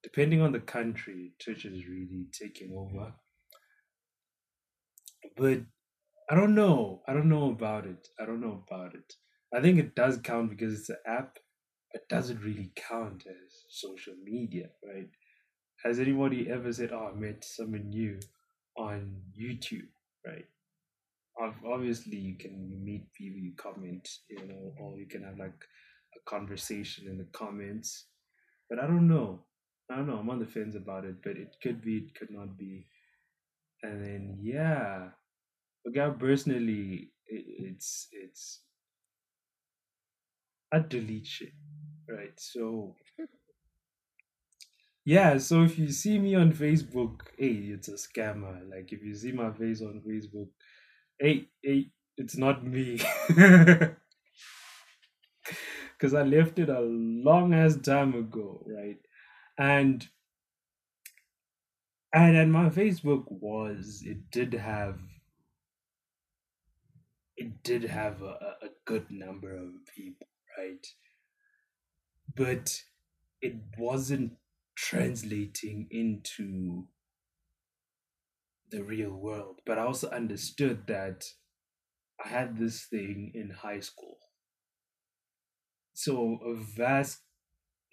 depending 0.02 0.42
on 0.42 0.52
the 0.52 0.60
country, 0.60 1.34
Twitch 1.44 1.66
is 1.66 1.88
really 1.88 2.28
taking 2.32 2.74
over. 2.76 3.14
But 5.38 5.62
I 6.30 6.36
don't 6.36 6.56
know. 6.56 7.04
I 7.08 7.14
don't 7.14 7.30
know 7.30 7.50
about 7.52 7.86
it. 7.86 8.10
I 8.20 8.26
don't 8.26 8.42
know 8.42 8.64
about 8.68 8.96
it. 8.96 9.14
I 9.54 9.62
think 9.62 9.80
it 9.80 9.96
does 9.96 10.18
count 10.18 10.50
because 10.50 10.74
it's 10.80 10.90
an 10.90 10.98
app, 11.06 11.40
but 11.94 12.10
does 12.10 12.30
it 12.30 12.44
really 12.44 12.72
count 12.76 13.26
as 13.28 13.66
social 13.70 14.16
media, 14.24 14.70
right? 14.86 15.10
Has 15.84 16.00
anybody 16.00 16.50
ever 16.50 16.74
said, 16.74 16.92
"Oh, 16.92 17.12
I 17.14 17.20
met 17.20 17.44
someone 17.46 17.90
new 17.90 18.20
on 18.78 19.24
YouTube," 19.40 19.90
right? 20.26 20.48
Obviously, 21.66 22.18
you 22.18 22.36
can 22.38 22.84
meet 22.84 23.14
people, 23.14 23.40
you 23.40 23.54
comment, 23.56 24.10
you 24.30 24.46
know, 24.48 24.74
or 24.80 24.98
you 24.98 25.06
can 25.08 25.24
have 25.24 25.38
like 25.38 25.64
a 26.16 26.30
conversation 26.30 27.08
in 27.08 27.18
the 27.18 27.28
comments. 27.32 28.06
But 28.70 28.80
I 28.80 28.88
don't 28.88 29.08
know. 29.08 29.46
I 29.92 29.96
don't 29.96 30.08
know. 30.08 30.18
I'm 30.18 30.30
on 30.30 30.40
the 30.40 30.48
fence 30.48 30.76
about 30.76 31.06
it, 31.06 31.18
but 31.24 31.38
it 31.38 31.56
could 31.62 31.82
be, 31.82 31.98
it 31.98 32.16
could 32.16 32.32
not 32.32 32.58
be. 32.58 32.88
And 33.84 34.04
then 34.04 34.38
yeah, 34.42 35.10
but 35.94 36.20
personally, 36.20 37.12
it's 37.28 38.08
it's 38.12 38.62
I 40.72 40.80
delete 40.80 41.42
right? 42.10 42.34
So 42.38 42.96
yeah, 45.06 45.38
so 45.38 45.64
if 45.64 45.80
you 45.80 45.90
see 45.92 46.20
me 46.20 46.36
on 46.36 46.52
Facebook, 46.52 47.22
hey, 47.38 47.72
it's 47.74 47.88
a 47.88 47.94
scammer. 47.94 48.70
Like 48.70 48.92
if 48.92 49.04
you 49.04 49.16
see 49.16 49.32
my 49.32 49.52
face 49.52 49.82
on 49.82 50.02
Facebook, 50.06 50.50
hey, 51.20 51.48
hey, 51.64 51.92
it's 52.18 52.38
not 52.38 52.66
me. 52.66 53.00
Cause 56.00 56.14
I 56.14 56.22
left 56.24 56.60
it 56.60 56.70
a 56.70 56.80
long 56.82 57.54
ass 57.56 57.76
time 57.78 58.14
ago, 58.14 58.64
right? 58.68 59.00
And 59.58 60.08
and 62.14 62.38
and 62.38 62.52
my 62.52 62.70
Facebook 62.70 63.26
was 63.32 64.04
it 64.06 64.30
did 64.30 64.54
have 64.54 65.00
it 67.38 67.64
did 67.64 67.84
have 67.84 68.22
a, 68.22 68.56
a 68.64 68.70
good 68.86 69.06
number 69.12 69.56
of 69.56 69.70
people, 69.96 70.28
right? 70.58 70.86
But 72.36 72.82
it 73.42 73.56
wasn't 73.78 74.34
translating 74.76 75.88
into 75.92 76.88
the 78.70 78.84
real 78.84 79.12
world. 79.12 79.62
But 79.66 79.78
I 79.78 79.84
also 79.84 80.10
understood 80.10 80.88
that 80.88 81.24
I 82.24 82.30
had 82.30 82.58
this 82.58 82.86
thing 82.86 83.32
in 83.36 83.52
high 83.52 83.80
school. 83.80 84.18
So 85.94 86.40
a 86.46 86.56
vast 86.56 87.22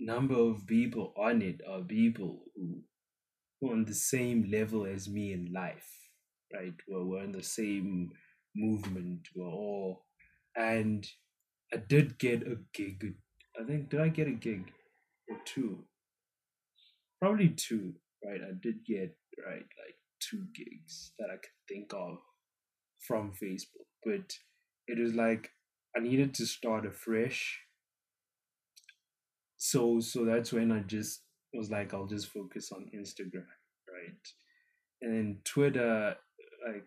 number 0.00 0.35
of 0.35 0.66
people 0.66 1.12
on 1.16 1.42
it 1.42 1.61
are 1.68 1.80
people 1.80 2.42
who, 2.57 2.83
are 3.62 3.72
on 3.72 3.85
the 3.85 3.94
same 3.94 4.50
level 4.50 4.87
as 4.87 5.09
me 5.09 5.33
in 5.33 5.52
life, 5.52 5.88
right? 6.52 6.74
Where 6.87 7.04
we're 7.04 7.24
in 7.24 7.33
the 7.33 7.42
same 7.42 8.11
movement 8.54 9.28
or 9.36 9.46
all 9.46 10.04
and 10.56 11.06
I 11.72 11.78
did 11.78 12.18
get 12.18 12.42
a 12.42 12.58
gig. 12.72 13.14
I 13.60 13.64
think 13.64 13.90
did 13.90 14.00
I 14.00 14.08
get 14.08 14.28
a 14.28 14.32
gig 14.32 14.70
or 15.28 15.36
two? 15.44 15.84
Probably 17.20 17.48
two, 17.48 17.94
right? 18.24 18.40
I 18.40 18.52
did 18.60 18.84
get 18.84 19.16
right 19.44 19.56
like 19.58 19.96
two 20.20 20.44
gigs 20.54 21.12
that 21.18 21.30
I 21.30 21.36
could 21.36 21.58
think 21.68 21.92
of 21.92 22.18
from 23.06 23.32
Facebook, 23.32 23.88
but 24.04 24.36
it 24.86 24.98
was 24.98 25.14
like 25.14 25.50
I 25.96 26.00
needed 26.00 26.34
to 26.34 26.46
start 26.46 26.86
afresh. 26.86 27.60
So 29.56 30.00
so 30.00 30.24
that's 30.24 30.52
when 30.52 30.70
I 30.70 30.80
just 30.80 31.22
was 31.52 31.70
like 31.70 31.94
I'll 31.94 32.06
just 32.06 32.28
focus 32.28 32.70
on 32.72 32.90
Instagram, 32.94 33.46
right? 33.88 34.28
And 35.02 35.12
then 35.12 35.38
Twitter, 35.44 36.16
like 36.66 36.86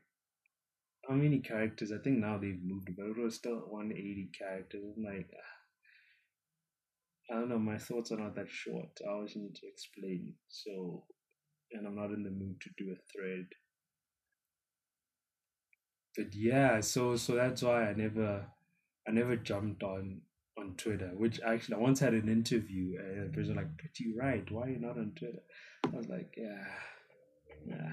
how 1.08 1.15
many 1.15 1.39
characters? 1.39 1.91
I 1.91 1.98
think 1.98 2.20
now 2.20 2.38
they've 2.38 2.62
moved, 2.63 2.89
but 2.96 3.06
it 3.08 3.17
was 3.17 3.36
still 3.36 3.58
180 3.70 4.30
characters. 4.38 4.84
I'm 4.96 5.04
like, 5.04 5.30
I 7.32 7.36
don't 7.36 7.48
know. 7.48 7.58
My 7.58 7.78
thoughts 7.78 8.12
are 8.12 8.17
not 8.17 8.36
that 8.36 8.50
short. 8.50 9.00
I 9.06 9.10
always 9.12 9.34
need 9.38 9.56
to 9.56 9.67
explain. 9.67 10.36
So, 10.50 11.06
and 11.72 11.88
I'm 11.88 11.96
not 11.96 12.12
in 12.12 12.24
the 12.24 12.30
mood 12.32 12.60
to 12.62 12.70
do 12.78 12.91
a 12.91 12.96
thread. 13.12 13.48
but 16.15 16.34
yeah, 16.34 16.82
so 16.82 17.15
so 17.15 17.36
that's 17.36 17.62
why 17.62 17.89
I 17.89 17.93
never 17.93 18.46
I 19.08 19.12
never 19.12 19.36
jumped 19.36 19.84
on 19.84 20.22
on 20.58 20.76
Twitter. 20.78 21.12
Which 21.15 21.39
actually 21.46 21.76
I 21.76 21.80
once 21.80 22.00
had 22.00 22.13
an 22.13 22.30
interview 22.30 22.98
and 23.00 23.28
the 23.30 23.34
person 23.36 23.56
was 23.56 23.63
like, 23.63 23.78
"But 23.78 24.00
you 24.00 24.15
right? 24.17 24.50
Why 24.52 24.63
are 24.63 24.70
you 24.70 24.80
not 24.80 24.98
on 24.98 25.13
Twitter?" 25.15 25.41
I 25.86 25.98
was 25.98 26.08
like, 26.08 26.34
"Yeah, 26.38 26.65
yeah." 27.65 27.91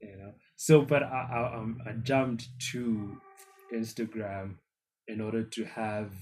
You 0.00 0.16
know. 0.16 0.32
So, 0.60 0.82
but 0.82 1.04
I 1.04 1.28
I, 1.32 1.56
um, 1.56 1.78
I 1.86 1.92
jumped 1.92 2.48
to 2.72 3.20
Instagram 3.72 4.56
in 5.06 5.20
order 5.20 5.44
to 5.44 5.64
have 5.64 6.12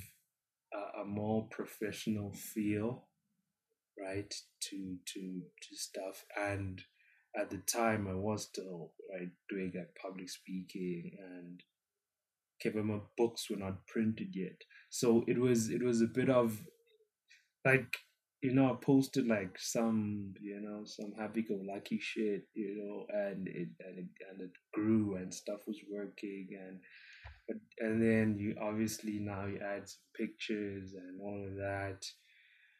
a, 0.75 1.01
a 1.01 1.05
more 1.07 1.49
professional 1.51 2.35
feel, 2.35 3.07
right? 3.99 4.33
To 4.68 4.99
to 5.14 5.42
to 5.62 5.77
stuff 5.77 6.22
and 6.38 6.83
at 7.35 7.49
the 7.49 7.62
time 7.66 8.07
I 8.09 8.14
was 8.14 8.44
still 8.44 8.92
right 9.11 9.31
doing 9.49 9.72
like 9.75 9.96
public 10.01 10.29
speaking 10.29 11.12
and 11.18 11.62
my 12.85 12.99
books 13.16 13.49
were 13.49 13.57
not 13.57 13.87
printed 13.87 14.35
yet. 14.35 14.61
So 14.90 15.25
it 15.27 15.38
was 15.40 15.70
it 15.70 15.83
was 15.83 16.03
a 16.03 16.07
bit 16.07 16.29
of 16.29 16.61
like 17.64 17.96
you 18.42 18.53
know, 18.53 18.70
I 18.70 18.85
posted 18.85 19.27
like 19.27 19.59
some, 19.59 20.35
you 20.40 20.61
know, 20.61 20.85
some 20.85 21.12
happy 21.18 21.42
go 21.42 21.59
lucky 21.62 21.99
shit, 22.01 22.46
you 22.55 22.77
know, 22.77 23.07
and 23.09 23.49
it 23.49 23.68
and 23.81 23.99
it 23.99 24.07
and 24.31 24.40
it 24.42 24.53
grew 24.72 25.16
and 25.16 25.33
stuff 25.33 25.61
was 25.66 25.79
working 25.90 26.49
and 26.61 26.81
and 27.79 28.03
then 28.03 28.37
you 28.38 28.57
obviously 28.61 29.18
now 29.20 29.46
you 29.46 29.59
add 29.61 29.88
some 29.88 30.03
pictures 30.16 30.94
and 30.94 31.20
all 31.20 31.44
of 31.46 31.57
that. 31.57 32.05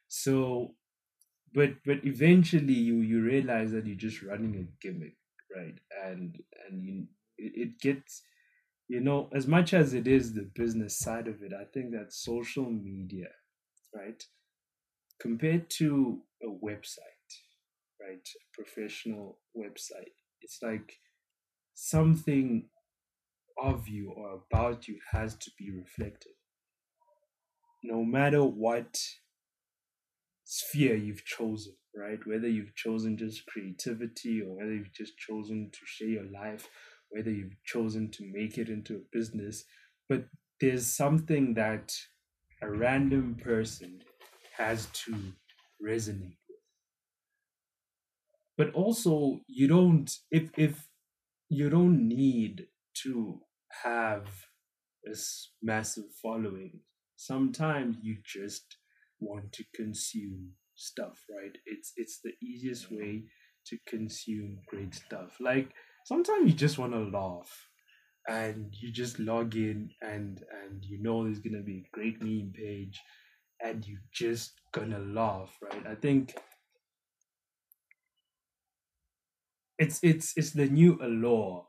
So 0.09 0.75
but 1.55 1.71
but 1.85 2.05
eventually 2.05 2.75
you 2.75 2.97
you 2.97 3.23
realize 3.23 3.73
that 3.73 3.87
you're 3.87 3.97
just 3.97 4.23
running 4.23 4.57
a 4.57 4.87
gimmick, 4.87 5.17
right? 5.55 5.79
And 6.05 6.39
and 6.69 6.83
you 6.85 7.07
it, 7.39 7.53
it 7.57 7.81
gets 7.81 8.23
you 8.89 9.01
know 9.01 9.31
as 9.35 9.47
much 9.47 9.73
as 9.75 9.95
it 9.95 10.07
is 10.07 10.35
the 10.35 10.51
business 10.55 10.99
side 10.99 11.29
of 11.29 11.43
it, 11.43 11.53
I 11.53 11.65
think 11.73 11.93
that 11.93 12.13
social 12.13 12.71
media, 12.71 13.29
right, 13.95 14.23
compared 15.21 15.71
to 15.79 16.21
a 16.43 16.47
website, 16.47 17.31
right, 18.01 18.27
a 18.27 18.63
professional 18.63 19.39
website, 19.57 20.13
it's 20.43 20.59
like 20.63 20.99
something 21.75 22.69
of 23.63 23.89
you 23.89 24.13
or 24.15 24.41
about 24.51 24.87
you 24.87 24.99
has 25.13 25.35
to 25.37 25.51
be 25.59 25.71
reflected. 25.71 26.33
No 27.83 28.05
matter 28.05 28.45
what 28.45 28.99
sphere 30.45 30.95
you've 30.95 31.25
chosen, 31.25 31.75
right? 31.95 32.19
Whether 32.25 32.49
you've 32.49 32.75
chosen 32.75 33.17
just 33.17 33.47
creativity 33.47 34.43
or 34.43 34.57
whether 34.57 34.75
you've 34.75 34.93
just 34.93 35.19
chosen 35.19 35.71
to 35.73 35.79
share 35.85 36.09
your 36.09 36.31
life, 36.31 36.69
whether 37.11 37.31
you've 37.31 37.63
chosen 37.65 38.11
to 38.13 38.31
make 38.33 38.59
it 38.59 38.69
into 38.69 38.95
a 38.95 39.17
business, 39.17 39.65
but 40.09 40.25
there's 40.61 40.87
something 40.87 41.55
that 41.55 41.93
a 42.63 42.71
random 42.71 43.37
person 43.43 44.01
has 44.57 44.87
to 45.05 45.13
resonate 45.85 46.37
with. 46.49 46.59
But 48.57 48.73
also, 48.75 49.41
you 49.47 49.69
don't, 49.69 50.11
if, 50.31 50.51
if 50.57 50.89
you 51.49 51.71
don't 51.71 52.09
need 52.09 52.67
to 53.03 53.41
have 53.85 54.27
this 55.05 55.53
massive 55.63 56.05
following, 56.23 56.81
sometimes 57.17 57.97
you 58.03 58.19
just 58.25 58.77
want 59.21 59.53
to 59.53 59.65
consume 59.75 60.53
stuff, 60.75 61.25
right? 61.31 61.57
It's 61.67 61.93
it's 61.97 62.21
the 62.23 62.33
easiest 62.43 62.91
way 62.91 63.25
to 63.67 63.79
consume 63.87 64.59
great 64.69 64.95
stuff. 64.95 65.37
Like 65.41 65.71
sometimes 66.05 66.51
you 66.51 66.57
just 66.57 66.79
want 66.79 66.93
to 66.93 67.01
laugh 67.19 67.69
and 68.29 68.75
you 68.81 68.93
just 68.93 69.19
log 69.19 69.55
in 69.57 69.91
and 70.03 70.43
and 70.65 70.85
you 70.85 71.03
know 71.03 71.25
there's 71.25 71.39
gonna 71.41 71.63
be 71.63 71.79
a 71.87 71.97
great 71.97 72.23
meme 72.23 72.53
page 72.55 73.01
and 73.63 73.87
you 73.87 73.99
just 74.13 74.61
gonna 74.73 74.99
laugh, 74.99 75.57
right? 75.63 75.87
I 75.87 75.95
think 75.95 76.35
it's 79.79 80.01
it's 80.03 80.33
it's 80.37 80.51
the 80.53 80.67
new 80.67 80.99
allure, 81.03 81.67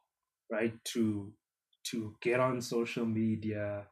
right? 0.51 0.73
To 0.93 1.33
to 1.91 2.15
get 2.21 2.39
on 2.39 2.61
social 2.61 3.05
media 3.05 3.85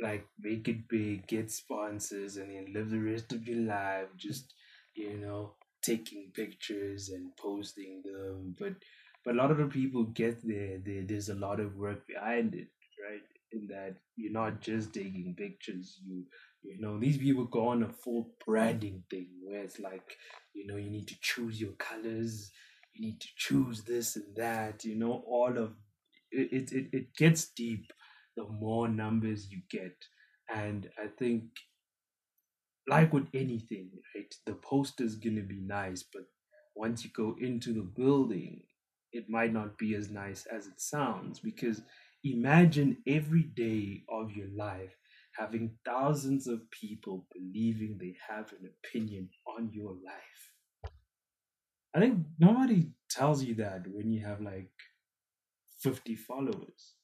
like 0.00 0.26
make 0.40 0.68
it 0.68 0.88
big, 0.88 1.26
get 1.28 1.50
sponsors, 1.50 2.36
and 2.38 2.50
then 2.50 2.72
live 2.74 2.90
the 2.90 3.00
rest 3.00 3.32
of 3.32 3.46
your 3.48 3.60
life 3.66 4.08
just 4.16 4.54
you 4.94 5.18
know 5.18 5.54
taking 5.84 6.32
pictures 6.34 7.10
and 7.10 7.36
posting 7.38 8.02
them. 8.04 8.54
But 8.58 8.74
but 9.24 9.34
a 9.34 9.38
lot 9.38 9.50
of 9.50 9.58
the 9.58 9.66
people 9.66 10.04
get 10.04 10.38
there. 10.46 10.78
there 10.84 11.04
there's 11.06 11.28
a 11.30 11.34
lot 11.34 11.60
of 11.60 11.76
work 11.76 12.06
behind 12.06 12.54
it, 12.54 12.68
right? 13.08 13.22
In 13.52 13.68
that 13.68 13.96
you're 14.16 14.32
not 14.32 14.60
just 14.60 14.92
taking 14.94 15.34
pictures. 15.36 16.00
You 16.06 16.24
you 16.64 16.80
know 16.80 16.98
these 16.98 17.18
people 17.18 17.44
go 17.46 17.68
on 17.68 17.82
a 17.82 17.88
full 17.92 18.30
branding 18.46 19.04
thing 19.10 19.28
where 19.44 19.62
it's 19.62 19.78
like 19.78 20.16
you 20.54 20.66
know 20.66 20.76
you 20.76 20.90
need 20.90 21.08
to 21.08 21.16
choose 21.20 21.60
your 21.60 21.72
colors. 21.72 22.50
You 22.94 23.06
need 23.08 23.20
to 23.20 23.28
choose 23.36 23.82
this 23.84 24.16
and 24.16 24.36
that. 24.36 24.84
You 24.84 24.96
know 24.96 25.24
all 25.26 25.56
of 25.58 25.74
it. 26.30 26.72
It 26.72 26.88
it 26.92 27.16
gets 27.16 27.46
deep 27.48 27.92
the 28.36 28.44
more 28.48 28.88
numbers 28.88 29.50
you 29.50 29.62
get. 29.70 29.96
And 30.54 30.90
I 30.98 31.08
think, 31.08 31.44
like 32.86 33.12
with 33.12 33.28
anything, 33.34 33.90
right, 34.14 34.34
the 34.46 34.54
poster's 34.54 35.16
going 35.16 35.36
to 35.36 35.42
be 35.42 35.60
nice, 35.60 36.02
but 36.02 36.24
once 36.74 37.04
you 37.04 37.10
go 37.10 37.36
into 37.40 37.72
the 37.72 37.82
building, 37.82 38.62
it 39.12 39.28
might 39.28 39.52
not 39.52 39.78
be 39.78 39.94
as 39.94 40.10
nice 40.10 40.44
as 40.46 40.66
it 40.66 40.80
sounds 40.80 41.38
because 41.40 41.82
imagine 42.24 43.02
every 43.06 43.42
day 43.44 44.02
of 44.08 44.32
your 44.32 44.48
life 44.56 44.96
having 45.36 45.76
thousands 45.84 46.46
of 46.46 46.70
people 46.70 47.26
believing 47.32 47.98
they 47.98 48.14
have 48.28 48.52
an 48.52 48.70
opinion 48.70 49.28
on 49.46 49.70
your 49.72 49.92
life. 49.92 50.92
I 51.94 52.00
think 52.00 52.18
nobody 52.38 52.88
tells 53.10 53.44
you 53.44 53.54
that 53.56 53.86
when 53.86 54.10
you 54.10 54.24
have 54.24 54.40
like 54.40 54.70
50 55.80 56.16
followers 56.16 56.94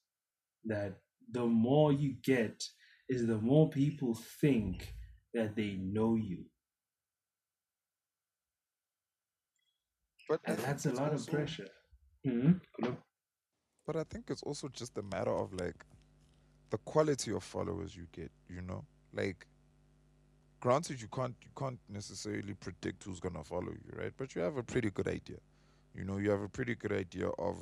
that 0.65 0.99
the 1.31 1.45
more 1.47 1.93
you 1.93 2.15
get 2.25 2.63
is 3.09 3.27
the 3.27 3.39
more 3.39 3.69
people 3.71 4.19
think 4.41 4.95
that 5.35 5.55
they 5.57 5.77
know 5.81 6.17
you. 6.17 6.45
But 10.29 10.41
and 10.45 10.59
that's 10.59 10.87
a 10.87 10.93
lot 10.93 11.13
also, 11.13 11.31
of 11.31 11.37
pressure. 11.37 11.69
Mm-hmm. 12.27 12.91
But 13.87 13.97
I 13.97 14.05
think 14.05 14.31
it's 14.31 14.43
also 14.43 14.69
just 14.69 14.97
a 14.99 15.03
matter 15.03 15.35
of 15.35 15.53
like 15.53 15.85
the 16.71 16.79
quality 16.79 17.33
of 17.33 17.43
followers 17.43 17.97
you 17.97 18.07
get, 18.13 18.31
you 18.49 18.63
know? 18.63 18.85
Like 19.13 19.47
granted 20.61 21.01
you 21.01 21.09
can't 21.09 21.35
you 21.43 21.51
can't 21.59 21.79
necessarily 21.89 22.55
predict 22.55 23.05
who's 23.05 23.21
gonna 23.21 23.45
follow 23.45 23.71
you, 23.71 23.99
right? 23.99 24.13
But 24.17 24.35
you 24.35 24.43
have 24.43 24.57
a 24.57 24.63
pretty 24.63 24.91
good 24.91 25.09
idea. 25.09 25.39
You 25.95 26.05
know, 26.05 26.19
you 26.19 26.31
have 26.31 26.43
a 26.43 26.49
pretty 26.49 26.75
good 26.75 26.93
idea 26.93 27.29
of 27.29 27.57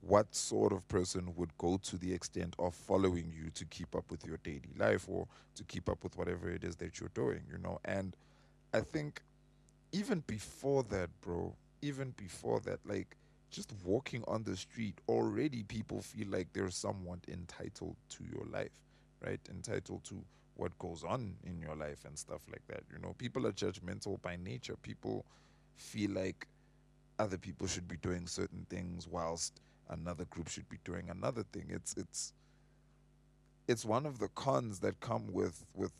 what 0.00 0.34
sort 0.34 0.72
of 0.72 0.88
person 0.88 1.32
would 1.36 1.56
go 1.58 1.76
to 1.76 1.96
the 1.98 2.12
extent 2.12 2.56
of 2.58 2.74
following 2.74 3.30
you 3.36 3.50
to 3.50 3.64
keep 3.66 3.94
up 3.94 4.10
with 4.10 4.24
your 4.26 4.38
daily 4.38 4.72
life 4.78 5.06
or 5.08 5.26
to 5.54 5.64
keep 5.64 5.88
up 5.88 6.02
with 6.02 6.16
whatever 6.16 6.50
it 6.50 6.64
is 6.64 6.76
that 6.76 6.98
you're 6.98 7.10
doing, 7.14 7.42
you 7.50 7.58
know? 7.58 7.78
And 7.84 8.16
I 8.72 8.80
think 8.80 9.22
even 9.92 10.20
before 10.26 10.82
that, 10.84 11.10
bro, 11.20 11.54
even 11.82 12.14
before 12.16 12.60
that, 12.60 12.80
like 12.86 13.16
just 13.50 13.72
walking 13.84 14.24
on 14.28 14.44
the 14.44 14.56
street, 14.56 14.98
already 15.08 15.62
people 15.62 16.00
feel 16.02 16.28
like 16.28 16.48
they're 16.52 16.70
somewhat 16.70 17.20
entitled 17.28 17.96
to 18.10 18.24
your 18.32 18.44
life, 18.52 18.70
right? 19.24 19.40
Entitled 19.50 20.04
to 20.04 20.22
what 20.56 20.78
goes 20.78 21.04
on 21.04 21.34
in 21.44 21.60
your 21.60 21.74
life 21.74 22.04
and 22.04 22.18
stuff 22.18 22.42
like 22.50 22.66
that. 22.68 22.82
You 22.92 22.98
know, 23.00 23.14
people 23.18 23.46
are 23.46 23.52
judgmental 23.52 24.20
by 24.22 24.36
nature. 24.36 24.76
People 24.82 25.24
feel 25.76 26.10
like 26.10 26.46
other 27.18 27.38
people 27.38 27.66
should 27.66 27.88
be 27.88 27.96
doing 27.96 28.26
certain 28.26 28.66
things 28.70 29.08
whilst 29.08 29.60
another 29.88 30.24
group 30.26 30.48
should 30.48 30.68
be 30.68 30.78
doing 30.84 31.10
another 31.10 31.44
thing. 31.52 31.66
It's 31.68 31.94
it's 31.96 32.32
it's 33.68 33.84
one 33.84 34.06
of 34.06 34.18
the 34.18 34.28
cons 34.28 34.80
that 34.80 35.00
come 35.00 35.32
with 35.32 35.64
with 35.74 35.92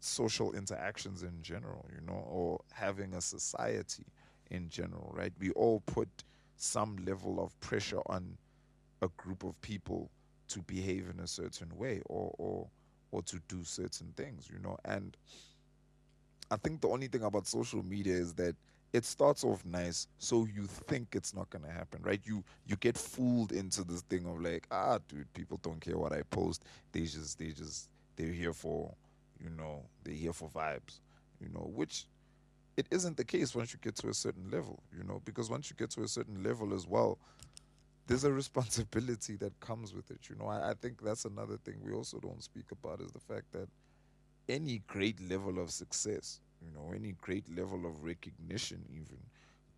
social 0.00 0.52
interactions 0.52 1.22
in 1.22 1.42
general, 1.42 1.86
you 1.94 2.04
know, 2.06 2.26
or 2.28 2.60
having 2.72 3.14
a 3.14 3.20
society 3.20 4.04
in 4.50 4.68
general, 4.68 5.12
right? 5.16 5.32
We 5.38 5.50
all 5.52 5.80
put 5.86 6.08
some 6.56 6.96
level 7.06 7.42
of 7.42 7.58
pressure 7.60 8.00
on 8.06 8.36
a 9.02 9.08
group 9.16 9.44
of 9.44 9.60
people 9.62 10.10
to 10.48 10.62
behave 10.62 11.08
in 11.10 11.20
a 11.20 11.26
certain 11.26 11.76
way 11.76 12.00
or 12.06 12.34
or 12.38 12.68
or 13.10 13.22
to 13.22 13.40
do 13.48 13.62
certain 13.64 14.12
things, 14.16 14.48
you 14.52 14.58
know. 14.58 14.76
And 14.84 15.16
I 16.50 16.56
think 16.56 16.80
the 16.80 16.88
only 16.88 17.08
thing 17.08 17.22
about 17.22 17.46
social 17.46 17.82
media 17.82 18.14
is 18.14 18.34
that 18.34 18.54
it 18.92 19.04
starts 19.04 19.42
off 19.42 19.64
nice, 19.64 20.06
so 20.18 20.46
you 20.54 20.66
think 20.66 21.14
it's 21.14 21.34
not 21.34 21.48
gonna 21.50 21.70
happen, 21.70 22.02
right? 22.02 22.20
You 22.24 22.44
you 22.66 22.76
get 22.76 22.96
fooled 22.96 23.52
into 23.52 23.82
this 23.84 24.02
thing 24.02 24.26
of 24.26 24.40
like, 24.40 24.66
ah, 24.70 24.98
dude, 25.08 25.32
people 25.32 25.58
don't 25.62 25.80
care 25.80 25.96
what 25.96 26.12
I 26.12 26.22
post. 26.22 26.64
They 26.92 27.02
just 27.02 27.38
they 27.38 27.48
just 27.48 27.88
they're 28.16 28.32
here 28.32 28.52
for, 28.52 28.94
you 29.42 29.50
know, 29.50 29.82
they're 30.04 30.14
here 30.14 30.32
for 30.34 30.48
vibes, 30.50 31.00
you 31.40 31.48
know, 31.48 31.70
which 31.74 32.06
it 32.76 32.86
isn't 32.90 33.16
the 33.16 33.24
case 33.24 33.54
once 33.54 33.72
you 33.72 33.78
get 33.82 33.96
to 33.96 34.08
a 34.08 34.14
certain 34.14 34.50
level, 34.50 34.82
you 34.96 35.04
know, 35.04 35.20
because 35.24 35.50
once 35.50 35.70
you 35.70 35.76
get 35.76 35.90
to 35.90 36.02
a 36.02 36.08
certain 36.08 36.42
level 36.42 36.74
as 36.74 36.86
well, 36.86 37.18
there's 38.06 38.24
a 38.24 38.32
responsibility 38.32 39.36
that 39.36 39.58
comes 39.60 39.94
with 39.94 40.10
it. 40.10 40.28
You 40.28 40.36
know, 40.36 40.46
I, 40.46 40.70
I 40.70 40.74
think 40.74 41.02
that's 41.02 41.24
another 41.24 41.56
thing 41.58 41.76
we 41.84 41.92
also 41.92 42.18
don't 42.18 42.42
speak 42.42 42.72
about 42.72 43.00
is 43.00 43.12
the 43.12 43.20
fact 43.20 43.52
that 43.52 43.68
any 44.48 44.82
great 44.86 45.20
level 45.30 45.58
of 45.58 45.70
success, 45.70 46.40
you 46.60 46.70
know, 46.72 46.92
any 46.94 47.12
great 47.20 47.44
level 47.54 47.86
of 47.86 48.02
recognition, 48.04 48.84
even 48.90 49.18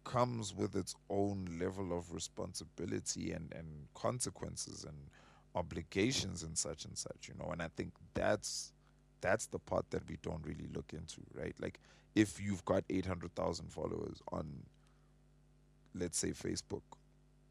comes 0.04 0.54
with 0.54 0.76
its 0.76 0.94
own 1.10 1.46
level 1.60 1.96
of 1.96 2.12
responsibility 2.12 3.32
and, 3.32 3.52
and 3.54 3.66
consequences 3.94 4.84
and 4.84 4.96
obligations 5.54 6.42
and 6.42 6.56
such 6.56 6.84
and 6.84 6.96
such, 6.96 7.28
you 7.28 7.34
know. 7.38 7.50
And 7.50 7.62
I 7.62 7.68
think 7.76 7.92
that's 8.14 8.72
that's 9.20 9.46
the 9.46 9.58
part 9.58 9.90
that 9.90 10.06
we 10.08 10.18
don't 10.22 10.44
really 10.44 10.68
look 10.74 10.92
into, 10.92 11.22
right? 11.34 11.54
Like 11.58 11.80
if 12.14 12.40
you've 12.40 12.64
got 12.64 12.84
800,000 12.88 13.72
followers 13.72 14.22
on 14.30 14.46
let's 15.96 16.18
say 16.18 16.30
Facebook, 16.30 16.82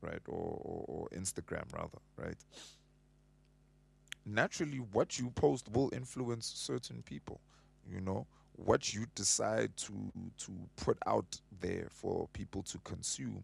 right? 0.01 0.21
Or, 0.27 0.59
or, 0.61 0.85
or 0.87 1.09
Instagram 1.17 1.63
rather, 1.73 1.99
right? 2.17 2.35
Naturally 4.25 4.77
what 4.77 5.17
you 5.19 5.29
post 5.31 5.69
will 5.71 5.89
influence 5.93 6.51
certain 6.55 7.01
people, 7.03 7.39
you 7.89 8.01
know 8.01 8.27
what 8.55 8.93
you 8.93 9.05
decide 9.15 9.75
to 9.77 9.93
to 10.37 10.51
put 10.75 10.97
out 11.05 11.39
there 11.59 11.87
for 11.89 12.27
people 12.33 12.61
to 12.63 12.77
consume 12.79 13.43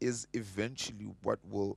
is 0.00 0.26
eventually 0.32 1.08
what 1.22 1.38
will 1.50 1.76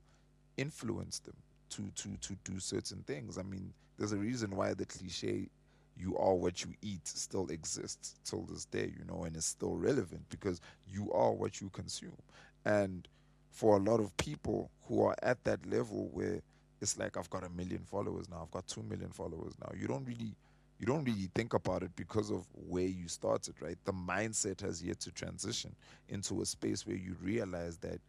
influence 0.56 1.18
them 1.20 1.34
to 1.70 1.90
to 1.96 2.16
to 2.20 2.36
do 2.44 2.58
certain 2.58 3.02
things. 3.02 3.38
I 3.38 3.42
mean, 3.42 3.72
there's 3.98 4.12
a 4.12 4.16
reason 4.16 4.54
why 4.54 4.74
the 4.74 4.86
cliche 4.86 5.48
you 5.96 6.16
are 6.18 6.34
what 6.34 6.64
you 6.64 6.72
eat 6.82 7.06
still 7.06 7.48
exists 7.48 8.16
till 8.24 8.42
this 8.42 8.64
day, 8.64 8.92
you 8.98 9.04
know, 9.04 9.24
and 9.24 9.36
is 9.36 9.44
still 9.44 9.76
relevant 9.76 10.22
because 10.30 10.60
you 10.88 11.12
are 11.12 11.32
what 11.32 11.60
you 11.60 11.70
consume. 11.70 12.16
And 12.64 13.06
for 13.50 13.76
a 13.76 13.80
lot 13.80 14.00
of 14.00 14.16
people 14.16 14.70
who 14.86 15.02
are 15.02 15.16
at 15.22 15.42
that 15.44 15.64
level 15.66 16.08
where 16.12 16.40
it's 16.80 16.98
like 16.98 17.16
I've 17.16 17.30
got 17.30 17.44
a 17.44 17.50
million 17.50 17.82
followers 17.84 18.28
now, 18.28 18.42
I've 18.42 18.50
got 18.50 18.66
two 18.66 18.82
million 18.82 19.10
followers 19.10 19.54
now, 19.60 19.70
you 19.78 19.86
don't 19.86 20.04
really 20.04 20.34
you 20.78 20.86
don't 20.86 21.04
really 21.04 21.30
think 21.36 21.54
about 21.54 21.84
it 21.84 21.94
because 21.94 22.32
of 22.32 22.44
where 22.66 22.86
you 22.86 23.06
started, 23.06 23.54
right? 23.60 23.78
The 23.84 23.92
mindset 23.92 24.60
has 24.62 24.82
yet 24.82 24.98
to 25.00 25.12
transition 25.12 25.76
into 26.08 26.42
a 26.42 26.46
space 26.46 26.84
where 26.84 26.96
you 26.96 27.14
realize 27.22 27.76
that 27.78 28.00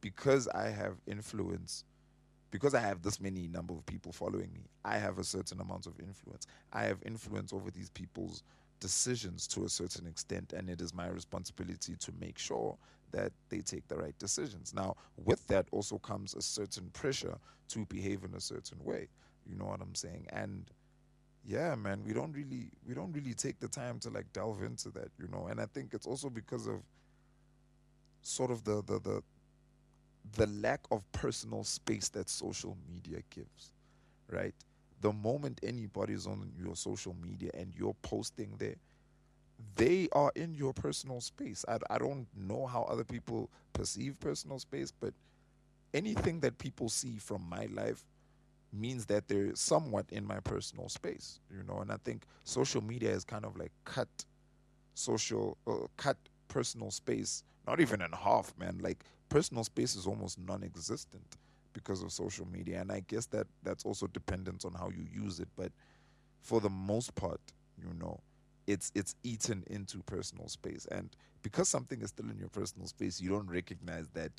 because 0.00 0.46
I 0.48 0.68
have 0.68 0.94
influence, 1.08 1.84
because 2.50 2.74
I 2.74 2.80
have 2.80 3.02
this 3.02 3.20
many 3.20 3.46
number 3.46 3.74
of 3.74 3.84
people 3.86 4.12
following 4.12 4.52
me, 4.52 4.62
I 4.84 4.98
have 4.98 5.18
a 5.18 5.24
certain 5.24 5.60
amount 5.60 5.86
of 5.86 5.98
influence. 6.00 6.46
I 6.72 6.84
have 6.84 6.98
influence 7.04 7.52
over 7.52 7.70
these 7.70 7.90
people's 7.90 8.42
decisions 8.80 9.46
to 9.48 9.64
a 9.64 9.68
certain 9.68 10.06
extent, 10.06 10.52
and 10.52 10.68
it 10.68 10.80
is 10.80 10.94
my 10.94 11.08
responsibility 11.08 11.96
to 11.96 12.12
make 12.20 12.38
sure 12.38 12.76
that 13.12 13.32
they 13.48 13.58
take 13.58 13.86
the 13.88 13.96
right 13.96 14.18
decisions. 14.18 14.72
Now, 14.74 14.96
with 15.24 15.46
that 15.48 15.66
also 15.70 15.98
comes 15.98 16.34
a 16.34 16.42
certain 16.42 16.90
pressure 16.92 17.36
to 17.68 17.86
behave 17.86 18.24
in 18.24 18.34
a 18.34 18.40
certain 18.40 18.78
way. 18.82 19.08
You 19.46 19.56
know 19.56 19.66
what 19.66 19.80
I'm 19.80 19.94
saying? 19.94 20.26
And 20.32 20.70
yeah 21.44 21.74
man 21.74 22.02
we 22.04 22.12
don't 22.12 22.32
really 22.32 22.70
we 22.86 22.94
don't 22.94 23.12
really 23.12 23.34
take 23.34 23.58
the 23.60 23.68
time 23.68 23.98
to 23.98 24.10
like 24.10 24.30
delve 24.32 24.62
into 24.62 24.90
that 24.90 25.08
you 25.18 25.26
know 25.28 25.46
and 25.46 25.60
i 25.60 25.66
think 25.66 25.94
it's 25.94 26.06
also 26.06 26.28
because 26.28 26.66
of 26.66 26.82
sort 28.22 28.50
of 28.50 28.64
the 28.64 28.82
the 28.86 28.98
the, 29.00 29.22
the 30.36 30.46
lack 30.46 30.80
of 30.90 31.10
personal 31.12 31.64
space 31.64 32.08
that 32.10 32.28
social 32.28 32.76
media 32.88 33.20
gives 33.30 33.72
right 34.30 34.54
the 35.00 35.12
moment 35.12 35.58
anybody's 35.62 36.26
on 36.26 36.52
your 36.62 36.76
social 36.76 37.14
media 37.22 37.50
and 37.54 37.72
you're 37.76 37.96
posting 38.02 38.54
there 38.58 38.76
they 39.76 40.08
are 40.12 40.32
in 40.36 40.54
your 40.54 40.72
personal 40.72 41.20
space 41.20 41.64
I, 41.68 41.78
I 41.90 41.98
don't 41.98 42.26
know 42.36 42.66
how 42.66 42.82
other 42.84 43.04
people 43.04 43.50
perceive 43.72 44.18
personal 44.20 44.58
space 44.58 44.92
but 44.92 45.12
anything 45.94 46.40
that 46.40 46.58
people 46.58 46.88
see 46.88 47.16
from 47.18 47.46
my 47.48 47.66
life 47.66 48.04
means 48.72 49.06
that 49.06 49.28
they're 49.28 49.54
somewhat 49.54 50.06
in 50.10 50.24
my 50.26 50.40
personal 50.40 50.88
space, 50.88 51.40
you 51.50 51.62
know. 51.64 51.80
And 51.80 51.90
I 51.90 51.96
think 52.04 52.22
social 52.44 52.82
media 52.82 53.10
is 53.10 53.24
kind 53.24 53.44
of 53.44 53.56
like 53.56 53.72
cut 53.84 54.08
social, 54.94 55.56
uh, 55.66 55.86
cut 55.96 56.16
personal 56.48 56.90
space, 56.90 57.42
not 57.66 57.80
even 57.80 58.02
in 58.02 58.12
half, 58.12 58.56
man. 58.58 58.78
Like 58.80 59.04
personal 59.30 59.64
space 59.64 59.96
is 59.96 60.06
almost 60.06 60.38
non-existent 60.38 61.38
because 61.72 62.02
of 62.02 62.12
social 62.12 62.46
media, 62.48 62.80
and 62.82 62.92
I 62.92 63.00
guess 63.08 63.26
that 63.28 63.48
that's 63.64 63.86
also 63.86 64.08
dependent 64.08 64.66
on 64.66 64.74
how 64.74 64.90
you 64.90 65.06
use 65.10 65.40
it. 65.40 65.48
But 65.56 65.72
for 66.42 66.60
the 66.60 66.70
most 66.70 67.14
part, 67.14 67.40
you 67.78 67.92
know, 67.98 68.20
it's 68.66 68.92
it's 68.94 69.14
eaten 69.24 69.64
into 69.68 70.02
personal 70.04 70.48
space, 70.48 70.86
and 70.90 71.10
because 71.42 71.68
something 71.68 72.02
is 72.02 72.10
still 72.10 72.30
in 72.30 72.38
your 72.38 72.50
personal 72.50 72.88
space, 72.88 73.20
you 73.20 73.30
don't 73.30 73.50
recognize 73.50 74.08
that 74.14 74.32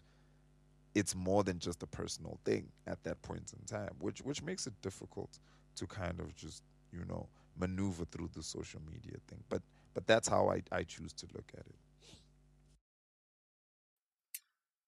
it's 0.93 1.15
more 1.15 1.43
than 1.43 1.59
just 1.59 1.83
a 1.83 1.87
personal 1.87 2.39
thing 2.45 2.67
at 2.87 3.01
that 3.03 3.21
point 3.21 3.53
in 3.59 3.65
time, 3.65 3.91
which 3.99 4.19
which 4.21 4.43
makes 4.43 4.67
it 4.67 4.73
difficult 4.81 5.39
to 5.75 5.87
kind 5.87 6.19
of 6.19 6.35
just 6.35 6.63
you 6.91 7.05
know 7.05 7.27
maneuver 7.59 8.05
through 8.11 8.29
the 8.35 8.43
social 8.43 8.81
media 8.91 9.17
thing. 9.27 9.43
But 9.49 9.61
but 9.93 10.05
that's 10.07 10.27
how 10.27 10.49
I 10.49 10.63
I 10.71 10.83
choose 10.83 11.13
to 11.13 11.27
look 11.33 11.51
at 11.53 11.61
it. 11.65 11.75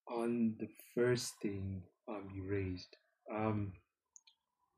On 0.09 0.55
the 0.59 0.67
first 0.95 1.33
thing 1.41 1.83
um 2.07 2.29
you 2.35 2.43
raised, 2.43 2.97
um, 3.33 3.73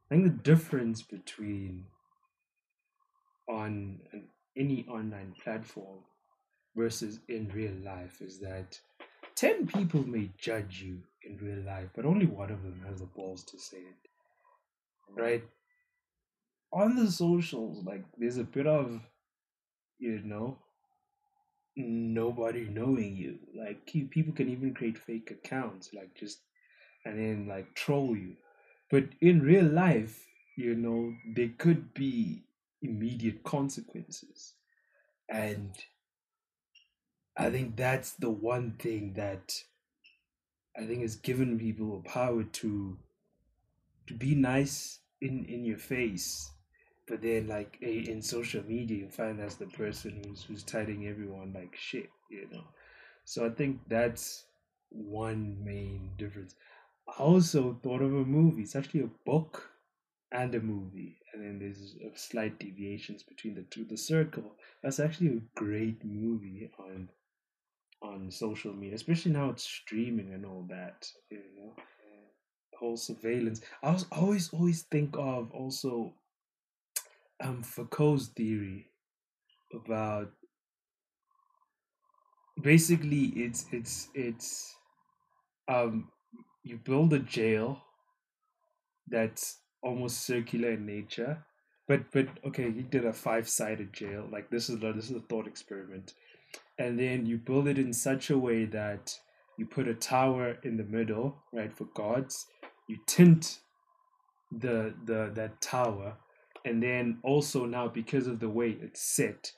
I 0.09 0.15
think 0.15 0.23
the 0.23 0.43
difference 0.43 1.01
between 1.01 1.85
on 3.47 3.99
an, 4.11 4.27
any 4.55 4.85
online 4.87 5.33
platform 5.43 5.99
versus 6.75 7.19
in 7.27 7.49
real 7.53 7.73
life 7.83 8.21
is 8.21 8.39
that 8.39 8.79
10 9.35 9.67
people 9.67 10.07
may 10.07 10.29
judge 10.37 10.81
you 10.81 10.99
in 11.23 11.37
real 11.37 11.63
life, 11.65 11.89
but 11.95 12.05
only 12.05 12.25
one 12.25 12.51
of 12.51 12.63
them 12.63 12.81
has 12.87 12.99
the 12.99 13.05
balls 13.05 13.43
to 13.45 13.59
say 13.59 13.77
it. 13.77 14.09
Right? 15.19 15.43
On 16.71 16.95
the 16.95 17.11
socials, 17.11 17.83
like, 17.85 18.03
there's 18.17 18.37
a 18.37 18.43
bit 18.43 18.67
of, 18.67 19.01
you 19.99 20.21
know, 20.23 20.57
nobody 21.75 22.67
knowing 22.69 23.15
you. 23.15 23.39
Like, 23.57 23.85
people 23.85 24.33
can 24.33 24.49
even 24.49 24.73
create 24.73 24.97
fake 24.97 25.31
accounts, 25.31 25.93
like, 25.93 26.15
just, 26.15 26.39
and 27.05 27.19
then, 27.19 27.47
like, 27.47 27.73
troll 27.75 28.15
you. 28.15 28.35
But 28.89 29.05
in 29.21 29.41
real 29.41 29.65
life, 29.65 30.25
you 30.57 30.75
know, 30.75 31.13
there 31.35 31.51
could 31.57 31.93
be 31.93 32.43
immediate 32.81 33.43
consequences. 33.43 34.53
And 35.29 35.71
I 37.37 37.49
think 37.49 37.75
that's 37.75 38.11
the 38.13 38.29
one 38.29 38.75
thing 38.79 39.13
that 39.15 39.53
I 40.77 40.85
think 40.85 41.01
has 41.01 41.15
given 41.15 41.57
people 41.59 42.01
power 42.05 42.43
to 42.43 42.97
to 44.07 44.13
be 44.13 44.35
nice 44.35 44.99
in 45.21 45.45
in 45.45 45.65
your 45.65 45.77
face, 45.77 46.51
but 47.07 47.21
then 47.21 47.47
like 47.47 47.77
in 47.81 48.21
social 48.21 48.63
media, 48.65 48.97
you 48.99 49.09
find 49.09 49.39
that's 49.39 49.55
the 49.55 49.67
person 49.67 50.21
who's 50.25 50.43
who's 50.43 50.63
telling 50.63 51.07
everyone 51.07 51.53
like 51.53 51.75
shit, 51.75 52.09
you 52.29 52.47
know. 52.51 52.63
So 53.25 53.45
I 53.45 53.49
think 53.49 53.79
that's 53.87 54.45
one 54.89 55.63
main 55.63 56.11
difference. 56.17 56.55
I 57.07 57.21
also 57.21 57.79
thought 57.83 58.01
of 58.01 58.13
a 58.13 58.25
movie. 58.25 58.63
It's 58.63 58.75
actually 58.75 59.01
a 59.01 59.11
book 59.25 59.71
and 60.31 60.53
a 60.55 60.59
movie, 60.59 61.17
and 61.33 61.43
then 61.43 61.59
there's 61.59 61.95
slight 62.15 62.59
deviations 62.59 63.23
between 63.23 63.55
the 63.55 63.63
two. 63.63 63.85
The 63.85 63.97
Circle. 63.97 64.55
That's 64.83 64.99
actually 64.99 65.29
a 65.37 65.59
great 65.59 66.03
movie 66.05 66.71
on 66.79 67.09
on 68.01 68.31
social 68.31 68.73
media, 68.73 68.95
especially 68.95 69.31
now 69.31 69.49
it's 69.49 69.63
streaming 69.63 70.33
and 70.33 70.45
all 70.45 70.65
that. 70.69 71.11
You 71.29 71.41
know, 71.57 71.73
whole 72.77 72.97
surveillance. 72.97 73.61
I 73.83 73.91
was 73.91 74.05
always 74.11 74.49
always 74.53 74.83
think 74.83 75.15
of 75.17 75.51
also 75.51 76.13
um 77.43 77.63
Foucault's 77.63 78.27
theory 78.27 78.87
about 79.73 80.31
basically 82.61 83.25
it's 83.35 83.65
it's 83.71 84.09
it's 84.13 84.75
um 85.67 86.09
you 86.63 86.77
build 86.77 87.13
a 87.13 87.19
jail 87.19 87.81
that's 89.07 89.59
almost 89.83 90.25
circular 90.25 90.71
in 90.71 90.85
nature 90.85 91.45
but 91.87 92.11
but 92.11 92.27
okay 92.45 92.71
he 92.71 92.81
did 92.81 93.05
a 93.05 93.13
five-sided 93.13 93.93
jail 93.93 94.27
like 94.31 94.49
this 94.49 94.69
is 94.69 94.81
a, 94.81 94.93
this 94.93 95.09
is 95.09 95.17
a 95.17 95.19
thought 95.19 95.47
experiment 95.47 96.13
and 96.77 96.99
then 96.99 97.25
you 97.25 97.37
build 97.37 97.67
it 97.67 97.77
in 97.77 97.93
such 97.93 98.29
a 98.29 98.37
way 98.37 98.65
that 98.65 99.17
you 99.57 99.65
put 99.65 99.87
a 99.87 99.93
tower 99.93 100.57
in 100.63 100.77
the 100.77 100.83
middle, 100.83 101.37
right, 101.53 101.75
for 101.75 101.85
gods. 101.95 102.47
You 102.87 102.97
tint 103.07 103.59
the 104.51 104.93
the 105.05 105.31
that 105.33 105.61
tower, 105.61 106.17
and 106.65 106.83
then 106.83 107.19
also 107.23 107.65
now 107.65 107.87
because 107.87 108.27
of 108.27 108.39
the 108.39 108.49
way 108.49 108.77
it's 108.81 109.01
set, 109.01 109.53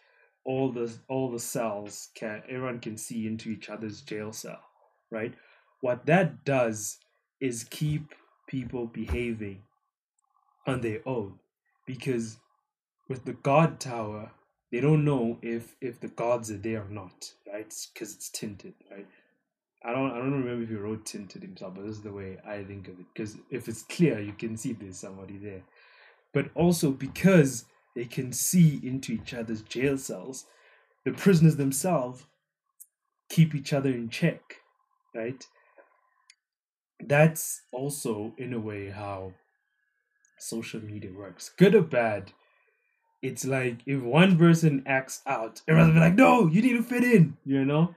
all 0.46 0.72
the 0.72 0.94
all 1.08 1.32
the 1.32 1.40
cells 1.40 2.10
can 2.14 2.44
everyone 2.48 2.80
can 2.80 2.98
see 2.98 3.26
into 3.26 3.50
each 3.50 3.70
other's 3.70 4.02
jail 4.02 4.32
cell, 4.32 4.62
right? 5.10 5.34
What 5.82 6.06
that 6.06 6.44
does 6.46 7.00
is 7.40 7.64
keep 7.64 8.14
people 8.48 8.86
behaving 8.88 9.64
on 10.66 10.82
their 10.82 11.02
own, 11.06 11.40
because 11.86 12.38
with 13.08 13.24
the 13.26 13.34
god 13.34 13.80
tower, 13.80 14.32
they 14.72 14.82
don't 14.82 15.06
know 15.06 15.38
if 15.42 15.76
if 15.80 16.00
the 16.02 16.10
gods 16.10 16.52
are 16.52 16.58
there 16.58 16.84
or 16.84 16.90
not, 16.90 17.34
right? 17.52 17.74
Because 17.94 18.14
it's, 18.14 18.28
it's 18.28 18.30
tinted, 18.30 18.74
right? 18.92 19.08
I 19.86 19.92
don't 19.92 20.12
I 20.12 20.18
don't 20.18 20.32
remember 20.32 20.64
if 20.64 20.70
he 20.70 20.76
wrote 20.76 21.06
tinted 21.06 21.44
himself, 21.44 21.76
but 21.76 21.86
this 21.86 21.96
is 21.98 22.02
the 22.02 22.12
way 22.12 22.38
I 22.46 22.64
think 22.64 22.90
of 22.90 23.00
it. 23.00 23.06
Because 23.14 23.38
if 23.50 23.70
it's 23.70 23.84
clear, 23.84 24.20
you 24.20 24.34
can 24.34 24.58
see 24.58 24.74
there's 24.74 24.98
somebody 24.98 25.38
there. 25.38 25.62
But 26.34 26.50
also 26.56 26.92
because 26.92 27.66
they 27.96 28.06
can 28.06 28.32
see 28.32 28.80
into 28.84 29.14
each 29.14 29.34
other's 29.34 29.62
jail 29.62 29.98
cells, 29.98 30.46
the 31.06 31.12
prisoners 31.12 31.56
themselves 31.56 32.26
keep 33.30 33.56
each 33.56 33.74
other 33.74 33.90
in 33.90 34.10
check, 34.10 34.58
right? 35.16 35.46
That's 37.00 37.62
also 37.72 38.34
in 38.38 38.54
a 38.54 38.60
way 38.60 38.90
how 38.90 39.34
social 40.40 40.82
media 40.84 41.12
works. 41.12 41.50
Good 41.58 41.76
or 41.76 41.82
bad, 41.82 42.32
it's 43.22 43.46
like 43.46 43.80
if 43.86 44.02
one 44.02 44.38
person 44.38 44.84
acts 44.86 45.22
out, 45.26 45.62
everyone's 45.68 45.94
be 45.94 46.00
like, 46.00 46.16
"No, 46.16 46.48
you 46.48 46.62
need 46.62 46.74
to 46.74 46.84
fit 46.84 47.04
in," 47.04 47.38
you 47.46 47.66
know. 47.66 47.96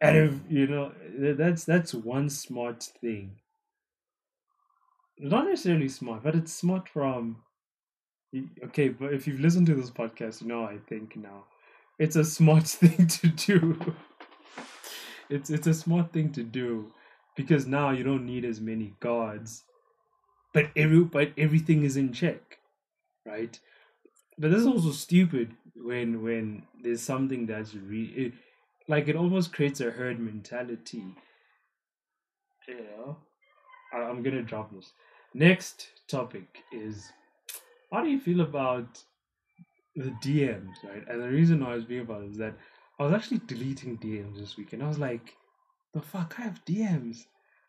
And 0.00 0.16
if 0.16 0.40
you 0.50 0.66
know, 0.66 0.92
that's 1.18 1.64
that's 1.64 1.94
one 1.94 2.30
smart 2.30 2.82
thing. 2.82 3.36
Not 5.18 5.46
necessarily 5.46 5.88
smart, 5.88 6.22
but 6.22 6.34
it's 6.36 6.52
smart 6.52 6.88
from. 6.88 7.42
Okay, 8.64 8.90
but 8.90 9.14
if 9.14 9.26
you've 9.26 9.40
listened 9.40 9.66
to 9.68 9.74
this 9.74 9.90
podcast, 9.90 10.42
you 10.42 10.48
know 10.48 10.64
I 10.64 10.78
think 10.88 11.16
now, 11.16 11.44
it's 11.98 12.16
a 12.16 12.24
smart 12.24 12.64
thing 12.66 13.06
to 13.06 13.28
do. 13.28 13.94
it's 15.30 15.50
it's 15.50 15.66
a 15.66 15.74
smart 15.74 16.12
thing 16.12 16.32
to 16.32 16.42
do, 16.42 16.92
because 17.36 17.66
now 17.66 17.90
you 17.90 18.04
don't 18.04 18.26
need 18.26 18.44
as 18.44 18.60
many 18.60 18.94
guards, 19.00 19.64
but 20.52 20.70
every 20.76 21.04
but 21.04 21.32
everything 21.38 21.84
is 21.84 21.96
in 21.96 22.12
check, 22.12 22.58
right? 23.26 23.58
But 24.38 24.50
this 24.50 24.60
is 24.60 24.66
also 24.66 24.92
stupid 24.92 25.54
when 25.76 26.22
when 26.22 26.64
there's 26.82 27.02
something 27.02 27.46
that's 27.46 27.74
re 27.74 28.32
like 28.88 29.08
it 29.08 29.16
almost 29.16 29.52
creates 29.52 29.80
a 29.80 29.90
herd 29.90 30.20
mentality. 30.20 31.04
You 32.68 32.76
know, 32.84 33.16
I, 33.92 33.98
I'm 33.98 34.22
gonna 34.22 34.42
drop 34.42 34.72
this. 34.72 34.92
Next 35.34 35.88
topic 36.08 36.58
is 36.72 37.10
how 37.92 38.02
do 38.02 38.10
you 38.10 38.20
feel 38.20 38.40
about 38.40 39.02
the 39.96 40.10
DMs, 40.22 40.84
right? 40.84 41.06
And 41.08 41.22
the 41.22 41.28
reason 41.28 41.62
I 41.62 41.74
was 41.74 41.84
being 41.84 42.02
about 42.02 42.22
it 42.22 42.30
is 42.30 42.38
that 42.38 42.54
I 42.98 43.04
was 43.04 43.12
actually 43.12 43.40
deleting 43.46 43.98
DMs 43.98 44.38
this 44.38 44.56
week, 44.56 44.72
and 44.72 44.82
I 44.82 44.88
was 44.88 44.98
like, 44.98 45.34
the 45.94 46.02
fuck, 46.02 46.34
I 46.38 46.42
have 46.42 46.64
DMs. 46.64 47.24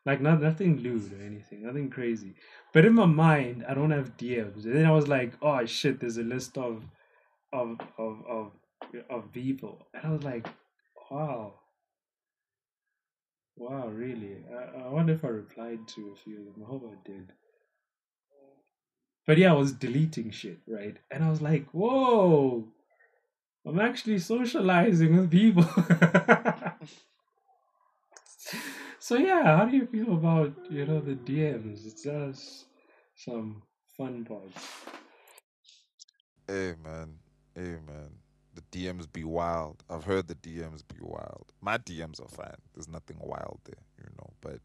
Like 0.05 0.21
not 0.21 0.41
nothing 0.41 0.77
lewd 0.77 1.11
or 1.13 1.23
anything, 1.23 1.63
nothing 1.63 1.89
crazy. 1.89 2.35
But 2.73 2.85
in 2.85 2.93
my 2.93 3.05
mind, 3.05 3.65
I 3.67 3.73
don't 3.73 3.91
have 3.91 4.17
DMs. 4.17 4.65
And 4.65 4.75
then 4.75 4.85
I 4.85 4.91
was 4.91 5.07
like, 5.07 5.33
oh 5.41 5.65
shit, 5.65 5.99
there's 5.99 6.17
a 6.17 6.23
list 6.23 6.57
of 6.57 6.83
of 7.51 7.77
of 7.97 8.23
of 8.27 8.51
of 9.09 9.31
people. 9.33 9.87
And 9.93 10.05
I 10.05 10.09
was 10.09 10.23
like, 10.23 10.47
wow. 11.11 11.55
Wow, 13.57 13.89
really? 13.89 14.37
I, 14.49 14.85
I 14.85 14.89
wonder 14.89 15.13
if 15.13 15.25
I 15.25 15.27
replied 15.27 15.87
to 15.89 16.13
a 16.13 16.15
few 16.23 16.39
of 16.39 16.45
them. 16.45 16.63
I 16.63 16.69
hope 16.69 16.91
I 16.91 17.07
did. 17.07 17.33
But 19.29 19.37
yeah, 19.37 19.51
I 19.51 19.55
was 19.55 19.73
deleting 19.73 20.31
shit, 20.31 20.57
right? 20.67 20.97
And 21.11 21.23
I 21.23 21.29
was 21.29 21.39
like, 21.39 21.67
whoa, 21.71 22.65
I'm 23.63 23.79
actually 23.79 24.17
socializing 24.17 25.15
with 25.15 25.29
people. 25.29 25.61
so 28.99 29.17
yeah, 29.17 29.55
how 29.55 29.65
do 29.65 29.77
you 29.77 29.85
feel 29.85 30.13
about 30.13 30.55
you 30.71 30.83
know 30.83 30.99
the 30.99 31.13
DMs? 31.13 31.85
It's 31.85 32.01
just 32.01 32.65
some 33.17 33.61
fun 33.95 34.25
parts. 34.25 34.65
Hey 36.47 36.73
man, 36.83 37.13
hey 37.53 37.77
man, 37.85 38.09
the 38.55 38.63
DMs 38.71 39.05
be 39.13 39.25
wild. 39.25 39.83
I've 39.91 40.05
heard 40.05 40.27
the 40.27 40.33
DMs 40.33 40.81
be 40.87 40.97
wild. 41.01 41.53
My 41.61 41.77
DMs 41.77 42.19
are 42.19 42.29
fine. 42.29 42.57
There's 42.73 42.87
nothing 42.87 43.17
wild 43.19 43.59
there, 43.63 43.85
you 43.99 44.09
know. 44.17 44.33
But 44.41 44.59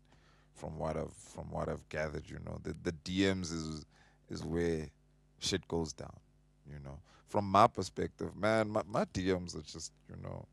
from 0.55 0.79
what 0.79 0.97
I've 0.97 1.13
from 1.13 1.51
what 1.51 1.69
I've 1.69 1.87
gathered, 1.91 2.31
you 2.31 2.39
know, 2.47 2.61
the 2.63 2.75
the 2.83 2.93
DMs 2.93 3.53
is 3.53 3.85
is 4.29 4.45
where 4.45 4.89
shit 5.39 5.67
goes 5.69 5.93
down, 5.93 6.17
you 6.69 6.79
know. 6.85 6.99
From 7.29 7.51
my 7.51 7.67
perspective, 7.67 8.37
man, 8.37 8.71
my, 8.71 8.83
my 8.87 9.05
DMs 9.07 9.57
are 9.57 9.63
just, 9.63 9.93
you 10.09 10.17
know, 10.23 10.47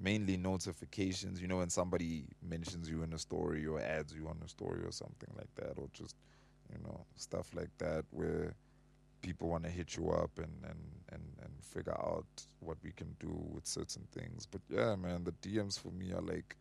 mainly 0.00 0.36
notifications, 0.36 1.40
you 1.40 1.48
know, 1.48 1.58
when 1.58 1.70
somebody 1.70 2.24
mentions 2.42 2.88
you 2.88 3.02
in 3.02 3.12
a 3.12 3.18
story 3.18 3.66
or 3.66 3.80
adds 3.80 4.12
you 4.12 4.28
on 4.28 4.38
a 4.44 4.48
story 4.48 4.80
or 4.84 4.92
something 4.92 5.30
like 5.36 5.52
that, 5.56 5.78
or 5.78 5.88
just, 5.92 6.16
you 6.70 6.78
know, 6.84 7.04
stuff 7.16 7.50
like 7.54 7.70
that 7.78 8.04
where 8.10 8.54
people 9.22 9.48
want 9.48 9.64
to 9.64 9.70
hit 9.70 9.96
you 9.96 10.10
up 10.10 10.30
and, 10.38 10.52
and, 10.64 10.78
and, 11.12 11.22
and 11.42 11.52
figure 11.62 11.98
out 11.98 12.26
what 12.60 12.76
we 12.84 12.92
can 12.92 13.16
do 13.18 13.36
with 13.52 13.66
certain 13.66 14.06
things. 14.12 14.46
But 14.46 14.60
yeah, 14.68 14.94
man, 14.96 15.24
the 15.24 15.32
DMs 15.32 15.78
for 15.78 15.90
me 15.90 16.12
are 16.12 16.20
like, 16.20 16.56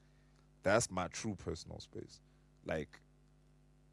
that's 0.63 0.89
my 0.89 1.07
true 1.07 1.36
personal 1.36 1.80
space. 1.80 2.19
Like, 2.65 2.99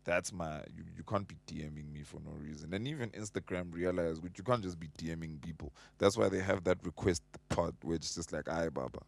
that's 0.05 0.33
my 0.33 0.59
you, 0.77 0.85
you 0.97 1.03
can't 1.03 1.27
be 1.27 1.37
DMing 1.47 1.93
me 1.93 2.03
for 2.03 2.19
no 2.25 2.33
reason. 2.39 2.73
And 2.75 2.87
even 2.87 3.11
Instagram 3.11 3.73
realized 3.73 4.23
which 4.23 4.39
you 4.39 4.45
can't 4.45 4.63
just 4.63 4.79
be 4.79 4.89
DMing 4.99 5.41
people. 5.41 5.73
That's 5.99 6.17
why 6.17 6.29
they 6.29 6.41
have 6.41 6.65
that 6.65 6.79
request 6.85 7.23
part 7.49 7.75
where 7.83 7.97
it's 7.97 8.15
just 8.15 8.33
like, 8.33 8.49
"I 8.49 8.69
Baba, 8.69 9.01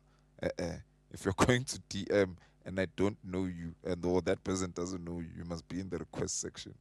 eh, 0.42 0.49
eh. 0.59 0.76
if 1.12 1.24
you're 1.24 1.34
going 1.47 1.64
to 1.64 1.80
DM 1.90 2.36
and 2.64 2.80
I 2.80 2.86
don't 2.97 3.18
know 3.22 3.44
you, 3.44 3.74
and 3.84 4.05
or 4.05 4.20
that 4.22 4.42
person 4.42 4.72
doesn't 4.74 5.05
know 5.05 5.20
you, 5.20 5.28
you 5.38 5.44
must 5.44 5.68
be 5.68 5.80
in 5.80 5.88
the 5.88 5.99
request 5.99 6.40
section." 6.40 6.74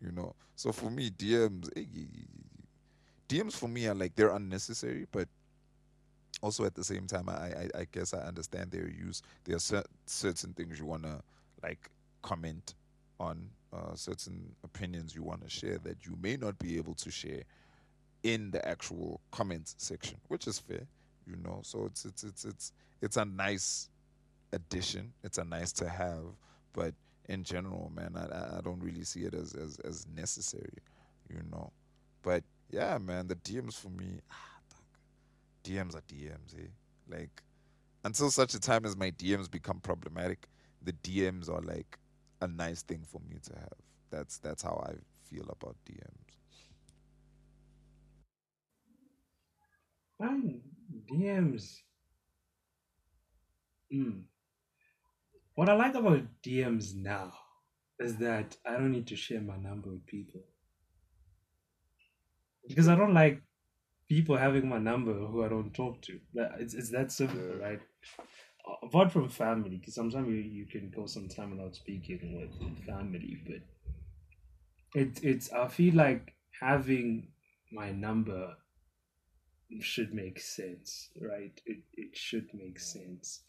You 0.00 0.12
know. 0.12 0.34
So 0.54 0.72
for 0.72 0.90
me, 0.90 1.10
DMs, 1.10 1.70
eh, 1.76 1.84
DMs 3.28 3.54
for 3.54 3.68
me 3.68 3.86
are 3.88 3.94
like 3.94 4.14
they're 4.14 4.34
unnecessary, 4.34 5.06
but 5.10 5.28
also 6.42 6.64
at 6.64 6.74
the 6.74 6.84
same 6.84 7.06
time, 7.06 7.28
I 7.28 7.32
I, 7.32 7.68
I 7.80 7.86
guess 7.90 8.12
I 8.12 8.18
understand 8.18 8.70
their 8.70 8.88
use. 8.88 9.22
There 9.44 9.56
are 9.56 9.84
certain 10.06 10.52
things 10.52 10.78
you 10.78 10.84
wanna 10.86 11.22
like 11.62 11.90
comment 12.22 12.74
on 13.18 13.50
uh, 13.72 13.94
certain 13.94 14.54
opinions 14.64 15.14
you 15.14 15.22
want 15.22 15.42
to 15.42 15.50
share 15.50 15.78
that 15.78 16.04
you 16.04 16.16
may 16.20 16.36
not 16.36 16.58
be 16.58 16.76
able 16.76 16.94
to 16.94 17.10
share 17.10 17.42
in 18.22 18.50
the 18.50 18.66
actual 18.66 19.20
comment 19.30 19.74
section, 19.78 20.18
which 20.28 20.46
is 20.46 20.58
fair, 20.58 20.86
you 21.26 21.36
know. 21.42 21.60
So 21.62 21.86
it's 21.86 22.04
it's 22.04 22.22
it's 22.22 22.44
it's 22.44 22.72
it's 23.00 23.16
a 23.16 23.24
nice 23.24 23.88
addition. 24.52 25.12
It's 25.24 25.38
a 25.38 25.44
nice 25.44 25.72
to 25.72 25.88
have, 25.88 26.24
but 26.72 26.94
in 27.28 27.44
general, 27.44 27.90
man, 27.94 28.16
I 28.16 28.58
I 28.58 28.60
don't 28.60 28.80
really 28.80 29.04
see 29.04 29.20
it 29.20 29.34
as 29.34 29.54
as 29.54 29.78
as 29.84 30.06
necessary, 30.14 30.78
you 31.28 31.42
know. 31.50 31.72
But 32.22 32.44
yeah, 32.70 32.98
man, 32.98 33.26
the 33.26 33.36
DMs 33.36 33.74
for 33.74 33.88
me, 33.88 34.20
ah, 34.30 34.60
DMs 35.64 35.96
are 35.96 36.02
DMs, 36.02 36.54
eh? 36.58 36.68
Like 37.08 37.42
until 38.04 38.30
such 38.30 38.54
a 38.54 38.60
time 38.60 38.84
as 38.84 38.96
my 38.96 39.10
DMs 39.12 39.50
become 39.50 39.80
problematic, 39.80 40.46
the 40.82 40.92
DMs 40.92 41.48
are 41.48 41.60
like 41.60 41.98
a 42.42 42.48
nice 42.48 42.82
thing 42.82 43.04
for 43.06 43.20
me 43.28 43.36
to 43.44 43.54
have. 43.54 43.78
That's 44.10 44.38
that's 44.38 44.62
how 44.62 44.84
I 44.86 44.94
feel 45.30 45.44
about 45.48 45.76
DMs. 45.86 46.32
Man, 50.20 50.60
DMs. 51.10 51.78
Mm. 53.92 54.22
What 55.54 55.68
I 55.68 55.74
like 55.74 55.94
about 55.94 56.22
DMs 56.44 56.94
now 56.94 57.32
is 57.98 58.16
that 58.16 58.56
I 58.66 58.72
don't 58.72 58.92
need 58.92 59.06
to 59.08 59.16
share 59.16 59.40
my 59.40 59.56
number 59.56 59.90
with 59.90 60.06
people. 60.06 60.40
Because 62.66 62.88
I 62.88 62.94
don't 62.94 63.14
like 63.14 63.42
people 64.08 64.36
having 64.36 64.68
my 64.68 64.78
number 64.78 65.12
who 65.12 65.44
I 65.44 65.48
don't 65.48 65.74
talk 65.74 66.00
to. 66.02 66.18
It's, 66.34 66.74
it's 66.74 66.90
that 66.90 67.12
simple, 67.12 67.40
yeah. 67.58 67.64
right? 67.64 67.80
Apart 68.82 69.12
from 69.12 69.28
family, 69.28 69.76
because 69.76 69.94
sometimes 69.94 70.28
you, 70.28 70.34
you 70.34 70.66
can 70.66 70.90
go 70.90 71.06
some 71.06 71.28
time 71.28 71.50
without 71.50 71.74
speaking 71.74 72.38
with 72.40 72.86
family, 72.86 73.38
but 73.46 73.62
it's 74.94 75.20
it's 75.20 75.52
I 75.52 75.68
feel 75.68 75.94
like 75.94 76.34
having 76.60 77.28
my 77.72 77.90
number 77.90 78.54
should 79.80 80.12
make 80.12 80.40
sense, 80.40 81.08
right? 81.20 81.58
It 81.66 81.78
it 81.94 82.16
should 82.16 82.48
make 82.54 82.78
sense 82.78 83.42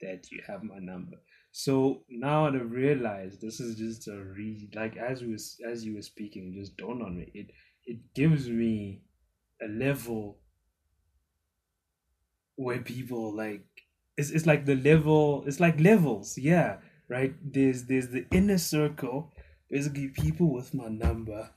that 0.00 0.30
you 0.30 0.42
have 0.46 0.62
my 0.62 0.78
number. 0.78 1.16
So 1.52 2.02
now 2.08 2.46
I 2.46 2.50
realize 2.50 3.38
this 3.38 3.60
is 3.60 3.76
just 3.76 4.08
a 4.08 4.16
re 4.22 4.68
like 4.74 4.96
as 4.96 5.22
we 5.22 5.32
was 5.32 5.56
as 5.66 5.84
you 5.84 5.94
were 5.94 6.02
speaking, 6.02 6.52
just 6.54 6.76
dawned 6.76 7.02
on 7.02 7.16
me. 7.16 7.30
It 7.34 7.50
it 7.84 8.14
gives 8.14 8.48
me 8.48 9.02
a 9.62 9.68
level 9.68 10.38
where 12.56 12.80
people 12.80 13.34
like 13.34 13.64
it's, 14.18 14.30
it's 14.32 14.46
like 14.46 14.66
the 14.66 14.76
level 14.76 15.44
it's 15.48 15.60
like 15.60 15.80
levels 15.80 16.38
yeah 16.38 16.80
right? 17.10 17.34
There's 17.42 17.86
there's 17.86 18.08
the 18.10 18.26
inner 18.32 18.58
circle 18.58 19.32
basically 19.70 20.08
people 20.08 20.52
with 20.52 20.74
my 20.74 20.88
number 20.88 21.54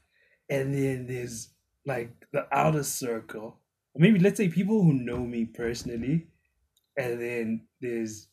and 0.50 0.74
then 0.74 1.08
there's 1.08 1.54
like 1.86 2.28
the 2.34 2.48
outer 2.56 2.84
circle. 2.84 3.60
Maybe 3.96 4.20
let's 4.20 4.38
say 4.38 4.50
people 4.50 4.84
who 4.84 4.94
know 4.94 5.20
me 5.26 5.46
personally 5.46 6.30
and 6.98 7.22
then 7.22 7.68
there's 7.82 8.30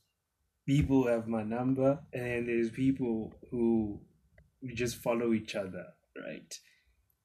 people 0.66 1.02
who 1.04 1.08
have 1.08 1.28
my 1.28 1.42
number 1.44 2.00
and 2.12 2.22
then 2.24 2.46
there's 2.46 2.70
people 2.70 3.34
who 3.50 4.00
we 4.62 4.74
just 4.74 4.96
follow 4.96 5.32
each 5.34 5.56
other 5.56 5.86
right? 6.16 6.54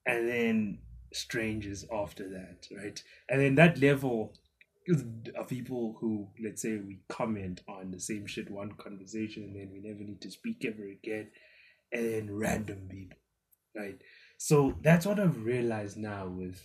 And 0.06 0.28
then 0.30 0.80
strangers 1.14 1.86
after 1.93 2.30
that 2.30 2.68
right? 2.76 3.04
And 3.30 3.41
then 3.41 3.56
that 3.56 3.80
level 3.80 4.36
are 5.38 5.45
people 5.45 5.97
who 5.99 6.27
let's 6.43 6.61
say 6.61 6.77
we 6.77 6.99
comment 7.09 7.61
on 7.67 7.91
the 7.91 7.99
same 7.99 8.25
shit 8.27 8.49
one 8.51 8.71
conversation 8.73 9.43
and 9.43 9.55
then 9.55 9.69
we 9.71 9.79
never 9.79 10.03
need 10.03 10.21
to 10.21 10.31
speak 10.31 10.65
ever 10.65 10.88
again 10.88 11.29
and 11.91 12.13
then 12.13 12.36
random 12.36 12.88
people 12.89 13.17
right? 13.75 13.99
So 14.38 14.75
that's 14.81 15.05
what 15.05 15.19
i've 15.19 15.43
realized 15.43 15.97
now 15.97 16.27
with 16.27 16.61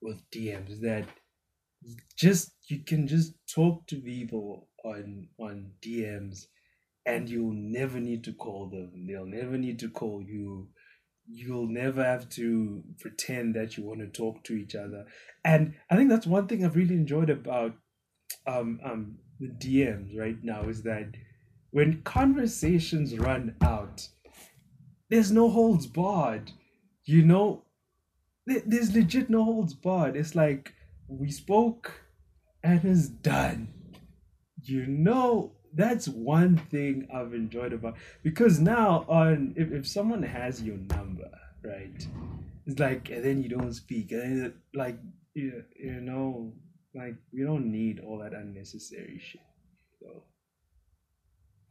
with 0.00 0.22
dms 0.30 0.80
that 0.80 1.06
just 2.16 2.52
you 2.68 2.80
can 2.80 3.06
just 3.06 3.34
talk 3.46 3.86
to 3.88 3.96
people 3.96 4.68
on 4.84 5.28
on 5.38 5.70
dms 5.84 6.46
and 7.06 7.28
you'll 7.28 7.52
never 7.52 8.00
need 8.00 8.24
to 8.24 8.32
call 8.32 8.68
them. 8.68 9.06
They'll 9.06 9.26
never 9.26 9.58
need 9.58 9.78
to 9.80 9.90
call 9.90 10.22
you 10.22 10.68
you'll 11.26 11.68
never 11.68 12.04
have 12.04 12.28
to 12.28 12.82
pretend 13.00 13.54
that 13.54 13.76
you 13.76 13.84
want 13.84 14.00
to 14.00 14.06
talk 14.06 14.44
to 14.44 14.54
each 14.54 14.74
other. 14.74 15.06
And 15.44 15.74
i 15.90 15.96
think 15.96 16.08
that's 16.08 16.26
one 16.26 16.46
thing 16.46 16.64
i've 16.64 16.76
really 16.76 16.94
enjoyed 16.94 17.30
about 17.30 17.74
um 18.46 18.80
um 18.84 19.18
the 19.40 19.48
dms 19.48 20.16
right 20.16 20.42
now 20.42 20.62
is 20.62 20.82
that 20.82 21.08
when 21.70 22.00
conversations 22.02 23.18
run 23.18 23.54
out 23.60 24.08
there's 25.10 25.30
no 25.30 25.50
holds 25.50 25.86
barred 25.86 26.50
you 27.04 27.22
know? 27.22 27.64
There's 28.46 28.94
legit 28.94 29.30
no 29.30 29.44
holds 29.44 29.74
barred. 29.74 30.16
It's 30.16 30.34
like 30.34 30.74
we 31.08 31.30
spoke 31.30 31.92
and 32.62 32.84
it's 32.84 33.08
done. 33.08 33.68
You 34.62 34.86
know 34.86 35.52
that's 35.74 36.08
one 36.08 36.56
thing 36.56 37.08
I've 37.12 37.34
enjoyed 37.34 37.72
about 37.72 37.96
because 38.22 38.60
now 38.60 39.04
on 39.08 39.54
if, 39.56 39.72
if 39.72 39.86
someone 39.86 40.22
has 40.22 40.62
your 40.62 40.76
number, 40.76 41.30
right? 41.62 42.06
It's 42.66 42.78
like 42.78 43.10
and 43.10 43.24
then 43.24 43.42
you 43.42 43.48
don't 43.48 43.72
speak 43.72 44.12
and 44.12 44.46
it, 44.46 44.54
like 44.74 44.98
you, 45.34 45.64
you 45.76 46.00
know 46.00 46.52
like 46.94 47.16
we 47.32 47.42
don't 47.42 47.70
need 47.70 48.00
all 48.00 48.18
that 48.18 48.32
unnecessary 48.32 49.20
shit. 49.22 49.40
So 50.00 50.22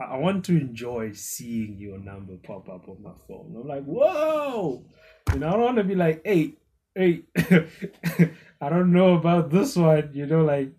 I, 0.01 0.15
I 0.15 0.17
want 0.17 0.45
to 0.45 0.53
enjoy 0.53 1.13
seeing 1.13 1.77
your 1.79 1.97
number 1.97 2.35
pop 2.43 2.69
up 2.69 2.89
on 2.89 3.01
my 3.01 3.13
phone. 3.27 3.55
I'm 3.59 3.67
like, 3.67 3.85
whoa! 3.85 4.83
Know, 5.35 5.47
I 5.47 5.51
don't 5.51 5.61
want 5.61 5.77
to 5.77 5.83
be 5.83 5.95
like, 5.95 6.21
hey, 6.25 6.55
hey, 6.95 7.23
I 8.61 8.69
don't 8.69 8.91
know 8.91 9.15
about 9.15 9.49
this 9.49 9.75
one, 9.75 10.11
you 10.13 10.25
know, 10.25 10.43
like 10.43 10.71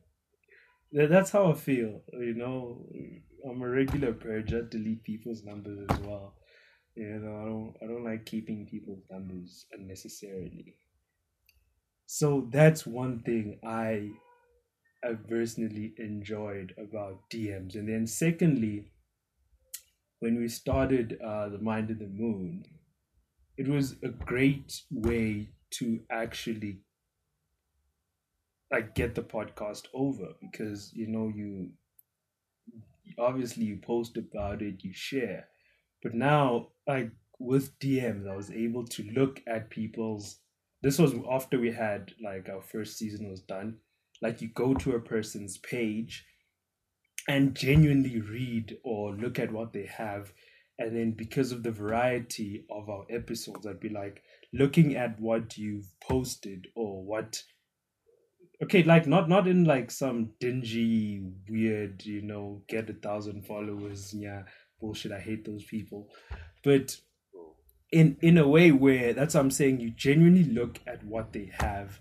that's 0.94 1.30
how 1.30 1.50
I 1.50 1.54
feel. 1.54 2.02
You 2.12 2.34
know, 2.34 2.86
I'm 3.48 3.62
a 3.62 3.68
regular 3.68 4.12
purge. 4.14 4.52
I 4.54 4.60
delete 4.68 5.02
people's 5.04 5.42
numbers 5.44 5.86
as 5.90 5.98
well. 6.00 6.36
You 6.96 7.18
know, 7.20 7.36
I 7.40 7.44
don't 7.46 7.76
I 7.82 7.86
don't 7.86 8.04
like 8.04 8.26
keeping 8.26 8.66
people's 8.66 9.04
numbers 9.10 9.66
unnecessarily. 9.72 10.76
So 12.06 12.48
that's 12.50 12.86
one 12.86 13.20
thing 13.22 13.60
I 13.62 14.12
have 15.02 15.28
personally 15.28 15.94
enjoyed 15.98 16.74
about 16.78 17.30
DMs. 17.30 17.76
And 17.76 17.88
then 17.88 18.06
secondly, 18.06 18.92
when 20.20 20.36
we 20.38 20.48
started 20.48 21.18
uh, 21.20 21.48
the 21.48 21.58
Mind 21.58 21.90
of 21.90 21.98
the 21.98 22.06
Moon, 22.08 22.64
it 23.56 23.68
was 23.68 23.96
a 24.02 24.08
great 24.10 24.82
way 24.90 25.50
to 25.72 26.04
actually 26.10 26.82
like 28.74 28.94
get 28.96 29.14
the 29.14 29.22
podcast 29.22 29.84
over 29.94 30.28
because 30.40 30.92
you 30.94 31.06
know 31.06 31.30
you 31.32 31.70
obviously 33.18 33.64
you 33.64 33.76
post 33.76 34.16
about 34.16 34.62
it 34.62 34.82
you 34.82 34.92
share. 34.92 35.46
But 36.02 36.14
now 36.14 36.68
like 36.88 37.10
with 37.40 37.76
dms 37.80 38.30
i 38.30 38.36
was 38.36 38.50
able 38.52 38.86
to 38.86 39.02
look 39.12 39.40
at 39.48 39.68
people's 39.68 40.38
this 40.82 40.98
was 40.98 41.14
after 41.30 41.58
we 41.58 41.72
had 41.72 42.12
like 42.22 42.48
our 42.48 42.60
first 42.60 42.98
season 42.98 43.30
was 43.30 43.40
done. 43.40 43.78
Like 44.20 44.42
you 44.42 44.48
go 44.48 44.74
to 44.74 44.96
a 44.96 45.00
person's 45.00 45.56
page 45.56 46.26
and 47.26 47.54
genuinely 47.54 48.20
read 48.20 48.76
or 48.84 49.14
look 49.14 49.38
at 49.38 49.50
what 49.50 49.72
they 49.72 49.86
have. 49.86 50.32
And 50.78 50.94
then 50.94 51.12
because 51.12 51.52
of 51.52 51.62
the 51.62 51.70
variety 51.70 52.66
of 52.70 52.90
our 52.90 53.06
episodes 53.08 53.64
i'd 53.66 53.78
be 53.80 53.88
like 53.88 54.22
looking 54.52 54.96
at 54.96 55.20
what 55.20 55.56
you've 55.56 55.88
posted 56.02 56.66
or 56.74 57.02
what 57.02 57.42
okay 58.64 58.82
like 58.82 59.06
not 59.06 59.28
not 59.28 59.46
in 59.46 59.64
like 59.64 59.90
some 59.90 60.30
dingy 60.40 61.22
weird 61.50 62.04
you 62.04 62.22
know 62.22 62.62
get 62.66 62.88
a 62.88 62.94
thousand 62.94 63.46
followers 63.46 64.14
yeah 64.14 64.42
bullshit 64.80 65.12
i 65.12 65.20
hate 65.20 65.44
those 65.44 65.64
people. 65.64 66.08
But 66.62 66.96
in 67.92 68.16
in 68.22 68.38
a 68.38 68.48
way 68.48 68.72
where 68.72 69.12
that's 69.12 69.34
what 69.34 69.40
i'm 69.40 69.50
saying 69.50 69.80
you 69.80 69.90
genuinely 69.90 70.44
look 70.44 70.80
at 70.86 71.04
what 71.04 71.32
they 71.32 71.50
have 71.58 72.00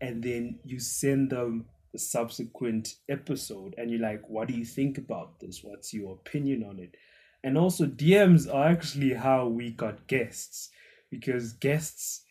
and 0.00 0.22
then 0.22 0.58
you 0.64 0.78
send 0.78 1.30
them 1.30 1.64
the 1.92 1.98
subsequent 1.98 2.94
episode 3.08 3.74
and 3.78 3.90
you're 3.90 4.00
like 4.00 4.22
what 4.28 4.48
do 4.48 4.54
you 4.54 4.64
think 4.64 4.98
about 4.98 5.40
this? 5.40 5.60
What's 5.62 5.92
your 5.94 6.12
opinion 6.12 6.64
on 6.64 6.78
it? 6.78 6.94
And 7.42 7.56
also 7.56 7.86
dms 7.86 8.52
are 8.52 8.68
actually 8.68 9.14
how 9.14 9.46
we 9.46 9.70
got 9.70 10.06
guests 10.06 10.68
because 11.10 11.54
guests 11.54 12.22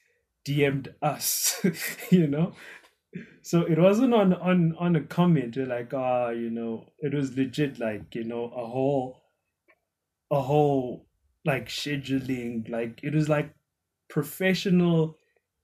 dm'd 0.47 0.93
us 1.01 1.63
you 2.09 2.27
know 2.27 2.53
so 3.41 3.61
it 3.61 3.77
wasn't 3.77 4.13
on 4.13 4.33
on 4.33 4.75
on 4.79 4.95
a 4.95 5.01
comment 5.01 5.57
like 5.57 5.93
ah 5.93 6.29
you 6.29 6.49
know 6.49 6.85
it 6.99 7.13
was 7.13 7.35
legit 7.37 7.79
like 7.79 8.15
you 8.15 8.23
know 8.23 8.45
a 8.45 8.65
whole 8.65 9.21
a 10.31 10.41
whole 10.41 11.05
like 11.43 11.67
scheduling 11.67 12.69
like 12.69 12.99
it 13.03 13.13
was 13.13 13.27
like 13.27 13.53
professional 14.09 15.17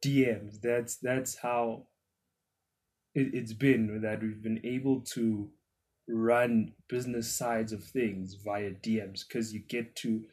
dms 0.03 0.59
that's 0.61 0.97
that's 0.97 1.37
how 1.37 1.85
it, 3.13 3.33
it's 3.33 3.53
been 3.53 4.01
that 4.01 4.21
we've 4.21 4.43
been 4.43 4.61
able 4.65 5.01
to 5.01 5.49
run 6.09 6.73
business 6.87 7.31
sides 7.31 7.71
of 7.71 7.83
things 7.83 8.35
via 8.43 8.71
dms 8.71 9.27
because 9.27 9.53
you 9.53 9.59
get 9.59 9.95
to 9.95 10.23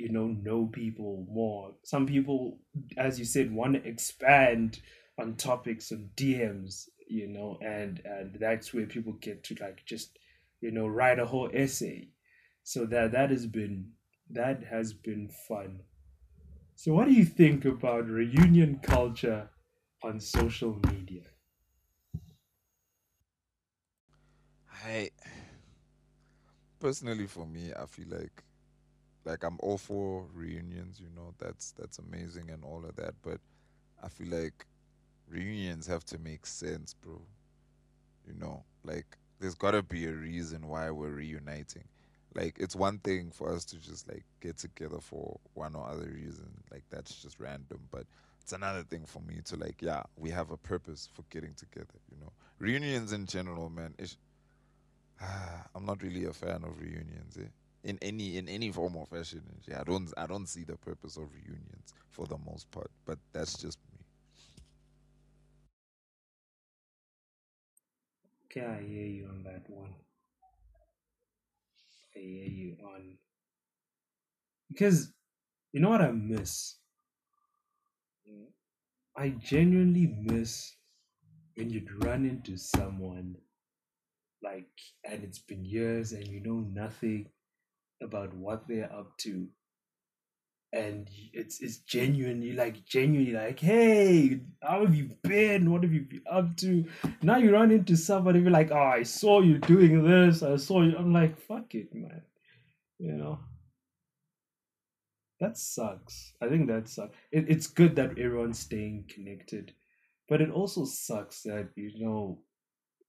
you 0.00 0.08
know 0.08 0.28
know 0.28 0.66
people 0.66 1.26
more. 1.30 1.72
Some 1.84 2.06
people 2.06 2.58
as 2.96 3.18
you 3.18 3.24
said 3.24 3.52
want 3.52 3.74
to 3.74 3.88
expand 3.88 4.80
on 5.20 5.36
topics 5.36 5.90
of 5.92 6.16
DMs, 6.16 6.88
you 7.08 7.28
know, 7.28 7.58
and 7.62 8.00
and 8.04 8.36
that's 8.36 8.72
where 8.74 8.86
people 8.86 9.12
get 9.14 9.44
to 9.44 9.54
like 9.60 9.84
just 9.86 10.18
you 10.60 10.70
know 10.70 10.86
write 10.86 11.18
a 11.18 11.26
whole 11.26 11.50
essay. 11.52 12.10
So 12.62 12.86
that 12.86 13.12
that 13.12 13.30
has 13.30 13.46
been 13.46 13.92
that 14.30 14.64
has 14.64 14.92
been 14.94 15.28
fun. 15.28 15.82
So 16.76 16.94
what 16.94 17.06
do 17.06 17.14
you 17.14 17.24
think 17.24 17.64
about 17.64 18.06
reunion 18.08 18.80
culture 18.80 19.50
on 20.02 20.20
social 20.20 20.80
media? 20.90 21.26
I 24.84 25.10
personally 26.78 27.26
for 27.26 27.46
me 27.46 27.72
I 27.74 27.86
feel 27.86 28.08
like 28.08 28.44
like 29.24 29.44
I'm 29.44 29.58
all 29.60 29.78
for 29.78 30.26
reunions, 30.32 31.00
you 31.00 31.10
know, 31.10 31.34
that's 31.38 31.72
that's 31.72 31.98
amazing 31.98 32.50
and 32.50 32.64
all 32.64 32.84
of 32.86 32.96
that, 32.96 33.14
but 33.22 33.40
I 34.02 34.08
feel 34.08 34.28
like 34.28 34.66
reunions 35.30 35.86
have 35.86 36.04
to 36.06 36.18
make 36.18 36.46
sense, 36.46 36.94
bro. 36.94 37.20
You 38.26 38.34
know, 38.38 38.64
like 38.84 39.16
there's 39.40 39.54
got 39.54 39.72
to 39.72 39.82
be 39.82 40.06
a 40.06 40.12
reason 40.12 40.66
why 40.66 40.90
we're 40.90 41.10
reuniting. 41.10 41.84
Like 42.34 42.56
it's 42.58 42.76
one 42.76 42.98
thing 42.98 43.30
for 43.32 43.52
us 43.52 43.64
to 43.66 43.76
just 43.76 44.08
like 44.08 44.24
get 44.40 44.58
together 44.58 44.98
for 45.00 45.38
one 45.54 45.74
or 45.74 45.88
other 45.88 46.10
reason, 46.12 46.48
like 46.70 46.84
that's 46.90 47.22
just 47.22 47.40
random, 47.40 47.80
but 47.90 48.04
it's 48.40 48.52
another 48.52 48.82
thing 48.82 49.04
for 49.04 49.20
me 49.20 49.40
to 49.46 49.56
like, 49.56 49.82
yeah, 49.82 50.02
we 50.16 50.30
have 50.30 50.50
a 50.50 50.56
purpose 50.56 51.08
for 51.12 51.22
getting 51.30 51.54
together, 51.54 51.98
you 52.10 52.18
know. 52.20 52.32
Reunions 52.58 53.12
in 53.12 53.26
general, 53.26 53.68
man, 53.68 53.94
it's, 53.98 54.16
ah, 55.20 55.64
I'm 55.74 55.84
not 55.84 56.02
really 56.02 56.24
a 56.26 56.32
fan 56.32 56.62
of 56.62 56.80
reunions, 56.80 57.36
eh? 57.36 57.48
in 57.82 57.98
any 58.02 58.36
in 58.36 58.48
any 58.48 58.70
form 58.70 58.96
or 58.96 59.06
fashion. 59.06 59.42
Yeah, 59.66 59.80
I 59.80 59.84
don't 59.84 60.12
I 60.16 60.26
don't 60.26 60.46
see 60.46 60.64
the 60.64 60.76
purpose 60.76 61.16
of 61.16 61.32
reunions 61.34 61.94
for 62.10 62.26
the 62.26 62.38
most 62.38 62.70
part, 62.70 62.90
but 63.06 63.18
that's 63.32 63.56
just 63.58 63.78
Okay, 68.50 68.66
I 68.66 68.82
hear 68.82 69.06
you 69.06 69.28
on 69.28 69.44
that 69.44 69.62
one. 69.68 69.94
I 72.16 72.18
hear 72.18 72.46
you 72.46 72.76
on 72.84 73.16
because 74.68 75.12
you 75.72 75.80
know 75.80 75.90
what 75.90 76.00
I 76.00 76.10
miss. 76.10 76.74
I 79.16 79.30
genuinely 79.30 80.06
miss 80.20 80.72
when 81.54 81.70
you'd 81.70 82.04
run 82.04 82.24
into 82.24 82.56
someone 82.56 83.36
like, 84.42 84.70
and 85.04 85.22
it's 85.22 85.40
been 85.40 85.64
years 85.64 86.12
and 86.12 86.26
you 86.26 86.40
know 86.40 86.60
nothing 86.72 87.26
about 88.02 88.32
what 88.34 88.66
they're 88.66 88.92
up 88.92 89.16
to, 89.18 89.46
and 90.72 91.10
it's 91.32 91.60
it's 91.60 91.78
genuinely 91.78 92.52
like 92.52 92.84
genuinely 92.84 93.32
like 93.32 93.58
hey 93.58 94.40
how 94.62 94.84
have 94.84 94.94
you 94.94 95.10
been? 95.22 95.70
What 95.70 95.82
have 95.82 95.92
you 95.92 96.02
been 96.02 96.22
up 96.30 96.56
to? 96.58 96.84
Now 97.22 97.38
you 97.38 97.52
run 97.52 97.70
into 97.72 97.96
somebody 97.96 98.40
be 98.40 98.50
like 98.50 98.70
oh 98.70 98.76
i 98.76 99.02
saw 99.02 99.40
you 99.40 99.58
doing 99.58 100.04
this. 100.04 100.42
I 100.42 100.56
saw 100.56 100.82
you. 100.82 100.96
I'm 100.96 101.12
like 101.12 101.38
fuck 101.40 101.74
it 101.74 101.94
man. 101.94 102.22
You 102.98 103.12
know? 103.12 103.38
That 105.40 105.56
sucks. 105.56 106.34
I 106.42 106.48
think 106.48 106.68
that 106.68 106.86
sucks. 106.86 107.16
It, 107.32 107.46
it's 107.48 107.66
good 107.66 107.96
that 107.96 108.18
everyone's 108.18 108.58
staying 108.58 109.06
connected 109.08 109.72
but 110.30 110.40
it 110.40 110.50
also 110.50 110.84
sucks 110.84 111.42
that 111.42 111.68
you 111.74 111.92
know 111.98 112.38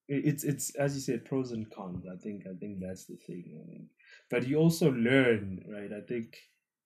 it's 0.08 0.44
it's 0.44 0.76
as 0.76 0.96
you 0.96 1.00
said 1.02 1.24
pros 1.24 1.52
and 1.52 1.72
cons. 1.72 2.06
I 2.12 2.18
think 2.18 2.44
i 2.46 2.54
think 2.60 2.80
that's 2.82 3.06
the 3.06 3.16
thing 3.16 3.46
I 3.56 3.82
but 4.30 4.46
you 4.46 4.58
also 4.58 4.92
learn 4.92 5.64
right? 5.70 5.92
I 5.94 6.02
think 6.02 6.36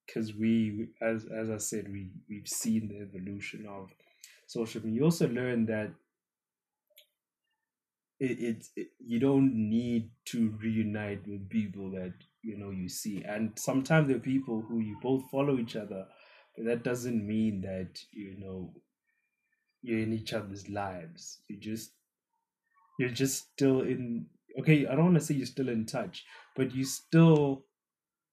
because 0.06 0.34
we 0.36 0.90
as 1.02 1.26
as 1.26 1.50
i 1.50 1.58
said 1.58 1.92
we 1.92 2.10
we've 2.30 2.48
seen 2.48 2.88
the 2.88 3.00
evolution 3.00 3.66
of 3.68 3.90
social 4.48 4.82
media. 4.82 5.00
You 5.00 5.06
also 5.06 5.28
learn 5.28 5.66
that 5.68 5.92
it, 8.20 8.40
it, 8.40 8.68
it 8.76 8.88
you 9.00 9.20
don't 9.20 9.54
need 9.54 10.10
to 10.26 10.56
reunite 10.62 11.28
with 11.28 11.50
people 11.50 11.92
that 11.92 12.14
you 12.42 12.58
know 12.58 12.72
you 12.72 12.88
see. 12.90 13.24
And 13.24 13.52
sometimes 13.58 14.08
there 14.08 14.18
are 14.18 14.22
people 14.22 14.64
who 14.68 14.80
you 14.80 14.98
both 15.02 15.24
follow 15.32 15.58
each 15.60 15.76
other 15.76 16.06
but 16.56 16.66
that 16.66 16.84
doesn't 16.84 17.26
mean 17.26 17.62
that 17.62 18.00
you 18.12 18.36
know 18.40 18.74
you're 19.82 20.00
in 20.00 20.14
each 20.14 20.34
other's 20.34 20.70
lives. 20.70 21.40
You 21.50 21.58
just 21.58 21.92
you're 23.00 23.10
just 23.10 23.52
still 23.54 23.82
in 23.82 24.28
okay 24.60 24.88
i 24.88 24.96
don't 24.96 25.06
want 25.06 25.16
to 25.16 25.22
say 25.22 25.34
you're 25.34 25.46
still 25.46 25.70
in 25.70 25.86
touch 25.86 26.24
but 26.56 26.74
you 26.74 26.86
still 26.86 27.66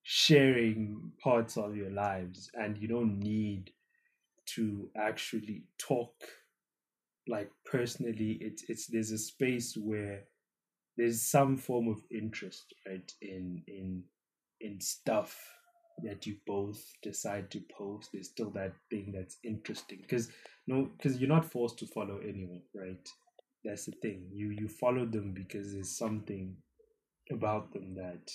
sharing 0.02 1.12
parts 1.22 1.56
of 1.56 1.76
your 1.76 1.90
lives 1.90 2.50
and 2.54 2.78
you 2.78 2.88
don't 2.88 3.18
need 3.20 3.70
to 4.46 4.90
actually 4.96 5.64
talk 5.78 6.14
like 7.28 7.50
personally 7.64 8.38
it's 8.40 8.64
it's 8.68 8.86
there's 8.88 9.12
a 9.12 9.18
space 9.18 9.76
where 9.76 10.24
there's 10.96 11.22
some 11.22 11.56
form 11.56 11.88
of 11.88 12.02
interest 12.10 12.74
right 12.86 13.12
in 13.22 13.62
in 13.68 14.02
in 14.60 14.80
stuff 14.80 15.38
that 16.02 16.26
you 16.26 16.36
both 16.46 16.82
decide 17.02 17.50
to 17.50 17.60
post. 17.76 18.10
There's 18.12 18.28
still 18.28 18.50
that 18.50 18.72
thing 18.90 19.12
that's 19.14 19.38
interesting 19.44 19.98
because 20.02 20.28
no 20.66 20.88
because 20.96 21.18
you're 21.18 21.28
not 21.28 21.50
forced 21.50 21.78
to 21.80 21.86
follow 21.86 22.18
anyone 22.18 22.62
right? 22.74 23.08
That's 23.64 23.86
the 23.86 23.92
thing. 24.02 24.28
You 24.32 24.50
you 24.50 24.68
follow 24.68 25.06
them 25.06 25.32
because 25.32 25.72
there's 25.72 25.96
something 25.96 26.56
about 27.30 27.72
them 27.72 27.94
that 27.94 28.30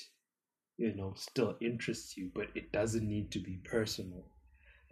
you 0.77 0.93
know 0.95 1.13
still 1.15 1.57
interests 1.61 2.17
you 2.17 2.31
but 2.33 2.47
it 2.55 2.71
doesn't 2.71 3.07
need 3.07 3.31
to 3.31 3.39
be 3.39 3.57
personal. 3.63 4.25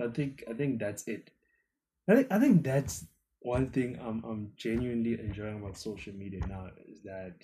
I 0.01 0.07
think 0.09 0.43
i 0.49 0.53
think 0.53 0.79
that's 0.79 1.07
it. 1.07 1.31
I 2.09 2.15
think 2.15 2.27
i 2.31 2.39
think 2.39 2.63
that's 2.63 3.05
one 3.41 3.69
thing 3.71 3.99
i'm 4.01 4.23
i'm 4.25 4.51
genuinely 4.57 5.13
enjoying 5.19 5.59
about 5.59 5.77
social 5.77 6.13
media 6.13 6.41
now 6.47 6.69
is 6.87 7.03
that 7.03 7.35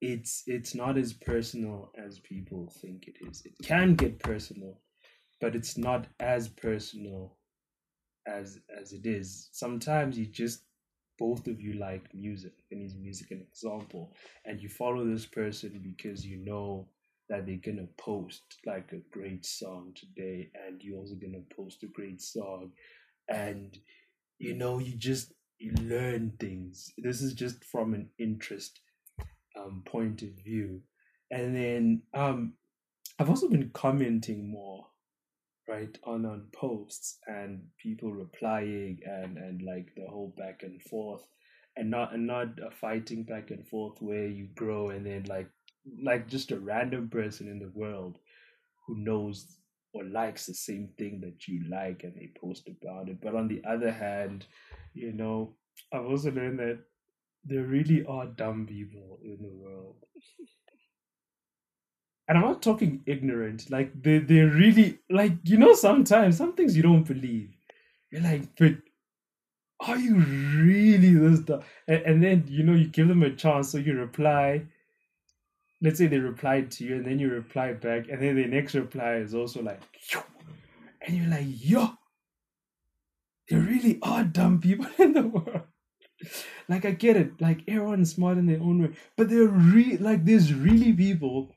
it's 0.00 0.42
it's 0.46 0.74
not 0.74 0.98
as 0.98 1.12
personal 1.12 1.90
as 1.96 2.18
people 2.20 2.70
think 2.80 3.06
it 3.08 3.16
is. 3.28 3.42
It 3.46 3.54
can 3.64 3.94
get 3.94 4.18
personal 4.18 4.80
but 5.40 5.56
it's 5.56 5.78
not 5.78 6.06
as 6.20 6.48
personal 6.48 7.36
as 8.26 8.60
as 8.80 8.92
it 8.92 9.06
is. 9.06 9.48
Sometimes 9.52 10.18
you 10.18 10.26
just 10.26 10.64
both 11.18 11.46
of 11.48 11.60
you 11.60 11.74
like 11.74 12.14
music 12.14 12.52
and 12.70 12.82
use 12.82 12.94
music 12.96 13.30
an 13.32 13.40
example 13.50 14.14
and 14.46 14.60
you 14.62 14.68
follow 14.68 15.04
this 15.06 15.26
person 15.26 15.80
because 15.82 16.26
you 16.26 16.38
know 16.38 16.88
that 17.32 17.46
they're 17.46 17.56
gonna 17.56 17.88
post 17.96 18.42
like 18.66 18.92
a 18.92 19.00
great 19.10 19.46
song 19.46 19.94
today 19.96 20.50
and 20.66 20.82
you're 20.82 20.98
also 20.98 21.14
gonna 21.14 21.42
post 21.56 21.82
a 21.82 21.86
great 21.86 22.20
song. 22.20 22.72
And 23.26 23.76
you 24.38 24.54
know 24.54 24.78
you 24.78 24.96
just 24.96 25.32
you 25.58 25.72
learn 25.80 26.34
things. 26.38 26.92
This 26.98 27.22
is 27.22 27.32
just 27.32 27.64
from 27.64 27.94
an 27.94 28.10
interest 28.18 28.80
um, 29.58 29.82
point 29.86 30.20
of 30.20 30.28
view. 30.44 30.82
And 31.30 31.56
then 31.56 32.02
um, 32.12 32.52
i've 33.18 33.30
also 33.30 33.48
been 33.48 33.70
commenting 33.72 34.50
more 34.50 34.86
right 35.68 35.96
on 36.04 36.26
on 36.26 36.48
posts 36.54 37.18
and 37.26 37.62
people 37.82 38.12
replying 38.12 38.98
and 39.06 39.38
and 39.38 39.62
like 39.62 39.88
the 39.96 40.06
whole 40.06 40.34
back 40.36 40.64
and 40.64 40.82
forth. 40.82 41.26
And 41.78 41.90
not 41.90 42.12
and 42.12 42.26
not 42.26 42.48
a 42.58 42.70
fighting 42.70 43.22
back 43.22 43.50
and 43.50 43.66
forth 43.66 44.02
where 44.02 44.26
you 44.26 44.48
grow 44.54 44.90
and 44.90 45.06
then 45.06 45.24
like 45.26 45.48
like 46.02 46.28
just 46.28 46.50
a 46.50 46.58
random 46.58 47.08
person 47.08 47.48
in 47.48 47.58
the 47.58 47.70
world 47.74 48.18
who 48.86 48.96
knows 48.96 49.46
or 49.94 50.04
likes 50.04 50.46
the 50.46 50.54
same 50.54 50.88
thing 50.96 51.20
that 51.20 51.48
you 51.48 51.62
like 51.68 52.04
and 52.04 52.14
they 52.14 52.30
post 52.40 52.68
about 52.68 53.08
it 53.08 53.20
but 53.20 53.34
on 53.34 53.48
the 53.48 53.62
other 53.68 53.90
hand 53.90 54.46
you 54.94 55.12
know 55.12 55.54
i've 55.92 56.06
also 56.06 56.30
learned 56.30 56.58
that 56.58 56.78
there 57.44 57.64
really 57.64 58.04
are 58.06 58.26
dumb 58.26 58.66
people 58.66 59.18
in 59.24 59.38
the 59.42 59.50
world 59.50 59.96
and 62.28 62.38
I'm 62.38 62.44
not 62.44 62.62
talking 62.62 63.02
ignorant. 63.06 63.70
Like 63.70 64.00
they 64.02 64.18
they 64.18 64.40
really 64.40 64.98
like 65.10 65.32
you 65.44 65.58
know 65.58 65.74
sometimes 65.74 66.36
some 66.36 66.54
things 66.54 66.76
you 66.76 66.82
don't 66.82 67.04
believe. 67.04 67.50
You're 68.10 68.22
like, 68.22 68.54
but 68.56 68.76
are 69.80 69.98
you 69.98 70.16
really 70.16 71.14
this 71.14 71.40
dumb? 71.40 71.62
And, 71.88 72.02
and 72.02 72.22
then 72.22 72.44
you 72.48 72.62
know 72.62 72.74
you 72.74 72.86
give 72.88 73.08
them 73.08 73.22
a 73.22 73.34
chance, 73.34 73.70
so 73.70 73.78
you 73.78 73.94
reply. 73.94 74.62
Let's 75.82 75.98
say 75.98 76.06
they 76.06 76.18
replied 76.18 76.70
to 76.72 76.84
you, 76.84 76.96
and 76.96 77.04
then 77.04 77.18
you 77.18 77.28
reply 77.28 77.72
back, 77.74 78.08
and 78.08 78.22
then 78.22 78.36
the 78.36 78.46
next 78.46 78.74
reply 78.74 79.16
is 79.16 79.34
also 79.34 79.62
like, 79.62 79.80
and 81.06 81.16
you're 81.16 81.28
like, 81.28 81.46
yo, 81.48 81.90
there 83.48 83.60
really 83.60 83.98
are 84.02 84.24
dumb 84.24 84.60
people 84.60 84.86
in 84.98 85.12
the 85.12 85.22
world. 85.22 85.62
Like 86.68 86.84
I 86.84 86.92
get 86.92 87.16
it, 87.16 87.40
like 87.40 87.64
everyone's 87.66 88.14
smart 88.14 88.38
in 88.38 88.46
their 88.46 88.60
own 88.60 88.80
way, 88.80 88.90
but 89.16 89.28
there 89.28 89.42
are 89.42 89.48
re 89.48 89.96
like 89.98 90.24
there's 90.24 90.54
really 90.54 90.92
people 90.92 91.54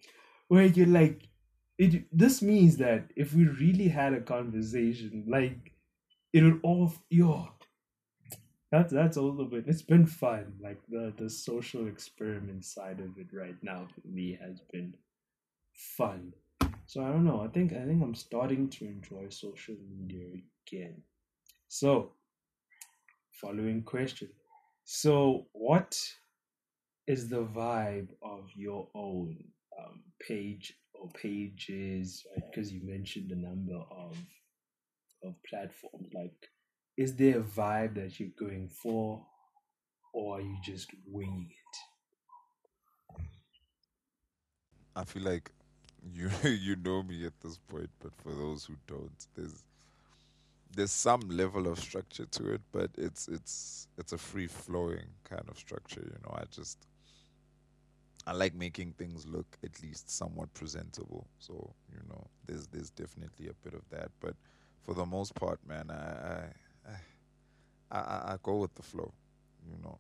where 0.47 0.65
you're 0.65 0.87
like 0.87 1.29
it 1.77 2.05
this 2.11 2.41
means 2.41 2.77
that 2.77 3.11
if 3.15 3.33
we 3.33 3.45
really 3.47 3.87
had 3.87 4.13
a 4.13 4.21
conversation 4.21 5.25
like 5.27 5.73
it 6.33 6.43
would 6.43 6.59
all 6.63 6.93
yo 7.09 7.49
that's 8.75 8.93
that's 8.93 9.17
all 9.17 9.39
of 9.39 9.53
it 9.53 9.65
it's 9.67 9.81
been 9.81 10.05
fun 10.05 10.53
like 10.61 10.79
the 10.89 11.13
the 11.17 11.29
social 11.29 11.87
experiment 11.87 12.63
side 12.63 12.99
of 12.99 13.17
it 13.17 13.27
right 13.33 13.55
now 13.61 13.87
for 13.93 14.07
me 14.07 14.37
has 14.41 14.59
been 14.71 14.93
fun 15.73 16.33
so 16.85 17.03
i 17.03 17.07
don't 17.07 17.25
know 17.25 17.41
i 17.41 17.47
think 17.47 17.73
i 17.73 17.85
think 17.85 18.01
i'm 18.03 18.15
starting 18.15 18.69
to 18.69 18.85
enjoy 18.85 19.25
social 19.29 19.75
media 19.89 20.25
again 20.67 20.95
so 21.67 22.11
following 23.41 23.81
question 23.81 24.29
so 24.83 25.45
what 25.53 25.97
is 27.07 27.29
the 27.29 27.43
vibe 27.43 28.07
of 28.21 28.49
your 28.55 28.87
own 28.95 29.37
um, 29.79 30.01
page 30.27 30.73
or 30.93 31.09
pages, 31.09 32.25
right? 32.31 32.43
Because 32.51 32.71
you 32.71 32.81
mentioned 32.83 33.29
the 33.29 33.35
number 33.35 33.75
of 33.75 34.17
of 35.23 35.35
platforms. 35.49 36.07
Like, 36.13 36.49
is 36.97 37.15
there 37.15 37.39
a 37.39 37.43
vibe 37.43 37.95
that 37.95 38.19
you're 38.19 38.29
going 38.37 38.69
for, 38.69 39.25
or 40.13 40.37
are 40.37 40.41
you 40.41 40.57
just 40.63 40.89
winging 41.07 41.49
it? 41.51 41.77
I 44.95 45.03
feel 45.05 45.23
like 45.23 45.51
you 46.13 46.29
you 46.43 46.75
know 46.75 47.03
me 47.03 47.25
at 47.25 47.39
this 47.41 47.57
point, 47.57 47.89
but 47.99 48.13
for 48.15 48.33
those 48.33 48.65
who 48.65 48.75
don't, 48.87 49.27
there's 49.35 49.63
there's 50.75 50.91
some 50.91 51.21
level 51.29 51.67
of 51.67 51.79
structure 51.79 52.25
to 52.25 52.53
it, 52.53 52.61
but 52.71 52.91
it's 52.97 53.27
it's 53.27 53.87
it's 53.97 54.13
a 54.13 54.17
free 54.17 54.47
flowing 54.47 55.07
kind 55.23 55.43
of 55.49 55.57
structure. 55.57 56.01
You 56.01 56.17
know, 56.23 56.35
I 56.35 56.43
just 56.51 56.85
I 58.27 58.33
like 58.33 58.55
making 58.55 58.93
things 58.93 59.25
look 59.27 59.57
at 59.63 59.81
least 59.83 60.09
somewhat 60.09 60.53
presentable. 60.53 61.27
So 61.39 61.73
you 61.91 62.01
know, 62.09 62.27
there's 62.45 62.67
there's 62.67 62.89
definitely 62.89 63.47
a 63.47 63.53
bit 63.63 63.73
of 63.73 63.87
that, 63.91 64.11
but 64.19 64.35
for 64.83 64.93
the 64.95 65.05
most 65.05 65.35
part, 65.35 65.59
man, 65.67 65.91
I 65.91 65.95
I 65.95 66.43
I, 67.91 67.97
I 67.97 68.37
go 68.43 68.57
with 68.57 68.73
the 68.75 68.81
flow. 68.81 69.13
You 69.69 69.77
know, 69.83 69.97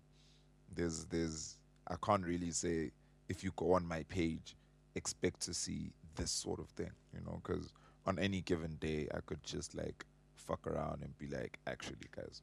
there's 0.73 1.05
there's 1.05 1.57
I 1.87 1.95
can't 2.03 2.25
really 2.25 2.51
say 2.51 2.91
if 3.29 3.43
you 3.43 3.51
go 3.55 3.73
on 3.73 3.87
my 3.87 4.03
page, 4.03 4.55
expect 4.95 5.41
to 5.41 5.53
see 5.53 5.91
this 6.15 6.31
sort 6.31 6.59
of 6.59 6.69
thing. 6.69 6.91
You 7.13 7.21
know, 7.25 7.41
because 7.43 7.71
on 8.05 8.19
any 8.19 8.41
given 8.41 8.75
day, 8.79 9.07
I 9.13 9.19
could 9.25 9.43
just 9.43 9.75
like 9.75 10.05
fuck 10.35 10.67
around 10.67 11.01
and 11.01 11.17
be 11.17 11.27
like, 11.27 11.59
actually, 11.67 12.07
guys, 12.15 12.41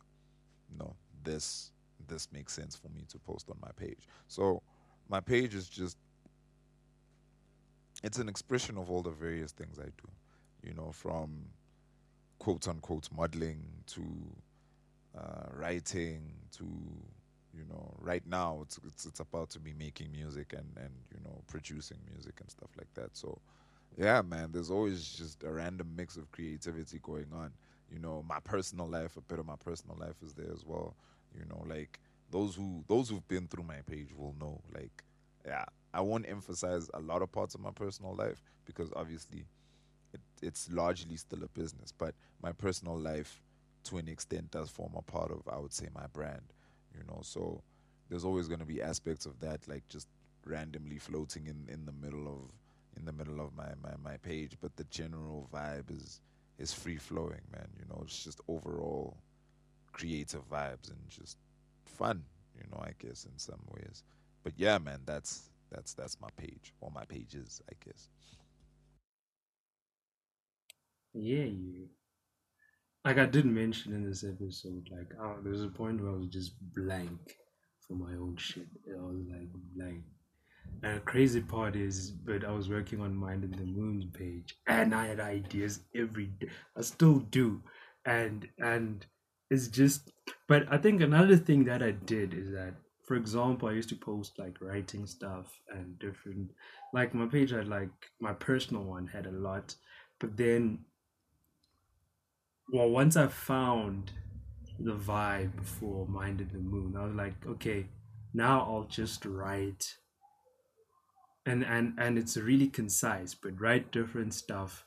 no, 0.79 0.95
this 1.23 1.73
this 2.09 2.29
makes 2.33 2.53
sense 2.53 2.75
for 2.75 2.89
me 2.89 3.05
to 3.09 3.19
post 3.19 3.49
on 3.49 3.57
my 3.61 3.71
page. 3.77 4.09
So 4.27 4.63
my 5.09 5.21
page 5.21 5.55
is 5.55 5.69
just 5.69 5.97
it's 8.03 8.19
an 8.19 8.29
expression 8.29 8.77
of 8.77 8.91
all 8.91 9.03
the 9.03 9.11
various 9.11 9.53
things 9.53 9.79
I 9.79 9.85
do. 9.85 10.09
You 10.63 10.75
know, 10.75 10.91
from 10.93 11.47
quote 12.39 12.67
unquote 12.67 13.09
modeling 13.17 13.63
to 13.87 14.03
uh, 15.17 15.47
writing 15.55 16.33
to 16.57 16.65
you 17.55 17.65
know 17.69 17.95
right 18.01 18.27
now 18.27 18.61
it's, 18.63 18.79
it's 18.87 19.05
it's 19.07 19.21
about 19.21 19.51
to 19.51 19.59
be 19.61 19.75
making 19.75 20.11
music 20.11 20.53
and 20.53 20.67
and 20.77 20.91
you 21.13 21.21
know 21.25 21.43
producing 21.49 21.99
music 22.11 22.35
and 22.41 22.51
stuff 22.51 22.71
like 22.77 22.93
that. 22.95 23.17
So 23.17 23.39
yeah 23.99 24.23
man 24.23 24.51
there's 24.53 24.71
always 24.71 25.13
just 25.13 25.43
a 25.43 25.53
random 25.53 25.93
mix 25.97 26.17
of 26.17 26.31
creativity 26.33 26.99
going 27.03 27.29
on. 27.35 27.53
You 27.93 27.99
know 27.99 28.25
my 28.27 28.41
personal 28.41 28.89
life 28.89 29.17
a 29.17 29.21
bit 29.21 29.39
of 29.39 29.47
my 29.47 29.57
personal 29.57 29.97
life 29.99 30.17
is 30.25 30.33
there 30.35 30.53
as 30.53 30.65
well. 30.65 30.95
You 31.39 31.45
know 31.47 31.63
like 31.69 31.99
those 32.33 32.55
who 32.57 32.83
those 32.89 33.09
who've 33.09 33.27
been 33.29 33.47
through 33.47 33.65
my 33.65 33.81
page 33.89 34.09
will 34.17 34.35
know 34.41 34.61
like 34.75 35.05
yeah 35.47 35.65
i 35.95 36.01
won't 36.01 36.29
emphasize 36.29 36.91
a 36.95 37.01
lot 37.01 37.23
of 37.23 37.31
parts 37.31 37.55
of 37.55 37.61
my 37.61 37.71
personal 37.71 38.15
life 38.15 38.43
because 38.65 38.91
obviously 38.97 39.45
it, 40.13 40.21
it's 40.41 40.71
largely 40.73 41.17
still 41.17 41.43
a 41.45 41.49
business 41.49 41.93
but 41.97 42.15
my 42.43 42.51
personal 42.51 42.99
life 42.99 43.41
to 43.85 43.99
an 43.99 44.09
extent 44.09 44.51
does 44.51 44.71
form 44.71 44.93
a 44.97 45.03
part 45.03 45.31
of 45.31 45.43
i 45.53 45.59
would 45.59 45.73
say 45.73 45.89
my 45.95 46.07
brand 46.13 46.43
you 46.97 47.03
know? 47.09 47.21
So 47.23 47.63
there's 48.09 48.25
always 48.25 48.49
going 48.49 48.61
to 48.61 48.67
be 48.67 48.83
aspects 48.83 49.27
of 49.27 49.41
that 49.41 49.67
like 49.69 49.89
just 49.89 50.09
randomly 50.45 50.99
floating 50.99 51.47
in 51.47 51.67
in 51.73 51.87
the 51.87 51.93
middle 51.93 52.27
of 52.29 52.51
in 52.97 53.05
the 53.05 53.13
middle 53.13 53.41
of 53.41 53.55
my 53.57 53.69
my, 53.83 53.95
my 54.03 54.17
page 54.19 54.57
but 54.61 54.77
the 54.77 54.85
general 54.85 55.49
vibe 55.53 55.91
is 55.91 56.21
is 56.59 56.73
free 56.73 56.97
flowing 56.97 57.43
man 57.53 57.69
you 57.79 57.85
know? 57.89 58.01
It's 58.05 58.25
just 58.25 58.41
overall 58.49 59.17
creative 59.93 60.49
vibes 60.51 60.91
and 60.91 60.99
just 61.09 61.39
fun 61.85 62.23
you 62.57 62.65
know 62.71 62.83
i 62.83 62.93
guess 62.99 63.25
in 63.27 63.39
some 63.39 63.61
ways. 63.75 64.03
But 64.43 64.55
yeah 64.57 64.79
man 64.79 65.01
that's 65.07 65.51
that's 65.71 65.95
that's 65.95 66.21
my 66.21 66.29
page 66.37 66.75
or 66.81 66.91
my 66.91 67.05
pages 67.05 67.63
i 67.71 67.75
guess. 67.85 68.09
Yeah, 71.15 71.45
you. 71.45 71.89
Like 73.05 73.19
I 73.19 73.27
did 73.27 73.47
mention 73.47 73.93
in 73.95 74.09
this 74.09 74.25
episode, 74.25 74.89
like 74.91 75.11
uh, 75.21 75.35
there 75.43 75.53
was 75.53 75.65
a 75.65 75.69
point 75.69 76.01
where 76.01 76.13
I 76.13 76.17
was 76.17 76.29
just 76.29 76.53
blank 76.73 77.37
for 77.87 77.95
my 77.95 78.13
own 78.13 78.37
shit. 78.39 78.69
I 78.89 79.03
was 79.03 79.25
like 79.29 79.49
blank. 79.75 80.05
And 80.85 80.97
the 80.97 81.01
crazy 81.01 81.41
part 81.41 81.75
is, 81.75 82.11
but 82.11 82.45
I 82.45 82.53
was 82.53 82.69
working 82.69 83.01
on 83.01 83.15
Mind 83.15 83.43
in 83.43 83.51
the 83.51 83.65
Moon's 83.65 84.05
page, 84.07 84.57
and 84.69 84.95
I 84.95 85.07
had 85.07 85.19
ideas 85.21 85.81
every 85.95 86.27
day. 86.27 86.49
I 86.77 86.83
still 86.83 87.19
do, 87.19 87.63
and 88.07 88.49
and 88.59 89.05
it's 89.51 89.67
just. 89.69 90.13
But 90.47 90.73
I 90.73 90.79
think 90.79 91.01
another 91.01 91.37
thing 91.37 91.65
that 91.65 91.83
I 91.83 91.91
did 91.91 92.35
is 92.35 92.53
that, 92.53 92.75
for 93.05 93.17
example, 93.17 93.69
I 93.69 93.73
used 93.73 93.89
to 93.89 93.97
post 93.97 94.39
like 94.39 94.61
writing 94.61 95.07
stuff 95.07 95.53
and 95.69 95.99
different, 95.99 96.53
like 96.95 97.15
my 97.15 97.27
page 97.27 97.51
had 97.51 97.67
like 97.67 97.91
my 98.21 98.33
personal 98.33 98.85
one 98.85 99.09
had 99.09 99.27
a 99.27 99.33
lot, 99.33 99.75
but 100.21 100.37
then 100.37 100.85
well, 102.73 102.89
once 102.89 103.17
I 103.17 103.29
found 103.29 104.13
the 104.81 104.95
vibe 104.95 105.65
for 105.65 106.07
Mind 106.09 106.41
in 106.41 106.49
the 106.53 106.59
Moon, 106.59 106.97
I 106.97 107.05
was 107.05 107.15
like, 107.15 107.35
okay, 107.47 107.87
now 108.35 108.61
I'll 108.63 108.85
just 108.89 109.25
write 109.27 109.97
and 111.45 111.65
and 111.65 111.95
and 111.99 112.19
it's 112.19 112.37
really 112.37 112.69
concise, 112.69 113.35
but 113.35 113.61
write 113.61 113.93
different 113.93 114.33
stuff, 114.35 114.87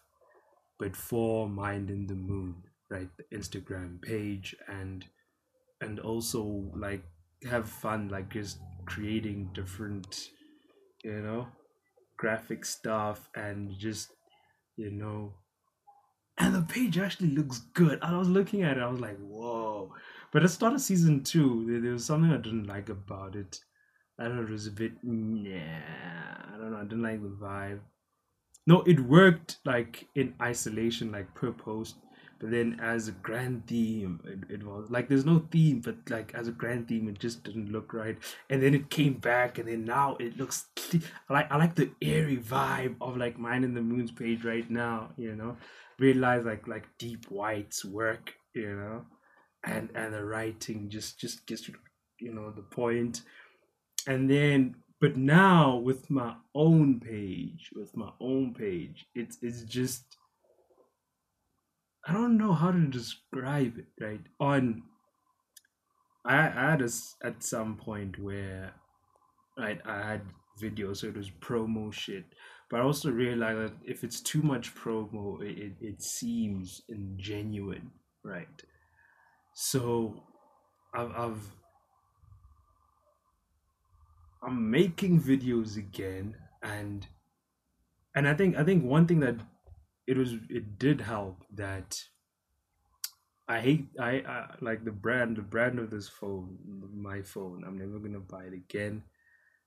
but 0.79 0.95
for 0.95 1.47
Mind 1.49 1.89
in 1.89 2.07
the 2.07 2.15
Moon, 2.15 2.63
right? 2.89 3.09
The 3.17 3.37
Instagram 3.37 4.01
page 4.01 4.55
and 4.67 5.05
and 5.81 5.99
also 5.99 6.71
like 6.75 7.03
have 7.49 7.69
fun, 7.69 8.09
like 8.09 8.31
just 8.31 8.59
creating 8.85 9.51
different, 9.53 10.29
you 11.03 11.21
know, 11.21 11.47
graphic 12.17 12.65
stuff 12.65 13.29
and 13.35 13.77
just 13.77 14.09
you 14.77 14.91
know 14.91 15.33
and 16.37 16.53
the 16.53 16.61
page 16.61 16.97
actually 16.97 17.29
looks 17.29 17.59
good. 17.73 17.99
I 18.01 18.17
was 18.17 18.27
looking 18.27 18.63
at 18.63 18.77
it, 18.77 18.83
I 18.83 18.87
was 18.87 18.99
like, 18.99 19.17
whoa. 19.19 19.93
But 20.31 20.41
at 20.41 20.47
the 20.47 20.53
start 20.53 20.73
of 20.73 20.81
season 20.81 21.23
two, 21.23 21.65
there, 21.67 21.79
there 21.79 21.91
was 21.93 22.05
something 22.05 22.31
I 22.31 22.37
didn't 22.37 22.67
like 22.67 22.89
about 22.89 23.35
it. 23.35 23.59
I 24.19 24.25
don't 24.25 24.37
know, 24.37 24.43
it 24.43 24.49
was 24.49 24.67
a 24.67 24.71
bit, 24.71 24.93
yeah, 25.03 25.81
I 26.53 26.57
don't 26.57 26.71
know, 26.71 26.77
I 26.77 26.83
didn't 26.83 27.03
like 27.03 27.21
the 27.21 27.29
vibe. 27.29 27.79
No, 28.67 28.81
it 28.81 28.99
worked 28.99 29.57
like 29.65 30.07
in 30.15 30.33
isolation, 30.41 31.11
like 31.11 31.33
per 31.35 31.51
post, 31.51 31.97
then 32.51 32.79
as 32.81 33.07
a 33.07 33.11
grand 33.11 33.67
theme, 33.67 34.19
it, 34.25 34.55
it 34.55 34.63
was 34.65 34.89
like 34.89 35.07
there's 35.07 35.25
no 35.25 35.45
theme, 35.51 35.81
but 35.81 35.95
like 36.09 36.33
as 36.33 36.47
a 36.47 36.51
grand 36.51 36.87
theme, 36.87 37.07
it 37.07 37.19
just 37.19 37.43
didn't 37.43 37.71
look 37.71 37.93
right. 37.93 38.17
And 38.49 38.61
then 38.61 38.73
it 38.73 38.89
came 38.89 39.13
back, 39.13 39.57
and 39.57 39.67
then 39.67 39.85
now 39.85 40.17
it 40.19 40.37
looks 40.37 40.65
I 40.93 41.33
like 41.33 41.51
I 41.51 41.57
like 41.57 41.75
the 41.75 41.91
airy 42.01 42.37
vibe 42.37 42.95
of 43.01 43.17
like 43.17 43.37
Mind 43.39 43.63
in 43.63 43.73
the 43.73 43.81
Moon's 43.81 44.11
page 44.11 44.43
right 44.43 44.69
now, 44.69 45.09
you 45.17 45.35
know? 45.35 45.57
Realize 45.99 46.45
like 46.45 46.67
like 46.67 46.85
deep 46.97 47.25
white's 47.29 47.85
work 47.85 48.33
you 48.53 48.75
know? 48.75 49.05
And 49.63 49.89
and 49.95 50.13
the 50.13 50.23
writing 50.23 50.89
just 50.89 51.19
just 51.19 51.45
gets 51.45 51.69
you 52.19 52.33
know 52.33 52.51
the 52.51 52.61
point. 52.61 53.21
And 54.07 54.29
then 54.29 54.75
but 55.01 55.17
now 55.17 55.75
with 55.75 56.09
my 56.09 56.35
own 56.53 56.99
page 56.99 57.69
with 57.75 57.95
my 57.97 58.09
own 58.19 58.53
page 58.53 59.05
it's 59.13 59.37
it's 59.41 59.63
just 59.63 60.17
i 62.05 62.13
don't 62.13 62.37
know 62.37 62.53
how 62.53 62.71
to 62.71 62.87
describe 62.87 63.77
it 63.77 64.03
right 64.03 64.21
on 64.39 64.83
i, 66.25 66.37
I 66.37 66.71
had 66.71 66.81
a, 66.81 66.89
at 67.23 67.43
some 67.43 67.75
point 67.75 68.19
where 68.19 68.73
right 69.57 69.79
i 69.85 70.01
had 70.01 70.21
videos 70.61 70.97
so 70.97 71.07
it 71.07 71.17
was 71.17 71.29
promo 71.29 71.91
shit 71.91 72.25
but 72.69 72.79
I 72.79 72.83
also 72.83 73.11
realized 73.11 73.59
that 73.59 73.73
if 73.85 74.03
it's 74.03 74.19
too 74.19 74.41
much 74.41 74.73
promo, 74.73 75.41
it, 75.41 75.73
it, 75.79 76.01
seems 76.01 76.81
ingenuine, 76.91 77.89
right? 78.23 78.63
So 79.53 80.23
I've, 80.93 81.11
I've 81.11 81.51
I'm 84.43 84.69
making 84.69 85.21
videos 85.21 85.77
again 85.77 86.35
and 86.61 87.07
and 88.15 88.27
I 88.27 88.33
think 88.33 88.57
I 88.57 88.63
think 88.63 88.83
one 88.83 89.07
thing 89.07 89.19
that 89.21 89.35
it 90.07 90.17
was 90.17 90.33
it 90.49 90.77
did 90.77 91.01
help 91.01 91.43
that 91.53 91.99
I 93.47 93.59
hate 93.59 93.87
I, 93.99 94.23
I 94.27 94.45
like 94.61 94.83
the 94.83 94.91
brand 94.91 95.37
the 95.37 95.41
brand 95.41 95.79
of 95.79 95.89
this 95.89 96.09
phone 96.09 96.57
my 96.93 97.21
phone 97.21 97.63
I'm 97.65 97.77
never 97.77 97.99
gonna 97.99 98.19
buy 98.19 98.45
it 98.45 98.53
again 98.53 99.03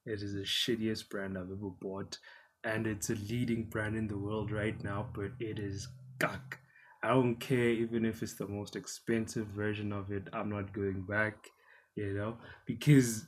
it 0.07 0.23
is 0.23 0.35
the 0.35 0.41
shittiest 0.41 1.09
brand 1.11 1.37
I've 1.37 1.51
ever 1.51 1.71
bought 1.81 2.19
and 2.65 2.87
it's 2.87 3.11
a 3.11 3.15
leading 3.15 3.65
brand 3.65 3.97
in 3.97 4.09
the 4.09 4.19
world 4.19 4.51
right 4.51 4.83
now, 4.83 5.07
but 5.15 5.31
it 5.39 5.59
is 5.59 5.89
gak. 6.19 6.59
I 7.03 7.09
don't 7.09 7.37
care 7.37 7.71
even 7.71 8.05
if 8.05 8.23
it's 8.23 8.35
the 8.35 8.49
most 8.49 8.75
expensive 8.75 9.47
version 9.49 9.93
of 9.93 10.11
it. 10.11 10.25
I'm 10.33 10.51
not 10.51 10.73
going 10.73 11.03
back, 11.03 11.37
you 11.95 12.13
know, 12.15 12.39
because 12.67 13.27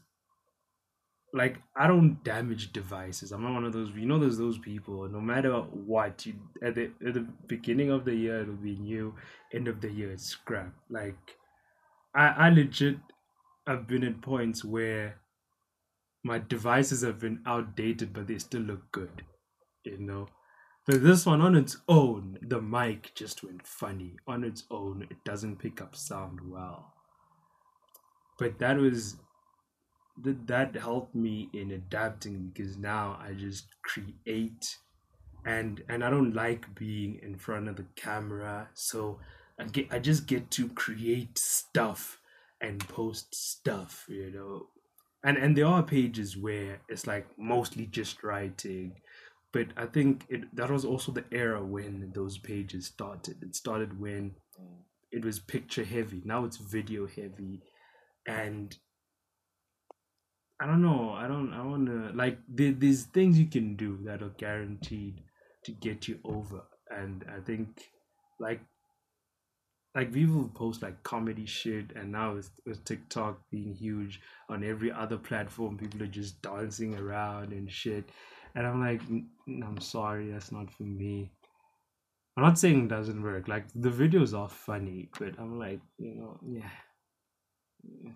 like 1.32 1.58
I 1.76 1.86
don't 1.86 2.22
damage 2.24 2.72
devices. 2.72 3.32
I'm 3.32 3.42
not 3.42 3.54
one 3.54 3.64
of 3.64 3.72
those. 3.72 3.90
You 3.94 4.06
know, 4.06 4.18
there's 4.18 4.38
those 4.38 4.58
people. 4.58 5.08
No 5.08 5.20
matter 5.20 5.52
what, 5.52 6.26
you 6.26 6.34
at 6.62 6.74
the 6.74 6.90
at 7.06 7.14
the 7.14 7.26
beginning 7.46 7.90
of 7.90 8.04
the 8.04 8.14
year 8.14 8.42
it'll 8.42 8.54
be 8.54 8.76
new. 8.76 9.14
End 9.52 9.68
of 9.68 9.80
the 9.80 9.90
year 9.90 10.10
it's 10.12 10.24
scrap. 10.24 10.74
Like 10.88 11.36
I 12.14 12.28
I 12.28 12.48
legit 12.50 12.96
I've 13.66 13.86
been 13.86 14.04
at 14.04 14.22
points 14.22 14.64
where 14.64 15.20
my 16.24 16.38
devices 16.38 17.02
have 17.02 17.20
been 17.20 17.40
outdated, 17.46 18.12
but 18.12 18.26
they 18.26 18.38
still 18.38 18.62
look 18.62 18.90
good, 18.92 19.22
you 19.84 19.98
know. 19.98 20.28
But 20.86 21.02
this 21.02 21.24
one 21.24 21.40
on 21.40 21.54
its 21.54 21.76
own, 21.88 22.38
the 22.42 22.60
mic 22.60 23.12
just 23.14 23.44
went 23.44 23.66
funny. 23.66 24.16
On 24.26 24.42
its 24.42 24.64
own, 24.70 25.06
it 25.10 25.18
doesn't 25.24 25.58
pick 25.58 25.80
up 25.80 25.94
sound 25.94 26.40
well. 26.50 26.94
But 28.38 28.58
that 28.58 28.78
was 28.78 29.16
that 30.22 30.46
that 30.46 30.76
helped 30.76 31.14
me 31.14 31.48
in 31.52 31.70
adapting 31.70 32.50
because 32.52 32.76
now 32.76 33.18
I 33.20 33.32
just 33.32 33.66
create 33.82 34.76
and 35.44 35.82
and 35.88 36.04
I 36.04 36.10
don't 36.10 36.34
like 36.34 36.74
being 36.74 37.18
in 37.22 37.36
front 37.36 37.68
of 37.68 37.76
the 37.76 37.86
camera. 37.96 38.68
So 38.74 39.20
I 39.58 39.64
get 39.64 39.92
I 39.92 39.98
just 39.98 40.26
get 40.26 40.50
to 40.52 40.68
create 40.68 41.38
stuff 41.38 42.18
and 42.60 42.86
post 42.88 43.34
stuff, 43.34 44.06
you 44.08 44.30
know, 44.30 44.66
and 45.24 45.36
and 45.36 45.56
there 45.56 45.66
are 45.66 45.82
pages 45.82 46.36
where 46.36 46.80
it's 46.88 47.06
like 47.06 47.26
mostly 47.38 47.86
just 47.86 48.22
writing 48.22 48.92
but 49.52 49.66
i 49.76 49.84
think 49.84 50.24
it 50.28 50.54
that 50.54 50.70
was 50.70 50.84
also 50.84 51.10
the 51.12 51.24
era 51.32 51.64
when 51.64 52.12
those 52.14 52.38
pages 52.38 52.86
started. 52.86 53.42
It 53.42 53.54
started 53.56 54.00
when 54.00 54.32
mm. 54.60 54.76
it 55.10 55.24
was 55.24 55.38
picture 55.38 55.84
heavy. 55.84 56.22
Now 56.24 56.44
it's 56.44 56.56
video 56.56 57.06
heavy. 57.06 57.62
And 58.26 58.76
i 60.60 60.66
don't 60.66 60.82
know. 60.82 61.12
I 61.12 61.26
don't 61.26 61.52
i 61.54 61.62
want 61.62 61.86
to 61.86 62.10
like 62.14 62.38
there, 62.48 62.72
there's 62.72 63.04
things 63.04 63.38
you 63.38 63.46
can 63.46 63.76
do 63.76 63.98
that 64.04 64.22
are 64.22 64.34
guaranteed 64.36 65.22
to 65.64 65.72
get 65.72 66.08
you 66.08 66.18
over. 66.24 66.62
And 66.90 67.24
i 67.34 67.40
think 67.40 67.90
like 68.38 68.60
like 69.94 70.12
people 70.12 70.50
post 70.54 70.82
like 70.82 71.02
comedy 71.02 71.46
shit 71.46 71.92
and 71.96 72.12
now 72.12 72.34
with, 72.34 72.50
with 72.64 72.84
tiktok 72.84 73.40
being 73.50 73.74
huge 73.74 74.20
on 74.48 74.62
every 74.62 74.92
other 74.92 75.16
platform 75.16 75.76
people 75.76 76.02
are 76.02 76.06
just 76.06 76.40
dancing 76.42 76.94
around 76.94 77.52
and 77.52 77.70
shit. 77.70 78.04
And 78.54 78.66
i'm 78.66 78.80
like 78.80 79.00
i'm 79.48 79.80
sorry 79.80 80.30
that's 80.30 80.52
not 80.52 80.70
for 80.70 80.84
me. 80.84 81.30
I'm 82.36 82.44
not 82.44 82.58
saying 82.58 82.84
it 82.84 82.88
doesn't 82.88 83.22
work. 83.22 83.48
Like 83.48 83.66
the 83.74 83.90
videos 83.90 84.38
are 84.38 84.48
funny 84.48 85.08
but 85.18 85.38
i'm 85.38 85.58
like 85.58 85.80
you 85.98 86.14
know 86.14 86.38
yeah 86.46 86.70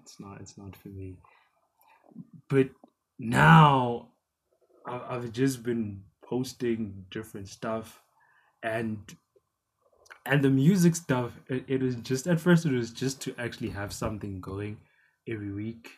it's 0.00 0.20
not 0.20 0.40
it's 0.40 0.58
not 0.58 0.76
for 0.76 0.88
me 0.88 1.16
but 2.54 2.70
now 3.18 4.08
i've 4.86 5.32
just 5.32 5.62
been 5.62 6.04
posting 6.24 7.06
different 7.10 7.48
stuff 7.48 8.02
and 8.62 9.16
and 10.26 10.42
the 10.42 10.50
music 10.50 10.94
stuff 10.96 11.32
it, 11.48 11.64
it 11.68 11.82
was 11.82 11.96
just 11.96 12.26
at 12.26 12.40
first 12.40 12.66
it 12.66 12.72
was 12.72 12.92
just 12.92 13.20
to 13.20 13.34
actually 13.38 13.70
have 13.70 13.92
something 13.92 14.40
going 14.40 14.78
every 15.28 15.52
week 15.52 15.90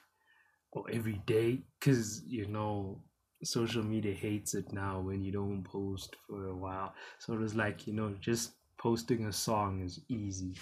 or 0.72 0.84
every 0.92 1.20
day 1.26 1.62
because 1.80 2.24
you 2.26 2.46
know 2.46 3.02
social 3.44 3.82
media 3.82 4.14
hates 4.14 4.54
it 4.54 4.72
now 4.72 5.00
when 5.00 5.22
you 5.22 5.32
don't 5.32 5.64
post 5.64 6.16
for 6.28 6.48
a 6.48 6.56
while. 6.56 6.94
So 7.20 7.34
it 7.34 7.40
was 7.40 7.54
like 7.54 7.86
you 7.86 7.94
know 7.94 8.14
just 8.20 8.54
posting 8.78 9.26
a 9.26 9.32
song 9.32 9.82
is 9.82 10.00
easy 10.08 10.56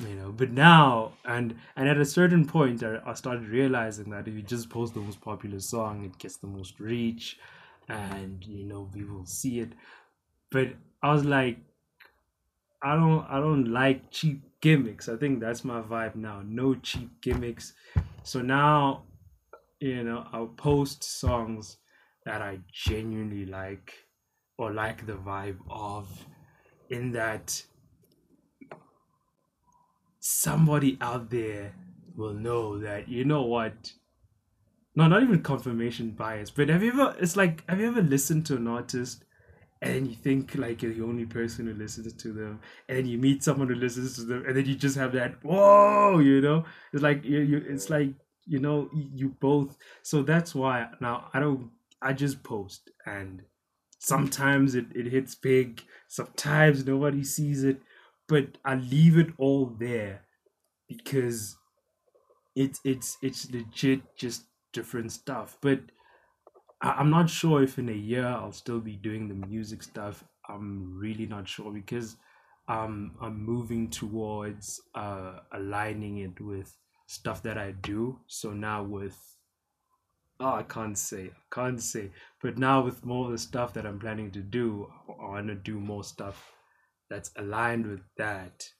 you 0.00 0.14
know 0.14 0.32
but 0.32 0.50
now 0.50 1.18
and 1.24 1.56
and 1.76 1.88
at 1.88 1.98
a 1.98 2.04
certain 2.04 2.46
point 2.46 2.82
I, 2.82 2.98
I 3.06 3.14
started 3.14 3.48
realizing 3.48 4.10
that 4.10 4.26
if 4.26 4.34
you 4.34 4.42
just 4.42 4.68
post 4.70 4.94
the 4.94 5.00
most 5.00 5.20
popular 5.20 5.60
song 5.60 6.04
it 6.04 6.18
gets 6.18 6.36
the 6.38 6.46
most 6.48 6.80
reach 6.80 7.38
and 7.88 8.44
you 8.44 8.64
know 8.64 8.86
people 8.86 9.24
see 9.26 9.60
it. 9.60 9.74
But 10.50 10.76
i 11.02 11.12
was 11.12 11.24
like 11.24 11.58
i 12.82 12.94
don't 12.94 13.24
i 13.30 13.38
don't 13.40 13.66
like 13.72 14.10
cheap 14.10 14.42
gimmicks. 14.60 15.08
I 15.08 15.16
think 15.16 15.40
that's 15.40 15.64
my 15.64 15.80
vibe 15.82 16.14
now. 16.14 16.40
No 16.42 16.74
cheap 16.74 17.20
gimmicks. 17.20 17.74
So 18.22 18.40
now 18.42 19.06
you 19.80 20.04
know 20.04 20.28
i'll 20.32 20.48
post 20.48 21.04
songs 21.04 21.78
that 22.24 22.42
i 22.42 22.60
genuinely 22.72 23.46
like 23.46 24.06
or 24.58 24.72
like 24.72 25.06
the 25.06 25.14
vibe 25.14 25.60
of 25.70 26.26
in 26.90 27.12
that 27.12 27.64
somebody 30.26 30.96
out 31.02 31.28
there 31.28 31.74
will 32.16 32.32
know 32.32 32.78
that 32.78 33.06
you 33.08 33.26
know 33.26 33.42
what? 33.42 33.92
No 34.96 35.06
not 35.06 35.22
even 35.22 35.42
confirmation 35.42 36.12
bias 36.12 36.50
but 36.50 36.70
have 36.70 36.82
you 36.82 36.92
ever 36.92 37.14
it's 37.20 37.36
like 37.36 37.68
have 37.68 37.78
you 37.78 37.88
ever 37.88 38.00
listened 38.00 38.46
to 38.46 38.56
an 38.56 38.66
artist 38.66 39.24
and 39.82 40.06
you 40.06 40.14
think 40.14 40.54
like 40.54 40.82
you're 40.82 40.94
the 40.94 41.02
only 41.02 41.26
person 41.26 41.66
who 41.66 41.74
listens 41.74 42.14
to 42.14 42.32
them 42.32 42.60
and 42.88 43.06
you 43.06 43.18
meet 43.18 43.42
someone 43.42 43.68
who 43.68 43.74
listens 43.74 44.16
to 44.16 44.22
them 44.22 44.46
and 44.46 44.56
then 44.56 44.64
you 44.64 44.76
just 44.76 44.96
have 44.96 45.12
that 45.12 45.44
whoa 45.44 46.20
you 46.20 46.40
know? 46.40 46.64
It's 46.92 47.02
like 47.02 47.22
you, 47.24 47.40
you 47.40 47.58
it's 47.68 47.90
like 47.90 48.14
you 48.46 48.60
know 48.60 48.88
you 48.94 49.30
both 49.40 49.76
so 50.02 50.22
that's 50.22 50.54
why 50.54 50.88
now 51.00 51.28
i 51.34 51.40
don't 51.40 51.70
i 52.00 52.12
just 52.14 52.42
post 52.42 52.90
and 53.04 53.42
sometimes 53.98 54.74
it, 54.74 54.86
it 54.94 55.06
hits 55.06 55.34
big 55.34 55.82
sometimes 56.08 56.86
nobody 56.86 57.24
sees 57.24 57.64
it 57.64 57.82
but 58.28 58.58
I 58.64 58.74
leave 58.76 59.18
it 59.18 59.34
all 59.38 59.66
there 59.66 60.26
because 60.88 61.56
it's 62.54 62.80
it's 62.84 63.18
it's 63.22 63.50
legit 63.50 64.16
just 64.16 64.46
different 64.72 65.12
stuff. 65.12 65.58
But 65.60 65.80
I, 66.80 66.90
I'm 66.92 67.10
not 67.10 67.30
sure 67.30 67.62
if 67.62 67.78
in 67.78 67.88
a 67.88 67.92
year 67.92 68.26
I'll 68.26 68.52
still 68.52 68.80
be 68.80 68.96
doing 68.96 69.28
the 69.28 69.34
music 69.34 69.82
stuff. 69.82 70.24
I'm 70.48 70.98
really 70.98 71.26
not 71.26 71.48
sure 71.48 71.72
because 71.72 72.16
um 72.68 73.16
I'm 73.20 73.42
moving 73.44 73.90
towards 73.90 74.80
uh 74.94 75.40
aligning 75.52 76.18
it 76.18 76.40
with 76.40 76.78
stuff 77.06 77.42
that 77.42 77.58
I 77.58 77.72
do. 77.72 78.20
So 78.26 78.52
now 78.52 78.82
with 78.84 79.38
oh 80.40 80.54
I 80.54 80.62
can't 80.62 80.96
say 80.96 81.30
I 81.30 81.42
can't 81.54 81.82
say, 81.82 82.12
but 82.40 82.56
now 82.58 82.82
with 82.84 83.04
more 83.04 83.26
of 83.26 83.32
the 83.32 83.38
stuff 83.38 83.72
that 83.74 83.84
I'm 83.86 83.98
planning 83.98 84.30
to 84.32 84.42
do, 84.42 84.92
I 85.08 85.12
want 85.24 85.48
to 85.48 85.54
do 85.56 85.80
more 85.80 86.04
stuff 86.04 86.53
that's 87.14 87.30
aligned 87.36 87.86
with 87.86 88.02
that. 88.16 88.74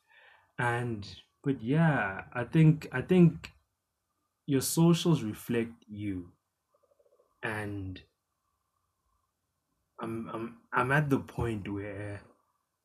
And 0.58 1.22
but 1.42 1.62
yeah 1.62 2.24
i 2.32 2.44
think 2.44 2.88
i 2.92 3.02
think 3.02 3.52
your 4.46 4.60
socials 4.62 5.22
reflect 5.22 5.84
you. 5.88 6.32
And 7.44 8.02
i'm 10.00 10.28
i'm 10.28 10.58
i'm 10.72 10.92
at 10.92 11.10
the 11.10 11.18
point 11.20 11.68
where 11.72 12.22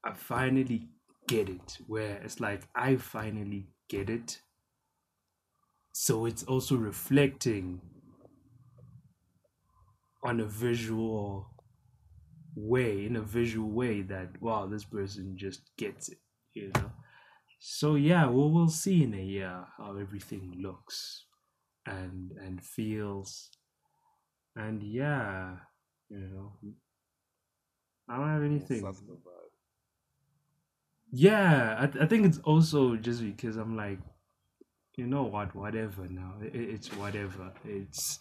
i 0.04 0.14
finally 0.14 0.89
get 1.28 1.50
it 1.50 1.78
where 1.88 2.18
it's 2.24 2.39
like 2.39 2.68
i 2.76 2.95
finally 2.95 3.68
get 3.89 4.10
it. 4.10 4.41
So 5.93 6.26
it's 6.26 6.41
also 6.45 6.76
reflecting 6.78 7.82
on 10.24 10.39
a 10.39 10.45
visual 10.45 11.59
way 12.60 13.05
in 13.05 13.16
a 13.16 13.22
visual 13.22 13.70
way 13.70 14.01
that 14.01 14.30
wow 14.41 14.66
this 14.68 14.84
person 14.86 15.38
just 15.38 15.62
gets 15.78 16.10
it 16.10 16.18
you 16.53 16.72
know? 16.76 16.91
So 17.60 17.95
yeah 17.95 18.28
well 18.28 18.49
we'll 18.51 18.70
see 18.70 19.03
in 19.03 19.14
a 19.14 19.22
year 19.22 19.66
how 19.78 19.97
everything 19.97 20.55
looks 20.62 21.26
and 21.86 22.32
and 22.32 22.62
feels. 22.64 23.49
And 24.55 24.84
yeah 24.84 25.55
you 26.10 26.20
know 26.20 26.53
i 28.10 28.18
don't 28.18 28.30
have 28.30 28.43
anything. 28.43 28.84
yeah 31.12 31.78
I, 31.80 31.88
th- 31.88 32.03
I 32.03 32.07
think 32.07 32.26
it's 32.26 32.39
also 32.39 32.95
just 32.95 33.22
because 33.22 33.57
i'm 33.57 33.76
like 33.78 33.99
you 34.95 35.07
know 35.07 35.24
what 35.24 35.55
whatever 35.55 36.07
now 36.10 36.34
it, 36.41 36.53
it's 36.55 36.89
whatever. 36.95 37.51
It's 37.66 38.20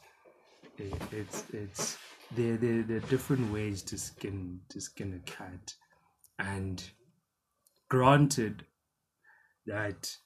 it, 0.79 0.95
it's 1.13 1.45
it's 1.53 1.99
there, 2.35 2.57
there 2.57 2.83
there 2.83 2.97
are 2.99 3.11
different 3.11 3.53
ways 3.53 3.83
to 3.85 3.99
skin 3.99 4.61
to 4.71 4.81
skin 4.81 5.15
a 5.15 5.31
cat. 5.31 5.75
And 6.39 6.91
granted 7.89 8.67
that 9.67 10.17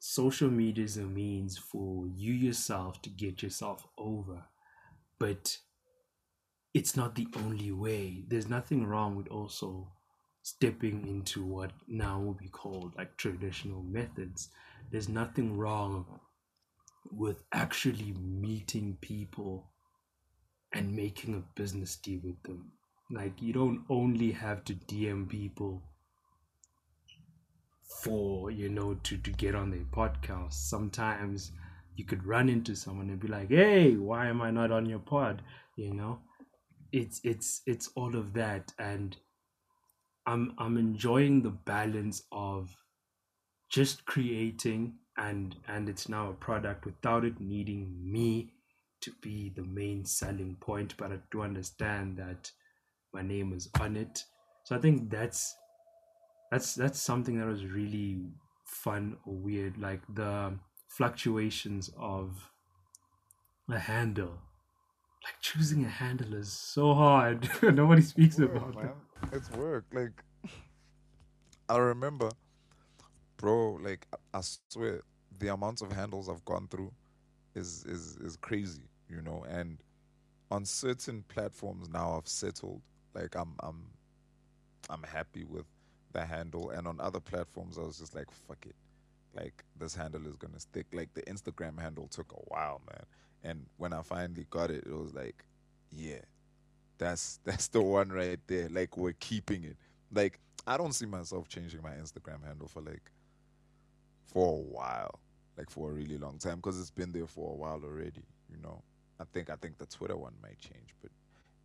social 0.00 0.50
media 0.50 0.84
is 0.84 0.96
a 0.96 1.02
means 1.04 1.58
for 1.58 2.06
you 2.08 2.32
yourself 2.32 3.02
to 3.02 3.10
get 3.10 3.42
yourself 3.42 3.86
over 3.98 4.44
but 5.18 5.58
it's 6.74 6.96
not 6.96 7.14
the 7.14 7.28
only 7.36 7.72
way. 7.72 8.24
There's 8.28 8.48
nothing 8.48 8.86
wrong 8.86 9.16
with 9.16 9.28
also 9.28 9.92
stepping 10.42 11.06
into 11.06 11.44
what 11.44 11.72
now 11.86 12.20
will 12.20 12.34
be 12.34 12.48
called 12.48 12.94
like 12.96 13.16
traditional 13.16 13.82
methods. 13.82 14.50
There's 14.90 15.08
nothing 15.08 15.56
wrong 15.56 16.20
with 17.10 17.44
actually 17.52 18.12
meeting 18.12 18.98
people 19.00 19.69
and 20.72 20.94
making 20.94 21.34
a 21.34 21.60
business 21.60 21.96
deal 21.96 22.20
with 22.22 22.42
them. 22.42 22.72
Like 23.10 23.42
you 23.42 23.52
don't 23.52 23.84
only 23.88 24.32
have 24.32 24.64
to 24.64 24.74
DM 24.74 25.28
people 25.28 25.82
for 28.02 28.50
you 28.50 28.68
know 28.68 28.94
to 29.02 29.16
to 29.18 29.30
get 29.32 29.54
on 29.54 29.70
their 29.70 29.80
podcast. 29.80 30.52
Sometimes 30.52 31.52
you 31.96 32.04
could 32.04 32.24
run 32.24 32.48
into 32.48 32.76
someone 32.76 33.10
and 33.10 33.20
be 33.20 33.28
like, 33.28 33.48
"Hey, 33.48 33.96
why 33.96 34.28
am 34.28 34.40
I 34.40 34.50
not 34.50 34.70
on 34.70 34.86
your 34.86 35.00
pod?" 35.00 35.42
You 35.76 35.94
know, 35.94 36.20
it's 36.92 37.20
it's 37.24 37.62
it's 37.66 37.90
all 37.96 38.14
of 38.16 38.32
that, 38.34 38.72
and 38.78 39.16
I'm 40.26 40.54
I'm 40.58 40.76
enjoying 40.76 41.42
the 41.42 41.50
balance 41.50 42.22
of 42.30 42.76
just 43.68 44.04
creating 44.04 44.94
and 45.16 45.56
and 45.68 45.88
it's 45.88 46.08
now 46.08 46.30
a 46.30 46.34
product 46.34 46.84
without 46.84 47.24
it 47.24 47.40
needing 47.40 47.96
me 48.02 48.52
to 49.02 49.12
be 49.22 49.52
the 49.54 49.62
main 49.62 50.04
selling 50.04 50.56
point, 50.60 50.96
but 50.96 51.12
I 51.12 51.18
do 51.30 51.42
understand 51.42 52.16
that 52.18 52.50
my 53.12 53.22
name 53.22 53.52
is 53.52 53.68
on 53.80 53.96
it. 53.96 54.24
So 54.64 54.76
I 54.76 54.80
think 54.80 55.10
that's 55.10 55.56
that's 56.50 56.74
that's 56.74 57.00
something 57.00 57.38
that 57.38 57.46
was 57.46 57.64
really 57.66 58.20
fun 58.64 59.16
or 59.24 59.34
weird, 59.34 59.78
like 59.78 60.02
the 60.14 60.54
fluctuations 60.88 61.90
of 61.98 62.50
a 63.68 63.78
handle. 63.78 64.38
Like 65.24 65.34
choosing 65.40 65.84
a 65.84 65.88
handle 65.88 66.34
is 66.34 66.52
so 66.52 66.94
hard. 66.94 67.48
Nobody 67.62 68.02
speaks 68.02 68.38
work, 68.38 68.56
about 68.56 68.74
man. 68.74 68.84
it. 68.84 68.94
It's 69.32 69.50
work. 69.50 69.86
Like 69.92 70.24
I 71.68 71.78
remember, 71.78 72.30
bro. 73.36 73.78
Like 73.82 74.06
I 74.12 74.38
I 74.38 74.40
swear, 74.70 75.02
the 75.38 75.48
amount 75.48 75.82
of 75.82 75.92
handles 75.92 76.28
I've 76.28 76.44
gone 76.44 76.68
through 76.68 76.92
is 77.54 77.84
is 77.86 78.16
is 78.18 78.36
crazy, 78.36 78.82
you 79.10 79.20
know. 79.22 79.44
And 79.48 79.78
on 80.50 80.64
certain 80.64 81.24
platforms 81.28 81.88
now, 81.88 82.16
I've 82.16 82.28
settled. 82.28 82.82
Like 83.14 83.34
I'm 83.34 83.54
I'm 83.60 83.86
I'm 84.88 85.02
happy 85.02 85.44
with 85.44 85.66
the 86.12 86.24
handle, 86.24 86.70
and 86.70 86.86
on 86.86 87.00
other 87.00 87.20
platforms, 87.20 87.78
I 87.78 87.82
was 87.82 87.98
just 87.98 88.14
like, 88.14 88.30
fuck 88.30 88.64
it. 88.66 88.76
Like 89.34 89.64
this 89.78 89.94
handle 89.94 90.26
is 90.26 90.36
gonna 90.36 90.60
stick. 90.60 90.86
Like 90.92 91.12
the 91.14 91.22
Instagram 91.22 91.78
handle 91.80 92.08
took 92.08 92.32
a 92.32 92.54
while, 92.54 92.80
man. 92.90 93.04
And 93.42 93.66
when 93.78 93.92
I 93.92 94.02
finally 94.02 94.46
got 94.50 94.70
it, 94.70 94.84
it 94.86 94.92
was 94.92 95.14
like, 95.14 95.44
yeah, 95.90 96.20
that's 96.98 97.40
that's 97.44 97.68
the 97.68 97.82
one 97.82 98.10
right 98.10 98.40
there. 98.46 98.68
Like 98.68 98.96
we're 98.96 99.14
keeping 99.18 99.64
it. 99.64 99.76
Like 100.12 100.38
I 100.66 100.76
don't 100.76 100.92
see 100.92 101.06
myself 101.06 101.48
changing 101.48 101.82
my 101.82 101.92
Instagram 101.92 102.44
handle 102.44 102.68
for 102.68 102.80
like 102.82 103.10
for 104.26 104.58
a 104.58 104.60
while, 104.60 105.18
like 105.56 105.70
for 105.70 105.90
a 105.90 105.94
really 105.94 106.18
long 106.18 106.38
time, 106.38 106.56
because 106.56 106.80
it's 106.80 106.90
been 106.90 107.12
there 107.12 107.26
for 107.26 107.52
a 107.52 107.56
while 107.56 107.80
already. 107.84 108.22
You 108.50 108.58
know, 108.62 108.82
I 109.20 109.24
think 109.32 109.50
I 109.50 109.56
think 109.56 109.78
the 109.78 109.86
Twitter 109.86 110.16
one 110.16 110.34
might 110.42 110.58
change, 110.58 110.94
but 111.02 111.10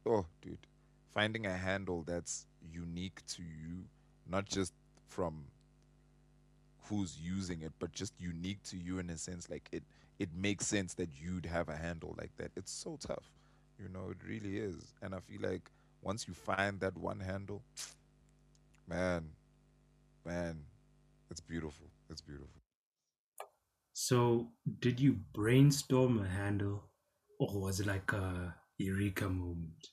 oh, 0.06 0.26
dude, 0.42 0.68
finding 1.14 1.46
a 1.46 1.56
handle 1.56 2.04
that's 2.06 2.46
unique 2.74 3.26
to 3.28 3.42
you, 3.42 3.86
not 4.30 4.46
just 4.46 4.74
from 5.08 5.46
who's 6.90 7.18
using 7.18 7.62
it, 7.62 7.72
but 7.80 7.92
just 7.94 8.14
unique 8.20 8.62
to 8.64 8.78
you 8.78 9.00
in 9.00 9.10
a 9.10 9.18
sense, 9.18 9.50
like 9.50 9.70
it 9.72 9.84
it 10.20 10.30
makes 10.36 10.68
sense 10.68 10.94
that 10.96 11.10
you'd 11.20 11.46
have 11.46 11.70
a 11.70 11.76
handle 11.78 12.16
like 12.18 12.36
that. 12.38 12.52
It's 12.56 12.72
so 12.72 12.98
tough, 13.00 13.32
you 13.80 13.88
know, 13.90 14.10
it 14.12 14.18
really 14.28 14.58
is, 14.58 14.94
and 15.02 15.16
I 15.16 15.20
feel 15.20 15.42
like 15.42 15.72
once 16.02 16.28
you 16.28 16.34
find 16.34 16.80
that 16.82 16.98
one 16.98 17.22
handle, 17.22 17.64
man, 18.88 19.30
man, 20.26 20.60
it's 21.32 21.42
beautiful. 21.42 21.88
It's 22.10 22.22
beautiful. 22.22 22.62
So 23.94 24.50
did 24.80 25.00
you 25.00 25.14
brainstorm 25.34 26.20
a 26.20 26.28
handle 26.28 26.84
or 27.40 27.62
was 27.62 27.80
it 27.80 27.88
like 27.88 28.12
a 28.14 28.56
eureka 28.78 29.30
moment? 29.30 29.88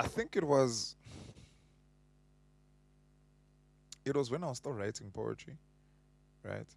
I 0.00 0.06
think 0.06 0.36
it 0.36 0.44
was 0.44 0.96
it 4.04 4.16
was 4.16 4.30
when 4.30 4.44
I 4.44 4.48
was 4.48 4.58
still 4.58 4.72
writing 4.72 5.10
poetry, 5.12 5.56
right? 6.42 6.68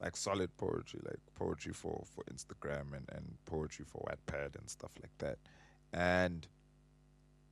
Like 0.00 0.16
solid 0.16 0.56
poetry, 0.56 1.00
like 1.04 1.20
poetry 1.34 1.72
for 1.72 2.04
for 2.14 2.24
Instagram 2.24 2.94
and 2.96 3.08
and 3.12 3.36
poetry 3.46 3.84
for 3.84 4.06
Wattpad 4.08 4.56
and 4.56 4.70
stuff 4.70 4.92
like 5.02 5.16
that. 5.18 5.38
And 5.92 6.46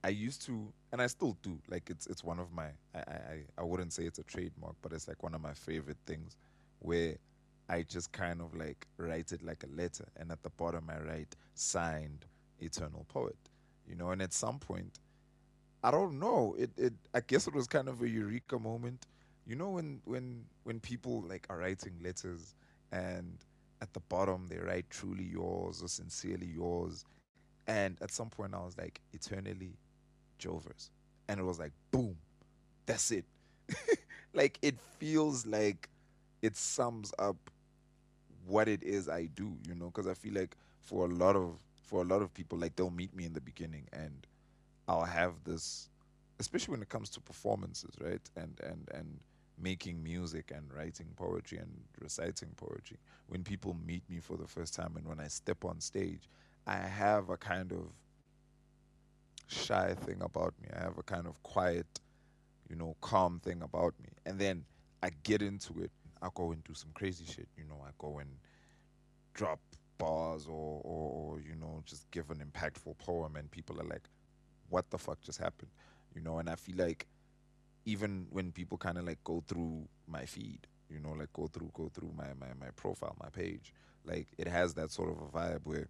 I 0.04 0.10
used 0.10 0.42
to, 0.46 0.72
and 0.92 1.02
I 1.02 1.08
still 1.08 1.36
do. 1.42 1.58
Like 1.68 1.90
it's 1.90 2.06
it's 2.06 2.22
one 2.22 2.38
of 2.38 2.52
my 2.52 2.68
I, 2.94 2.98
I 2.98 3.44
I 3.58 3.62
wouldn't 3.64 3.92
say 3.92 4.04
it's 4.04 4.20
a 4.20 4.24
trademark, 4.24 4.76
but 4.82 4.92
it's 4.92 5.08
like 5.08 5.22
one 5.22 5.34
of 5.34 5.40
my 5.40 5.54
favorite 5.54 5.98
things, 6.06 6.36
where 6.78 7.16
I 7.68 7.82
just 7.82 8.12
kind 8.12 8.40
of 8.40 8.54
like 8.54 8.86
write 8.96 9.32
it 9.32 9.42
like 9.42 9.64
a 9.64 9.76
letter, 9.76 10.06
and 10.16 10.30
at 10.30 10.42
the 10.42 10.50
bottom 10.50 10.90
I 10.90 11.00
write 11.00 11.34
signed 11.54 12.26
Eternal 12.60 13.06
Poet, 13.08 13.36
you 13.88 13.96
know. 13.96 14.10
And 14.10 14.22
at 14.22 14.32
some 14.32 14.58
point, 14.58 15.00
I 15.82 15.90
don't 15.90 16.18
know, 16.18 16.54
it 16.58 16.70
it 16.76 16.94
I 17.14 17.20
guess 17.20 17.46
it 17.46 17.54
was 17.54 17.66
kind 17.66 17.88
of 17.88 18.02
a 18.02 18.08
eureka 18.08 18.58
moment, 18.58 19.06
you 19.46 19.56
know, 19.56 19.70
when 19.70 20.00
when 20.04 20.44
when 20.64 20.80
people 20.80 21.24
like 21.28 21.46
are 21.50 21.58
writing 21.58 21.94
letters 22.02 22.54
and 22.92 23.38
at 23.82 23.92
the 23.92 24.00
bottom 24.00 24.46
they 24.48 24.58
write 24.58 24.88
truly 24.90 25.24
yours 25.24 25.82
or 25.82 25.88
sincerely 25.88 26.46
yours, 26.46 27.04
and 27.66 27.98
at 28.00 28.10
some 28.12 28.30
point 28.30 28.54
I 28.54 28.58
was 28.58 28.76
like 28.78 29.00
eternally 29.12 29.76
Jovers. 30.38 30.90
And 31.28 31.40
it 31.40 31.44
was 31.44 31.58
like, 31.58 31.72
boom, 31.90 32.16
that's 32.86 33.10
it. 33.10 33.24
like 34.34 34.58
it 34.62 34.76
feels 34.98 35.46
like 35.46 35.88
it 36.42 36.56
sums 36.56 37.12
up 37.18 37.36
what 38.46 38.68
it 38.68 38.82
is 38.82 39.08
I 39.08 39.26
do, 39.26 39.56
you 39.66 39.74
know, 39.74 39.86
because 39.86 40.06
I 40.06 40.14
feel 40.14 40.34
like 40.34 40.56
for 40.80 41.06
a 41.06 41.08
lot 41.08 41.36
of 41.36 41.58
for 41.82 42.02
a 42.02 42.04
lot 42.04 42.22
of 42.22 42.34
people, 42.34 42.58
like 42.58 42.76
they'll 42.76 42.90
meet 42.90 43.14
me 43.14 43.24
in 43.24 43.32
the 43.32 43.40
beginning 43.40 43.86
and 43.92 44.26
I'll 44.88 45.04
have 45.04 45.34
this 45.44 45.88
especially 46.38 46.72
when 46.72 46.82
it 46.82 46.88
comes 46.88 47.10
to 47.10 47.20
performances, 47.20 47.94
right? 48.00 48.20
And 48.36 48.60
and 48.62 48.88
and 48.94 49.20
making 49.58 50.02
music 50.02 50.52
and 50.54 50.72
writing 50.74 51.06
poetry 51.16 51.58
and 51.58 51.70
reciting 52.00 52.50
poetry. 52.56 52.98
When 53.28 53.42
people 53.42 53.74
meet 53.86 54.02
me 54.10 54.20
for 54.20 54.36
the 54.36 54.46
first 54.46 54.74
time 54.74 54.94
and 54.96 55.06
when 55.06 55.20
I 55.20 55.28
step 55.28 55.64
on 55.64 55.80
stage, 55.80 56.28
I 56.66 56.76
have 56.76 57.30
a 57.30 57.36
kind 57.38 57.72
of 57.72 57.90
shy 59.48 59.94
thing 59.94 60.22
about 60.22 60.54
me. 60.60 60.68
I 60.76 60.82
have 60.82 60.98
a 60.98 61.02
kind 61.02 61.26
of 61.26 61.42
quiet, 61.42 61.86
you 62.68 62.76
know, 62.76 62.96
calm 63.00 63.40
thing 63.44 63.62
about 63.62 63.94
me. 64.02 64.10
And 64.26 64.38
then 64.38 64.64
I 65.02 65.10
get 65.22 65.42
into 65.42 65.80
it. 65.82 65.90
I 66.22 66.28
go 66.34 66.52
and 66.52 66.62
do 66.64 66.74
some 66.74 66.90
crazy 66.94 67.24
shit. 67.24 67.48
You 67.56 67.64
know, 67.64 67.82
I 67.86 67.90
go 67.98 68.18
and 68.18 68.30
drop 69.34 69.60
bars 69.98 70.46
or, 70.46 70.80
or, 70.84 71.40
you 71.40 71.54
know, 71.56 71.82
just 71.86 72.10
give 72.10 72.30
an 72.30 72.38
impactful 72.38 72.98
poem, 72.98 73.36
and 73.36 73.50
people 73.50 73.80
are 73.80 73.84
like, 73.84 74.08
what 74.68 74.90
the 74.90 74.98
fuck 74.98 75.20
just 75.20 75.38
happened? 75.38 75.70
You 76.14 76.22
know, 76.22 76.38
and 76.38 76.48
I 76.48 76.56
feel 76.56 76.76
like 76.76 77.06
even 77.84 78.26
when 78.30 78.52
people 78.52 78.78
kind 78.78 78.98
of 78.98 79.06
like 79.06 79.22
go 79.24 79.42
through 79.46 79.86
my 80.08 80.24
feed, 80.24 80.66
you 80.90 81.00
know, 81.00 81.12
like 81.12 81.32
go 81.32 81.46
through 81.46 81.70
go 81.74 81.90
through 81.92 82.12
my, 82.16 82.28
my 82.38 82.52
my 82.58 82.70
profile, 82.74 83.16
my 83.22 83.28
page, 83.28 83.72
like 84.04 84.28
it 84.38 84.48
has 84.48 84.74
that 84.74 84.90
sort 84.90 85.10
of 85.10 85.18
a 85.18 85.26
vibe 85.26 85.60
where 85.64 85.88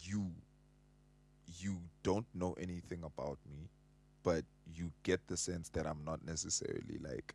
you 0.00 0.30
you 1.58 1.78
don't 2.02 2.26
know 2.34 2.54
anything 2.60 3.02
about 3.04 3.38
me, 3.48 3.70
but 4.22 4.44
you 4.74 4.92
get 5.02 5.26
the 5.28 5.36
sense 5.36 5.68
that 5.70 5.86
I'm 5.86 6.04
not 6.04 6.24
necessarily 6.24 6.98
like 7.00 7.34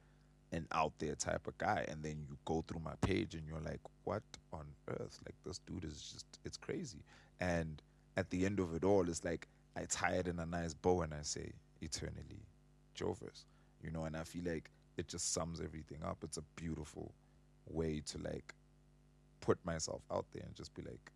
an 0.51 0.67
out 0.71 0.93
there 0.99 1.15
type 1.15 1.47
of 1.47 1.57
guy. 1.57 1.85
And 1.87 2.03
then 2.03 2.25
you 2.27 2.37
go 2.45 2.63
through 2.67 2.81
my 2.83 2.95
page 3.01 3.35
and 3.35 3.43
you're 3.47 3.61
like, 3.61 3.79
what 4.03 4.23
on 4.51 4.65
earth? 4.89 5.19
Like, 5.25 5.35
this 5.45 5.59
dude 5.59 5.85
is 5.85 6.01
just, 6.01 6.25
it's 6.43 6.57
crazy. 6.57 7.03
And 7.39 7.81
at 8.17 8.29
the 8.29 8.45
end 8.45 8.59
of 8.59 8.75
it 8.75 8.83
all, 8.83 9.07
it's 9.07 9.23
like 9.23 9.47
I 9.75 9.85
tie 9.85 10.15
it 10.15 10.27
in 10.27 10.39
a 10.39 10.45
nice 10.45 10.73
bow 10.73 11.01
and 11.01 11.13
I 11.13 11.21
say, 11.21 11.51
eternally, 11.81 12.45
Jovers. 12.93 13.45
You 13.81 13.91
know, 13.91 14.05
and 14.05 14.15
I 14.15 14.23
feel 14.23 14.43
like 14.45 14.69
it 14.97 15.07
just 15.07 15.33
sums 15.33 15.61
everything 15.61 15.99
up. 16.05 16.17
It's 16.23 16.37
a 16.37 16.43
beautiful 16.55 17.13
way 17.67 18.01
to 18.07 18.17
like 18.19 18.53
put 19.39 19.57
myself 19.65 20.01
out 20.11 20.25
there 20.33 20.43
and 20.45 20.55
just 20.55 20.73
be 20.75 20.81
like, 20.83 21.11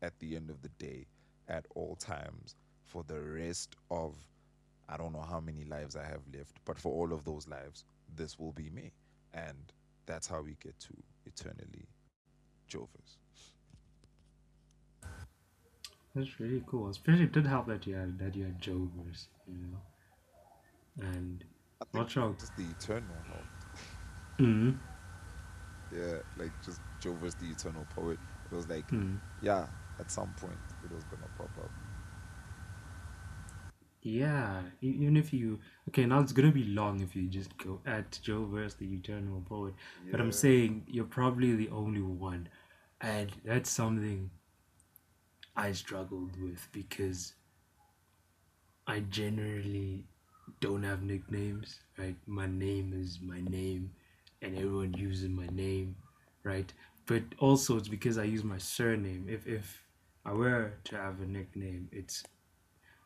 at 0.00 0.18
the 0.20 0.36
end 0.36 0.48
of 0.48 0.62
the 0.62 0.68
day, 0.78 1.06
at 1.48 1.66
all 1.74 1.96
times 1.96 2.54
for 2.84 3.04
the 3.06 3.20
rest 3.20 3.76
of 3.90 4.14
I 4.88 4.96
don't 4.96 5.12
know 5.12 5.24
how 5.28 5.40
many 5.40 5.64
lives 5.64 5.96
I 5.96 6.04
have 6.04 6.22
lived, 6.32 6.60
but 6.64 6.78
for 6.78 6.92
all 6.92 7.12
of 7.12 7.24
those 7.24 7.46
lives, 7.46 7.84
this 8.14 8.38
will 8.38 8.52
be 8.52 8.70
me. 8.70 8.92
And 9.32 9.72
that's 10.06 10.26
how 10.26 10.40
we 10.42 10.56
get 10.62 10.78
to 10.80 10.94
eternally 11.26 11.88
Jovers. 12.66 13.18
That's 16.14 16.40
really 16.40 16.62
cool. 16.66 16.88
Especially 16.88 17.24
it 17.24 17.32
did 17.32 17.46
help 17.46 17.66
that 17.68 17.86
you 17.86 17.94
had 17.94 18.18
that 18.18 18.34
you 18.34 18.44
had 18.44 18.60
Jovers, 18.60 19.28
you 19.46 19.58
know. 19.58 21.06
And 21.06 21.44
not 21.94 22.10
sure. 22.10 22.34
just 22.38 22.56
the 22.56 22.64
eternal 22.64 23.16
helped. 23.26 23.46
Mm-hmm. 24.40 24.70
Yeah, 25.96 26.18
like 26.36 26.52
just 26.64 26.80
Jovers 27.00 27.34
the 27.36 27.46
eternal 27.46 27.86
poet. 27.94 28.18
It 28.50 28.54
was 28.54 28.68
like, 28.68 28.86
Mm-hmm. 28.88 29.16
yeah, 29.42 29.66
at 30.00 30.10
some 30.10 30.32
point 30.40 30.58
it 30.84 30.92
was 30.92 31.04
gonna 31.04 31.28
pop 31.36 31.50
up. 31.58 31.70
Yeah, 34.08 34.62
e- 34.80 34.96
even 35.00 35.16
if 35.16 35.32
you 35.32 35.60
okay, 35.88 36.06
now 36.06 36.20
it's 36.20 36.32
gonna 36.32 36.50
be 36.52 36.64
long 36.64 37.00
if 37.00 37.14
you 37.14 37.28
just 37.28 37.56
go 37.58 37.80
at 37.86 38.18
Joe 38.22 38.44
versus 38.46 38.74
the 38.78 38.86
Eternal 38.94 39.42
Poet. 39.48 39.74
But 40.10 40.20
I'm 40.20 40.28
Yeah. 40.28 40.32
saying 40.32 40.84
you're 40.88 41.04
probably 41.18 41.54
the 41.54 41.68
only 41.70 42.00
one, 42.02 42.48
and 43.00 43.30
that's 43.44 43.70
something 43.70 44.30
I 45.54 45.72
struggled 45.72 46.40
with 46.40 46.68
because 46.72 47.34
I 48.88 49.00
generally 49.00 50.04
don't 50.60 50.82
have 50.82 51.02
nicknames. 51.02 51.80
Right, 51.96 52.16
my 52.26 52.46
name 52.46 52.92
is 52.94 53.20
my 53.20 53.40
name, 53.40 53.92
and 54.42 54.56
everyone 54.56 54.94
uses 54.94 55.28
my 55.28 55.46
name, 55.48 55.96
right? 56.42 56.72
But 57.06 57.22
also 57.38 57.76
it's 57.76 57.88
because 57.88 58.18
I 58.18 58.24
use 58.24 58.44
my 58.44 58.58
surname. 58.58 59.26
If 59.28 59.46
if 59.46 59.82
I 60.24 60.32
were 60.32 60.74
to 60.84 60.96
have 60.96 61.20
a 61.20 61.26
nickname, 61.26 61.88
it's 61.92 62.24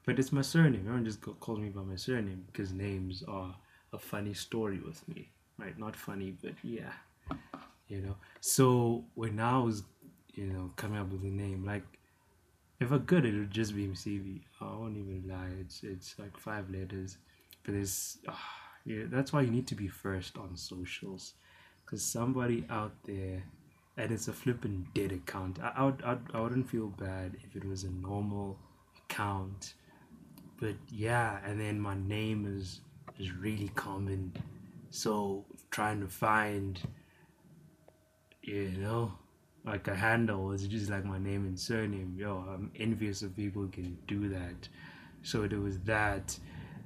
but 0.05 0.18
it's 0.18 0.32
my 0.32 0.42
surname. 0.42 0.80
Everyone 0.80 1.05
just 1.05 1.20
calls 1.20 1.59
me 1.59 1.68
by 1.68 1.82
my 1.82 1.96
surname 1.96 2.44
because 2.46 2.72
names 2.72 3.22
are 3.28 3.55
a 3.92 3.98
funny 3.98 4.34
story 4.34 4.80
with 4.84 5.07
me, 5.09 5.30
right? 5.59 5.78
Not 5.78 5.94
funny, 5.94 6.34
but 6.42 6.55
yeah, 6.62 6.92
you 7.88 8.00
know. 8.00 8.16
So 8.40 9.05
when 9.14 9.38
I 9.38 9.59
was, 9.59 9.84
you 10.34 10.46
know, 10.46 10.70
coming 10.76 10.98
up 10.98 11.11
with 11.11 11.22
a 11.22 11.26
name, 11.26 11.64
like 11.64 11.84
if 12.80 12.90
I 12.92 12.98
could, 12.98 13.24
it 13.24 13.34
would 13.34 13.50
just 13.50 13.76
be 13.76 13.86
MCV. 13.86 14.40
I 14.61 14.64
won't 14.64 14.96
even 14.96 15.24
lie. 15.28 15.50
It's 15.61 15.82
it's 15.84 16.18
like 16.18 16.36
five 16.36 16.68
letters, 16.70 17.18
but 17.64 17.74
it's 17.74 18.18
ah, 18.28 18.50
yeah. 18.84 19.05
That's 19.07 19.32
why 19.32 19.42
you 19.42 19.50
need 19.50 19.68
to 19.68 19.76
be 19.76 19.88
first 19.88 20.36
on 20.36 20.57
socials, 20.57 21.34
because 21.84 22.03
somebody 22.03 22.64
out 22.68 22.94
there, 23.05 23.44
and 23.96 24.11
it's 24.11 24.26
a 24.26 24.32
flipping 24.32 24.88
dead 24.94 25.12
account. 25.12 25.61
I 25.62 25.92
I, 26.05 26.12
I 26.12 26.16
I 26.34 26.40
wouldn't 26.40 26.68
feel 26.68 26.88
bad 26.88 27.36
if 27.44 27.55
it 27.55 27.64
was 27.64 27.84
a 27.84 27.90
normal 27.90 28.59
account 29.05 29.74
but 30.62 30.76
yeah 30.88 31.40
and 31.44 31.60
then 31.60 31.78
my 31.78 31.96
name 32.06 32.46
is 32.46 32.80
is 33.18 33.32
really 33.32 33.68
common. 33.74 34.32
So 34.90 35.44
trying 35.70 36.00
to 36.00 36.06
find 36.06 36.80
you 38.42 38.70
know 38.78 39.12
like 39.64 39.88
a 39.88 39.94
handle 39.94 40.52
is 40.52 40.66
just 40.68 40.88
like 40.88 41.04
my 41.04 41.18
name 41.18 41.44
and 41.46 41.58
surname. 41.58 42.14
Yo 42.16 42.44
i'm 42.48 42.70
envious 42.78 43.22
of 43.22 43.34
people 43.36 43.62
who 43.62 43.68
can 43.68 43.98
do 44.06 44.28
that. 44.28 44.68
So 45.24 45.48
there 45.48 45.58
was 45.58 45.80
that. 45.80 46.38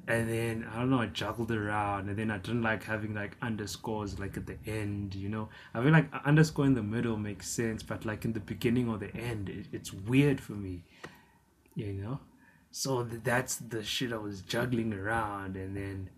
And 0.09 0.27
then 0.27 0.67
i 0.73 0.79
don't 0.79 0.89
know 0.89 1.01
i 1.01 1.07
juggled 1.07 1.53
around. 1.53 2.09
And 2.09 2.19
then 2.19 2.31
i 2.31 2.39
didn't 2.39 2.63
like 2.63 2.83
having 2.83 3.13
like 3.13 3.37
underscores 3.43 4.19
like 4.19 4.39
at 4.39 4.47
the 4.47 4.57
end 4.67 5.15
you 5.15 5.29
know? 5.29 5.51
I 5.75 5.83
feel 5.83 5.93
like 5.93 6.09
underscore 6.25 6.65
in 6.65 6.73
the 6.73 6.83
middle 6.83 7.19
makes 7.19 7.47
sense 7.51 7.83
but 7.83 8.07
like 8.07 8.25
in 8.25 8.33
the 8.33 8.41
beginning 8.41 8.89
or 8.89 8.97
the 8.97 9.15
end 9.15 9.51
it, 9.51 9.67
it's 9.71 9.93
weird 9.93 10.41
for 10.41 10.53
me 10.53 10.83
you 11.75 11.93
know 11.93 12.21
so 12.79 13.03
that's 13.05 13.57
the 13.57 13.83
shit 13.83 14.13
I 14.13 14.19
was 14.19 14.43
juggling 14.43 14.93
around, 14.93 15.57
and 15.57 15.75
then 15.75 16.11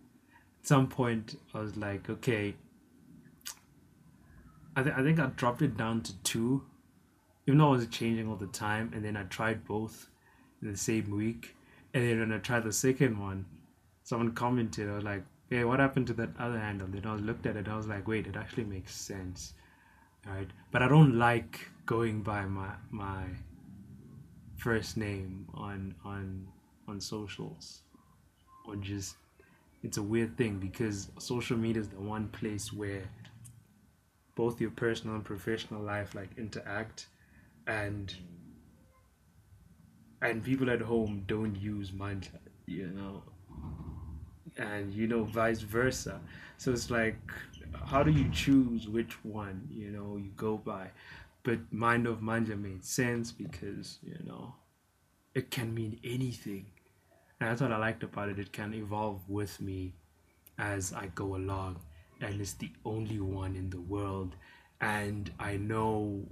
at 0.60 0.66
some 0.66 0.88
point 0.88 1.38
I 1.54 1.60
was 1.60 1.76
like, 1.76 2.10
okay, 2.10 2.56
I, 4.74 4.82
th- 4.82 4.96
I 4.96 5.04
think 5.04 5.20
I 5.20 5.26
dropped 5.26 5.62
it 5.62 5.76
down 5.76 6.02
to 6.02 6.18
two, 6.24 6.64
even 7.46 7.58
though 7.58 7.68
I 7.68 7.76
was 7.76 7.86
changing 7.86 8.28
all 8.28 8.34
the 8.34 8.48
time, 8.48 8.90
and 8.92 9.04
then 9.04 9.16
I 9.16 9.22
tried 9.22 9.66
both 9.66 10.08
in 10.60 10.72
the 10.72 10.76
same 10.76 11.16
week, 11.16 11.54
and 11.94 12.02
then 12.02 12.18
when 12.18 12.32
I 12.32 12.38
tried 12.38 12.64
the 12.64 12.72
second 12.72 13.20
one, 13.20 13.46
someone 14.02 14.32
commented, 14.32 14.90
I 14.90 14.96
was 14.96 15.04
like, 15.04 15.22
hey, 15.50 15.62
what 15.62 15.78
happened 15.78 16.08
to 16.08 16.14
that 16.14 16.30
other 16.40 16.58
handle? 16.58 16.88
Then 16.88 17.06
I 17.06 17.14
looked 17.14 17.46
at 17.46 17.54
it, 17.54 17.68
I 17.68 17.76
was 17.76 17.86
like, 17.86 18.08
wait, 18.08 18.26
it 18.26 18.34
actually 18.34 18.64
makes 18.64 18.96
sense, 18.96 19.54
right? 20.26 20.50
But 20.72 20.82
I 20.82 20.88
don't 20.88 21.20
like 21.20 21.68
going 21.86 22.22
by 22.22 22.46
my 22.46 22.72
my 22.90 23.26
first 24.58 24.96
name 24.96 25.46
on 25.54 25.94
on 26.04 26.46
on 26.86 27.00
socials 27.00 27.82
or 28.66 28.76
just 28.76 29.16
it's 29.82 29.96
a 29.96 30.02
weird 30.02 30.36
thing 30.36 30.58
because 30.58 31.08
social 31.18 31.56
media 31.56 31.80
is 31.80 31.88
the 31.88 32.00
one 32.00 32.28
place 32.28 32.72
where 32.72 33.04
both 34.34 34.60
your 34.60 34.70
personal 34.70 35.16
and 35.16 35.24
professional 35.24 35.80
life 35.80 36.14
like 36.14 36.30
interact 36.36 37.06
and 37.66 38.14
and 40.20 40.44
people 40.44 40.68
at 40.70 40.80
home 40.80 41.22
don't 41.26 41.54
use 41.56 41.92
mine 41.92 42.22
you 42.68 42.88
know? 42.88 43.22
And 44.58 44.92
you 44.92 45.06
know 45.06 45.24
vice 45.24 45.60
versa. 45.60 46.20
So 46.56 46.72
it's 46.72 46.90
like 46.90 47.18
how 47.84 48.02
do 48.02 48.10
you 48.10 48.28
choose 48.30 48.88
which 48.88 49.24
one 49.24 49.68
you 49.70 49.90
know 49.90 50.16
you 50.16 50.30
go 50.36 50.56
by 50.56 50.90
but 51.42 51.72
mind 51.72 52.06
of 52.06 52.20
Mandla 52.20 52.60
made 52.60 52.84
sense 52.84 53.32
because 53.32 53.98
you 54.02 54.18
know 54.26 54.54
it 55.34 55.50
can 55.50 55.74
mean 55.74 55.98
anything. 56.04 56.66
And 57.40 57.50
that's 57.50 57.60
what 57.60 57.72
i 57.72 57.76
liked 57.76 58.02
about 58.02 58.28
it. 58.28 58.38
It 58.38 58.52
can 58.52 58.74
evolve 58.74 59.28
with 59.28 59.60
me 59.60 59.94
as 60.58 60.92
i 60.92 61.06
go 61.14 61.36
along 61.36 61.78
and 62.20 62.40
it's 62.40 62.54
the 62.54 62.70
only 62.84 63.20
one 63.20 63.54
in 63.54 63.70
the 63.70 63.80
world. 63.80 64.34
And 64.80 65.30
i 65.38 65.56
know 65.56 66.24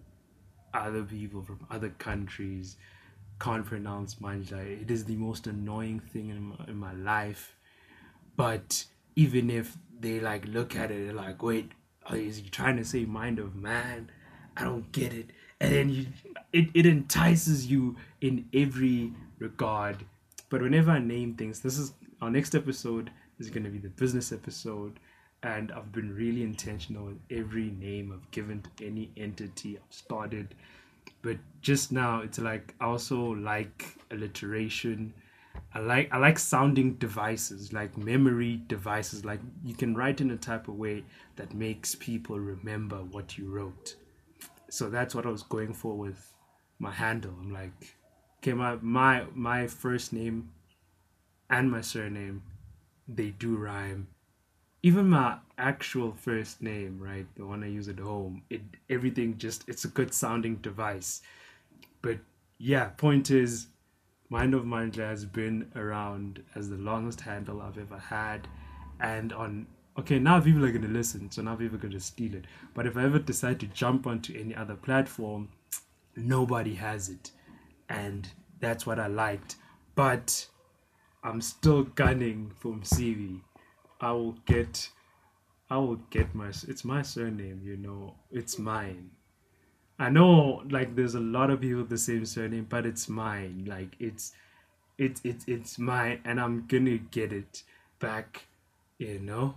other 0.75 1.03
people 1.03 1.43
from 1.43 1.67
other 1.71 1.91
countries 1.91 2.77
can't 3.41 3.65
pronounce 3.65 4.17
Mandla 4.17 4.83
it 4.83 4.91
is 4.91 5.05
the 5.05 5.17
most 5.17 5.47
annoying 5.47 6.01
thing 6.01 6.31
in 6.31 6.43
my, 6.43 6.57
in 6.69 6.77
my 6.77 6.93
life. 6.93 7.57
But 8.37 8.85
even 9.15 9.51
if 9.51 9.77
they 9.99 10.21
like 10.21 10.47
look 10.47 10.77
at 10.77 10.91
it, 10.91 11.07
they're 11.07 11.15
like, 11.15 11.43
wait, 11.43 11.73
is 12.13 12.39
he 12.39 12.49
trying 12.49 12.77
to 12.77 12.85
say 12.85 13.05
mind 13.05 13.39
of 13.39 13.55
man? 13.57 14.11
I 14.57 14.65
don't 14.65 14.91
get 14.93 15.13
it. 15.13 15.31
And 15.61 15.73
then 15.73 15.89
you, 15.89 16.07
it, 16.53 16.69
it 16.75 16.87
entices 16.87 17.67
you 17.67 17.97
in 18.21 18.47
every 18.53 19.13
regard. 19.39 20.05
But 20.49 20.63
whenever 20.63 20.91
I 20.91 20.99
name 20.99 21.35
things, 21.35 21.61
this 21.61 21.79
is 21.79 21.93
our 22.21 22.31
next 22.31 22.55
episode 22.55 23.11
is 23.39 23.51
going 23.51 23.65
to 23.65 23.71
be 23.71 23.79
the 23.79 23.89
business 23.89 24.33
episode. 24.33 24.99
And 25.43 25.71
I've 25.73 25.93
been 25.93 26.15
really 26.15 26.43
intentional 26.43 27.07
with 27.07 27.19
every 27.31 27.71
name 27.71 28.13
I've 28.13 28.31
given 28.31 28.63
to 28.63 28.87
any 28.87 29.11
entity 29.17 29.77
I've 29.77 29.95
started. 29.95 30.55
But 31.23 31.37
just 31.61 31.93
now, 31.93 32.21
it's 32.21 32.39
like 32.39 32.75
I 32.81 32.87
also 32.87 33.21
like 33.21 33.99
alliteration 34.11 35.13
I 35.73 35.79
like 35.81 36.13
I 36.13 36.19
like 36.19 36.39
sounding 36.39 36.95
devices, 36.95 37.73
like 37.73 37.97
memory 37.97 38.63
devices. 38.67 39.25
Like 39.25 39.41
you 39.65 39.75
can 39.75 39.95
write 39.95 40.21
in 40.21 40.31
a 40.31 40.37
type 40.37 40.69
of 40.69 40.77
way 40.77 41.05
that 41.37 41.55
makes 41.55 41.95
people 41.95 42.39
remember 42.39 42.97
what 42.97 43.37
you 43.37 43.51
wrote. 43.51 43.97
So 44.77 44.91
that's 44.91 45.15
what 45.15 45.25
I 45.25 45.31
was 45.31 45.43
going 45.43 45.73
for 45.73 45.97
with 45.97 46.35
my 46.79 46.91
handle. 46.91 47.33
I'm 47.41 47.51
like, 47.51 47.97
okay, 48.39 48.53
my 48.53 48.77
my 48.83 49.25
my 49.35 49.67
first 49.69 50.13
name 50.13 50.51
and 51.49 51.71
my 51.71 51.81
surname, 51.81 52.43
they 53.09 53.31
do 53.31 53.57
rhyme. 53.57 54.09
Even 54.83 55.09
my 55.09 55.39
actual 55.57 56.13
first 56.13 56.61
name, 56.61 56.99
right, 57.01 57.27
the 57.37 57.47
one 57.47 57.65
I 57.65 57.69
use 57.69 57.89
at 57.89 57.99
home, 57.99 58.43
it 58.51 58.61
everything 58.91 59.39
just 59.39 59.67
it's 59.67 59.87
a 59.87 59.89
good 59.89 60.13
sounding 60.13 60.57
device. 60.57 61.23
But 62.03 62.19
yeah, 62.59 62.91
point 62.91 63.31
is 63.31 63.69
Mind 64.29 64.53
of 64.53 64.65
Mandla 64.65 65.09
has 65.09 65.25
been 65.25 65.71
around 65.75 66.43
as 66.55 66.69
the 66.69 66.77
longest 66.77 67.23
handle 67.23 67.63
I've 67.63 67.79
ever 67.79 67.99
had. 67.99 68.47
And 69.01 69.33
on 69.33 69.69
okay, 69.99 70.19
now 70.19 70.41
people 70.41 70.65
are 70.65 70.73
gonna 70.73 70.89
listen, 70.89 71.31
so 71.31 71.43
now 71.43 71.57
people 71.57 71.77
are 71.77 71.81
gonna 71.81 72.01
steal 72.01 72.35
it. 72.35 72.45
But 72.75 72.87
if 72.87 72.97
I 72.97 73.05
ever 73.05 73.19
decide 73.19 73.61
to 73.61 73.67
jump 73.67 74.07
onto 74.07 74.39
any 74.39 74.55
other 74.55 74.75
platform, 74.75 75.49
nobody 76.15 76.75
has 76.75 77.09
it. 77.09 77.31
And 77.89 78.29
that's 78.61 78.87
what 78.87 78.99
I 78.99 79.07
liked. 79.07 79.57
But 79.95 80.47
I'm 81.23 81.41
still 81.41 81.85
gunning 81.85 82.53
for 82.57 82.73
CV. 82.77 83.41
I 84.01 84.13
will 84.13 84.37
get 84.47 84.91
I 85.69 85.79
will 85.79 85.97
get 86.11 86.35
my 86.35 86.49
it's 86.49 86.85
my 86.85 87.03
surname, 87.03 87.63
you 87.65 87.77
know. 87.77 88.15
It's 88.31 88.59
mine. 88.59 89.11
I 89.99 90.11
know 90.11 90.63
like 90.71 90.95
there's 90.95 91.15
a 91.15 91.21
lot 91.21 91.51
of 91.51 91.61
people 91.61 91.79
with 91.79 91.89
the 91.89 91.99
same 91.99 92.27
surname, 92.27 92.67
but 92.69 92.87
it's 92.87 93.09
mine. 93.09 93.65
Like 93.67 93.97
it's 93.99 94.33
it's 94.99 95.21
it's 95.25 95.45
it's 95.49 95.79
mine 95.79 96.21
and 96.25 96.41
I'm 96.41 96.67
gonna 96.67 96.99
get 96.99 97.33
it 97.33 97.63
back, 97.99 98.47
you 98.99 99.19
know? 99.19 99.57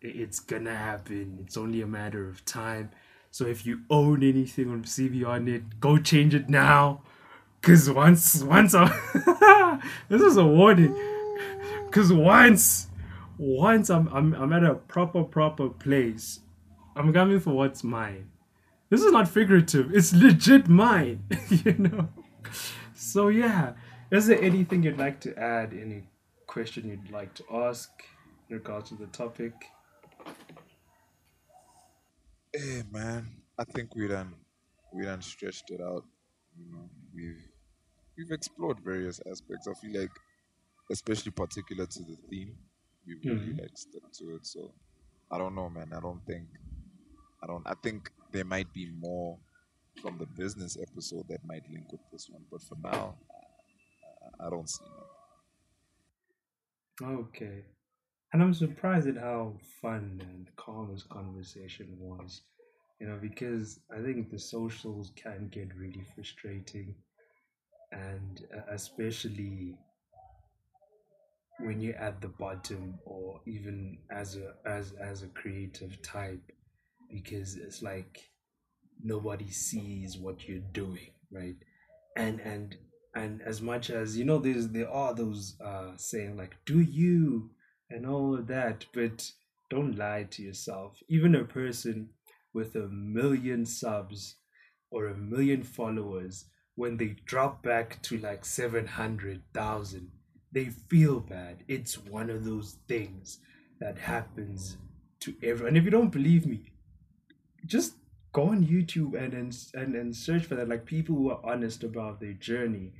It's 0.00 0.40
gonna 0.40 0.74
happen. 0.74 1.38
It's 1.44 1.56
only 1.56 1.80
a 1.82 1.86
matter 1.86 2.28
of 2.28 2.44
time. 2.44 2.90
So 3.30 3.46
if 3.46 3.66
you 3.66 3.80
own 3.90 4.22
anything 4.22 4.70
on 4.70 4.84
on 5.24 5.48
it, 5.48 5.80
go 5.80 5.98
change 5.98 6.34
it 6.34 6.48
now. 6.48 7.02
Cause 7.62 7.90
once 7.90 8.42
once 8.42 8.74
I 8.74 9.80
this 10.08 10.22
is 10.22 10.36
a 10.36 10.44
warning. 10.44 10.96
Cause 11.90 12.12
once 12.12 12.88
once 13.36 13.90
I'm 13.90 14.08
I'm 14.08 14.34
I'm 14.34 14.52
at 14.52 14.64
a 14.64 14.74
proper 14.74 15.24
proper 15.24 15.68
place, 15.68 16.40
I'm 16.96 17.12
coming 17.12 17.40
for 17.40 17.52
what's 17.52 17.82
mine 17.82 18.30
this 18.90 19.02
is 19.02 19.12
not 19.12 19.28
figurative. 19.28 19.94
It's 19.94 20.12
legit 20.14 20.68
mine. 20.68 21.24
you 21.50 21.74
know. 21.74 22.08
So 22.94 23.28
yeah, 23.28 23.74
is 24.10 24.26
there 24.26 24.40
anything 24.40 24.82
you'd 24.82 24.98
like 24.98 25.20
to 25.20 25.38
add? 25.38 25.72
Any 25.72 26.04
question 26.46 26.88
you'd 26.88 27.10
like 27.10 27.34
to 27.34 27.44
ask 27.52 27.90
in 28.48 28.56
regards 28.56 28.88
to 28.90 28.96
the 28.96 29.06
topic? 29.06 29.52
Hey 32.52 32.82
man, 32.90 33.26
I 33.58 33.64
think 33.64 33.94
we 33.94 34.08
done 34.08 34.34
we 34.92 35.04
done 35.04 35.22
stretched 35.22 35.70
it 35.70 35.80
out. 35.80 36.04
You 36.58 36.72
know, 36.72 36.90
we've 37.14 37.42
we've 38.16 38.32
explored 38.32 38.78
various 38.84 39.20
aspects. 39.30 39.68
I 39.68 39.74
feel 39.74 40.00
like, 40.00 40.10
especially 40.90 41.32
particular 41.32 41.86
to 41.86 42.00
the 42.04 42.16
theme, 42.30 42.56
we've 43.06 43.24
really 43.26 43.52
Mhm. 43.52 43.60
like 43.60 43.76
stuck 43.76 44.10
to 44.18 44.36
it. 44.36 44.46
So 44.46 44.72
I 45.30 45.38
don't 45.38 45.54
know, 45.54 45.68
man. 45.70 45.92
I 45.94 46.00
don't 46.00 46.24
think 46.26 46.48
I 47.42 47.46
don't. 47.46 47.66
I 47.66 47.74
think 47.82 48.10
there 48.32 48.44
might 48.44 48.72
be 48.72 48.90
more 48.98 49.38
from 50.02 50.18
the 50.18 50.26
business 50.26 50.76
episode 50.80 51.26
that 51.28 51.44
might 51.44 51.68
link 51.70 51.90
with 51.92 52.02
this 52.12 52.28
one, 52.30 52.44
but 52.50 52.62
for 52.62 52.76
now, 52.82 53.16
I, 54.40 54.46
I 54.46 54.50
don't 54.50 54.68
see 54.68 54.84
none. 54.84 55.06
Okay. 57.02 57.64
And 58.32 58.42
I'm 58.42 58.54
surprised 58.54 59.08
at 59.08 59.16
how 59.16 59.54
fun 59.80 60.20
and 60.22 60.48
calm 60.56 60.90
this 60.92 61.02
conversation 61.02 61.96
was. 61.98 62.42
You 63.00 63.06
know, 63.06 63.18
because 63.20 63.80
I 63.96 64.02
think 64.02 64.30
the 64.30 64.38
socials 64.38 65.12
can 65.14 65.48
get 65.48 65.74
really 65.76 66.02
frustrating, 66.14 66.94
and 67.92 68.44
uh, 68.54 68.72
especially 68.72 69.78
when 71.60 71.80
you're 71.80 71.96
at 71.96 72.20
the 72.20 72.28
bottom 72.28 72.98
or 73.04 73.40
even 73.46 73.98
as 74.10 74.36
a 74.36 74.54
as 74.64 74.92
as 75.00 75.22
a 75.22 75.28
creative 75.28 76.00
type 76.02 76.52
because 77.10 77.56
it's 77.56 77.82
like 77.82 78.30
nobody 79.02 79.50
sees 79.50 80.16
what 80.16 80.48
you're 80.48 80.60
doing 80.72 81.10
right 81.30 81.56
and 82.16 82.40
and 82.40 82.76
and 83.14 83.42
as 83.42 83.60
much 83.60 83.90
as 83.90 84.16
you 84.16 84.24
know 84.24 84.38
there's 84.38 84.68
there 84.68 84.90
are 84.90 85.14
those 85.14 85.56
uh 85.64 85.90
saying 85.96 86.36
like 86.36 86.56
do 86.64 86.80
you 86.80 87.50
and 87.90 88.06
all 88.06 88.34
of 88.34 88.46
that 88.46 88.86
but 88.92 89.30
don't 89.70 89.96
lie 89.96 90.24
to 90.30 90.42
yourself 90.42 91.02
even 91.08 91.34
a 91.34 91.44
person 91.44 92.08
with 92.52 92.74
a 92.74 92.88
million 92.88 93.64
subs 93.64 94.36
or 94.90 95.06
a 95.06 95.16
million 95.16 95.62
followers 95.62 96.46
when 96.74 96.96
they 96.96 97.16
drop 97.26 97.62
back 97.62 98.00
to 98.02 98.18
like 98.18 98.44
700,000 98.44 100.10
they 100.52 100.64
feel 100.66 101.20
bad 101.20 101.64
it's 101.68 101.98
one 101.98 102.30
of 102.30 102.44
those 102.44 102.78
things 102.88 103.38
that 103.80 103.98
happens 103.98 104.76
to 105.20 105.34
everyone 105.42 105.68
And 105.68 105.76
if 105.76 105.84
you 105.84 105.90
don't 105.90 106.12
believe 106.12 106.46
me 106.46 106.72
just 107.66 107.94
go 108.32 108.48
on 108.48 108.64
YouTube 108.64 109.14
and 109.20 109.34
and 109.34 109.56
and, 109.74 109.94
and 109.94 110.14
search 110.16 110.44
for 110.44 110.54
that. 110.54 110.68
Like 110.68 110.84
people 110.84 111.16
who 111.16 111.30
are 111.30 111.40
honest 111.44 111.82
about 111.82 112.20
their 112.20 112.34
journey, 112.34 112.92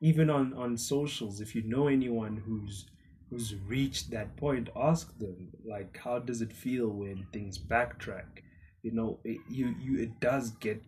even 0.00 0.30
on 0.30 0.52
on 0.54 0.76
socials. 0.76 1.40
If 1.40 1.54
you 1.54 1.62
know 1.62 1.88
anyone 1.88 2.42
who's 2.46 2.86
who's 3.32 3.54
reached 3.66 4.10
that 4.10 4.36
point, 4.36 4.68
ask 4.76 5.18
them 5.18 5.48
like, 5.64 5.98
how 6.04 6.18
does 6.18 6.42
it 6.42 6.52
feel 6.52 6.88
when 6.88 7.26
things 7.32 7.58
backtrack? 7.58 8.42
You 8.82 8.92
know, 8.92 9.20
it, 9.24 9.38
you 9.48 9.74
you 9.80 9.98
it 10.00 10.20
does 10.20 10.50
get 10.50 10.82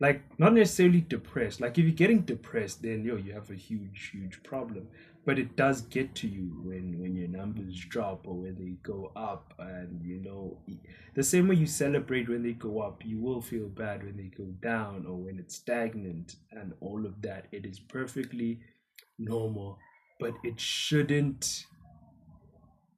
like 0.00 0.22
not 0.38 0.54
necessarily 0.54 1.02
depressed. 1.02 1.60
Like 1.60 1.76
if 1.76 1.84
you're 1.84 1.92
getting 1.92 2.22
depressed, 2.22 2.80
then 2.80 3.04
yo, 3.04 3.16
you 3.16 3.34
have 3.34 3.50
a 3.50 3.54
huge 3.54 4.10
huge 4.12 4.42
problem. 4.42 4.88
But 5.26 5.38
it 5.38 5.56
does 5.56 5.82
get 5.82 6.14
to 6.16 6.28
you 6.28 6.62
when 6.64 6.98
when 6.98 7.16
your 7.16 7.28
numbers 7.28 7.78
drop 7.78 8.26
or 8.26 8.34
when 8.34 8.56
they 8.56 8.76
go 8.82 9.12
up, 9.14 9.52
and 9.58 10.00
you 10.02 10.22
know 10.22 10.58
the 11.14 11.22
same 11.22 11.48
way 11.48 11.56
you 11.56 11.66
celebrate 11.66 12.30
when 12.30 12.42
they 12.42 12.52
go 12.52 12.80
up, 12.80 13.02
you 13.04 13.20
will 13.20 13.42
feel 13.42 13.68
bad 13.68 14.04
when 14.04 14.16
they 14.16 14.30
go 14.36 14.46
down 14.62 15.04
or 15.06 15.16
when 15.16 15.38
it's 15.38 15.56
stagnant 15.56 16.36
and 16.50 16.72
all 16.80 17.04
of 17.04 17.20
that. 17.20 17.46
It 17.52 17.66
is 17.66 17.78
perfectly 17.78 18.60
normal, 19.18 19.78
but 20.18 20.34
it 20.42 20.58
shouldn't 20.58 21.66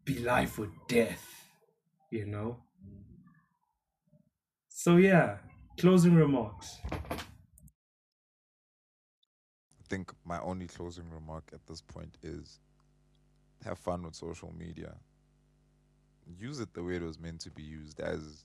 be 0.06 0.20
life 0.20 0.58
or 0.58 0.68
death, 0.88 1.50
you 2.10 2.24
know? 2.24 2.56
So, 4.68 4.96
yeah, 4.96 5.38
closing 5.78 6.14
remarks. 6.14 6.78
I 6.92 7.26
think 9.88 10.12
my 10.24 10.40
only 10.40 10.68
closing 10.68 11.10
remark 11.10 11.50
at 11.52 11.66
this 11.66 11.80
point 11.82 12.16
is 12.22 12.60
have 13.64 13.78
fun 13.78 14.04
with 14.04 14.14
social 14.14 14.54
media. 14.56 14.94
Use 16.38 16.60
it 16.60 16.72
the 16.72 16.84
way 16.84 16.96
it 16.96 17.02
was 17.02 17.18
meant 17.18 17.40
to 17.40 17.50
be 17.50 17.62
used 17.62 17.98
as 18.00 18.44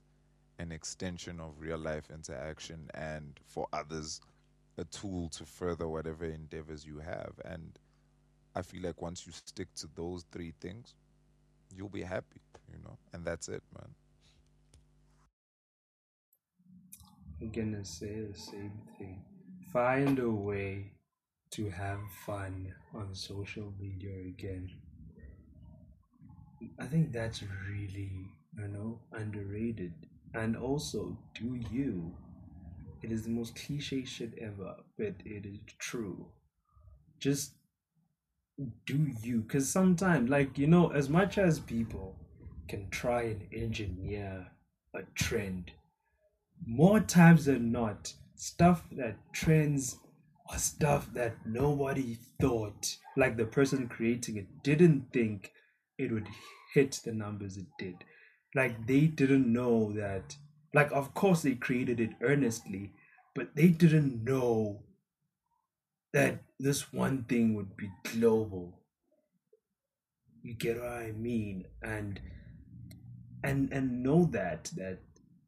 an 0.58 0.72
extension 0.72 1.40
of 1.40 1.60
real 1.60 1.78
life 1.78 2.10
interaction 2.12 2.90
and 2.96 3.40
for 3.46 3.68
others 3.72 4.20
a 4.78 4.84
tool 4.86 5.30
to 5.30 5.46
further 5.46 5.88
whatever 5.88 6.26
endeavors 6.26 6.86
you 6.86 7.00
have 7.00 7.34
and 7.46 7.78
I 8.56 8.62
feel 8.62 8.84
like 8.84 9.02
once 9.02 9.26
you 9.26 9.32
stick 9.32 9.74
to 9.76 9.88
those 9.96 10.26
three 10.32 10.54
things, 10.60 10.94
you'll 11.76 11.90
be 11.90 12.04
happy, 12.04 12.42
you 12.72 12.78
know, 12.84 12.98
and 13.14 13.26
that's 13.26 13.48
it, 13.48 13.64
man. 13.78 13.90
I'm 17.42 17.52
gonna 17.52 17.84
say 17.84 18.22
the 18.22 18.38
same 18.38 18.74
thing. 18.98 19.24
Find 19.74 20.20
a 20.20 20.30
way 20.30 20.92
to 21.52 21.70
have 21.70 22.00
fun 22.26 22.74
on 22.94 23.16
social 23.16 23.74
media 23.80 24.28
again. 24.28 24.70
I 26.80 26.86
think 26.86 27.12
that's 27.12 27.44
really, 27.68 28.28
you 28.58 28.68
know, 28.68 29.00
underrated. 29.14 29.94
And 30.34 30.56
also, 30.56 31.18
do 31.34 31.60
you. 31.72 32.14
It 33.02 33.12
is 33.12 33.24
the 33.24 33.32
most 33.32 33.56
cliche 33.56 34.06
shit 34.06 34.34
ever, 34.40 34.76
but 34.98 35.16
it 35.26 35.46
is 35.46 35.58
true. 35.80 36.28
Just 37.20 37.54
do 38.86 39.12
you. 39.22 39.42
Because 39.42 39.70
sometimes, 39.70 40.30
like, 40.30 40.58
you 40.58 40.68
know, 40.68 40.90
as 40.90 41.10
much 41.10 41.38
as 41.38 41.60
people 41.60 42.16
can 42.68 42.90
try 42.90 43.24
and 43.24 43.48
engineer 43.54 44.48
a 44.96 45.02
trend, 45.16 45.72
more 46.66 47.00
times 47.00 47.46
than 47.46 47.72
not, 47.72 48.14
stuff 48.36 48.84
that 48.92 49.18
trends 49.34 49.98
or 50.50 50.58
stuff 50.58 51.12
that 51.14 51.34
nobody 51.46 52.18
thought, 52.40 52.98
like 53.18 53.38
the 53.38 53.46
person 53.46 53.88
creating 53.88 54.38
it, 54.38 54.64
didn't 54.64 55.12
think 55.14 55.52
it 55.98 56.12
would 56.12 56.28
hit 56.74 57.00
the 57.04 57.14
numbers 57.14 57.58
it 57.58 57.68
did. 57.80 57.96
Like 58.56 58.88
they 58.88 59.02
didn't 59.02 59.52
know 59.52 59.92
that, 59.94 60.36
like, 60.74 60.92
of 60.92 61.14
course 61.14 61.42
they 61.42 61.56
created 61.56 62.00
it 62.00 62.12
earnestly, 62.22 62.92
but 63.36 63.56
they 63.56 63.68
didn't 63.68 64.24
know 64.24 64.84
that 66.14 66.44
this 66.60 66.92
one 66.94 67.24
thing 67.24 67.56
would 67.56 67.76
be 67.78 67.90
global. 68.04 68.80
You 70.44 70.56
get 70.56 70.78
what 70.78 70.90
I 70.90 71.12
mean? 71.12 71.66
And 71.82 72.20
and 73.44 73.72
and 73.72 74.04
know 74.04 74.26
that 74.32 74.72
that 74.76 75.00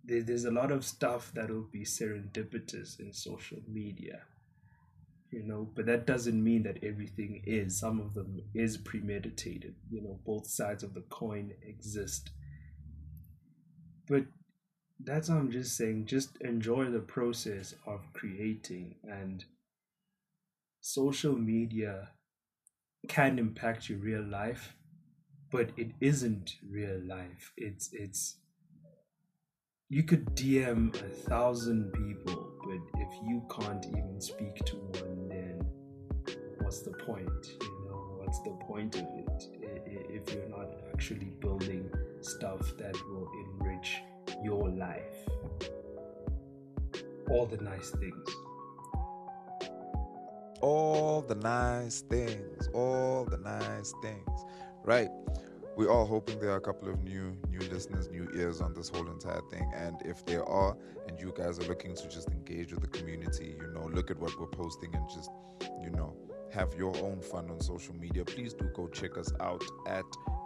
there's 0.05 0.45
a 0.45 0.51
lot 0.51 0.71
of 0.71 0.85
stuff 0.85 1.31
that 1.33 1.49
will 1.49 1.69
be 1.71 1.83
serendipitous 1.85 2.99
in 2.99 3.13
social 3.13 3.59
media 3.67 4.23
you 5.33 5.43
know? 5.43 5.67
But 5.75 5.87
that 5.87 6.05
doesn't 6.05 6.41
mean 6.43 6.63
that 6.63 6.83
everything 6.83 7.41
is. 7.45 7.79
Some 7.79 7.99
of 7.99 8.13
them 8.13 8.39
is 8.53 8.77
premeditated 8.77 9.75
you 9.89 10.01
know? 10.01 10.19
Both 10.25 10.47
sides 10.47 10.83
of 10.83 10.93
the 10.93 11.01
coin 11.09 11.53
exist. 11.67 12.29
But 14.07 14.25
that's 15.03 15.27
what 15.29 15.37
i'm 15.37 15.51
just 15.51 15.75
saying. 15.75 16.05
Just 16.05 16.37
enjoy 16.41 16.85
the 16.85 16.99
process 16.99 17.73
of 17.85 18.01
creating 18.13 18.95
and 19.03 19.43
social 20.85 21.33
media 21.33 22.09
can 23.07 23.39
impact 23.39 23.89
your 23.89 23.99
real 23.99 24.23
life 24.23 24.75
but 25.51 25.71
it 25.77 25.91
isn't 25.99 26.55
real 26.69 26.99
life 27.05 27.51
it's 27.57 27.89
it's 27.93 28.35
you 29.93 30.01
could 30.01 30.25
DM 30.35 30.91
a 30.95 31.09
thousand 31.29 31.93
people, 31.93 32.53
but 32.65 32.99
if 32.99 33.13
you 33.27 33.43
can't 33.47 33.85
even 33.85 34.19
speak 34.19 34.55
to 34.65 34.75
one, 34.75 35.27
then 35.29 35.61
what's 36.61 36.81
the 36.81 36.93
point? 37.05 37.29
You 37.61 37.85
know, 37.85 38.17
what's 38.17 38.41
the 38.41 38.57
point 38.65 38.95
of 38.95 39.03
it 39.03 39.49
if 40.09 40.33
you're 40.33 40.49
not 40.49 40.81
actually 40.91 41.31
building 41.39 41.91
stuff 42.21 42.75
that 42.79 42.95
will 43.07 43.29
enrich 43.45 44.01
your 44.43 44.67
life? 44.67 45.29
All 47.29 47.45
the 47.45 47.57
nice 47.57 47.91
things. 47.91 48.29
All 50.63 51.21
the 51.21 51.35
nice 51.35 52.01
things. 52.01 52.69
All 52.73 53.25
the 53.25 53.37
nice 53.37 53.93
things. 54.01 54.45
Right 54.83 55.09
we're 55.75 55.89
all 55.89 56.05
hoping 56.05 56.39
there 56.39 56.51
are 56.51 56.57
a 56.57 56.61
couple 56.61 56.89
of 56.89 57.03
new 57.03 57.35
new 57.49 57.59
listeners, 57.71 58.09
new 58.09 58.29
ears 58.35 58.61
on 58.61 58.73
this 58.73 58.89
whole 58.89 59.09
entire 59.09 59.41
thing. 59.49 59.71
And 59.75 59.97
if 60.05 60.25
there 60.25 60.45
are, 60.45 60.77
and 61.07 61.19
you 61.19 61.33
guys 61.35 61.59
are 61.59 61.63
looking 61.63 61.95
to 61.95 62.07
just 62.07 62.27
engage 62.29 62.71
with 62.71 62.81
the 62.81 62.87
community, 62.87 63.55
you 63.59 63.67
know, 63.73 63.89
look 63.91 64.11
at 64.11 64.19
what 64.19 64.39
we're 64.39 64.47
posting 64.47 64.93
and 64.93 65.09
just, 65.09 65.31
you 65.81 65.89
know, 65.89 66.15
have 66.51 66.73
your 66.75 66.95
own 66.97 67.21
fun 67.21 67.49
on 67.49 67.59
social 67.59 67.95
media, 67.95 68.23
please 68.23 68.53
do 68.53 68.69
go 68.75 68.87
check 68.87 69.17
us 69.17 69.31
out 69.39 69.63
at 69.87 70.05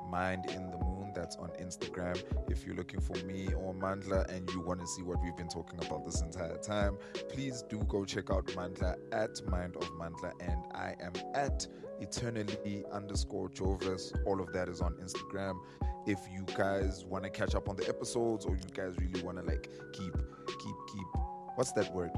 Mind 0.10 0.46
in 0.50 0.72
the 0.72 0.78
Moon. 0.78 0.97
That's 1.18 1.36
on 1.38 1.50
Instagram. 1.60 2.22
If 2.48 2.64
you're 2.64 2.76
looking 2.76 3.02
for 3.02 3.18
me 3.26 3.48
or 3.58 3.74
Mandla 3.74 4.30
and 4.30 4.48
you 4.52 4.62
want 4.62 4.80
to 4.82 4.86
see 4.86 5.02
what 5.02 5.20
we've 5.24 5.36
been 5.36 5.48
talking 5.48 5.80
about 5.84 6.06
this 6.06 6.22
entire 6.22 6.58
time, 6.58 6.96
please 7.30 7.64
do 7.68 7.80
go 7.88 8.06
check 8.06 8.30
out 8.30 8.46
Mandla 8.50 8.98
at 9.12 9.44
Mind 9.50 9.76
of 9.78 9.90
Mandla. 9.94 10.34
And 10.40 10.64
I 10.76 10.94
am 11.02 11.14
at 11.34 11.66
eternally 12.00 12.84
underscore 12.92 13.50
Jovis. 13.50 14.14
All 14.28 14.40
of 14.40 14.54
that 14.54 14.70
is 14.70 14.80
on 14.80 14.94
Instagram. 15.04 15.58
If 16.06 16.20
you 16.32 16.46
guys 16.56 17.04
want 17.04 17.24
to 17.24 17.32
catch 17.32 17.56
up 17.56 17.68
on 17.68 17.78
the 17.78 17.90
episodes 17.90 18.46
or 18.46 18.56
you 18.56 18.70
guys 18.72 18.94
really 19.00 19.24
want 19.24 19.40
to 19.40 19.44
like 19.44 19.72
keep, 19.94 20.14
keep, 20.14 20.76
keep, 20.94 21.08
what's 21.56 21.72
that 21.72 21.92
word? 21.96 22.12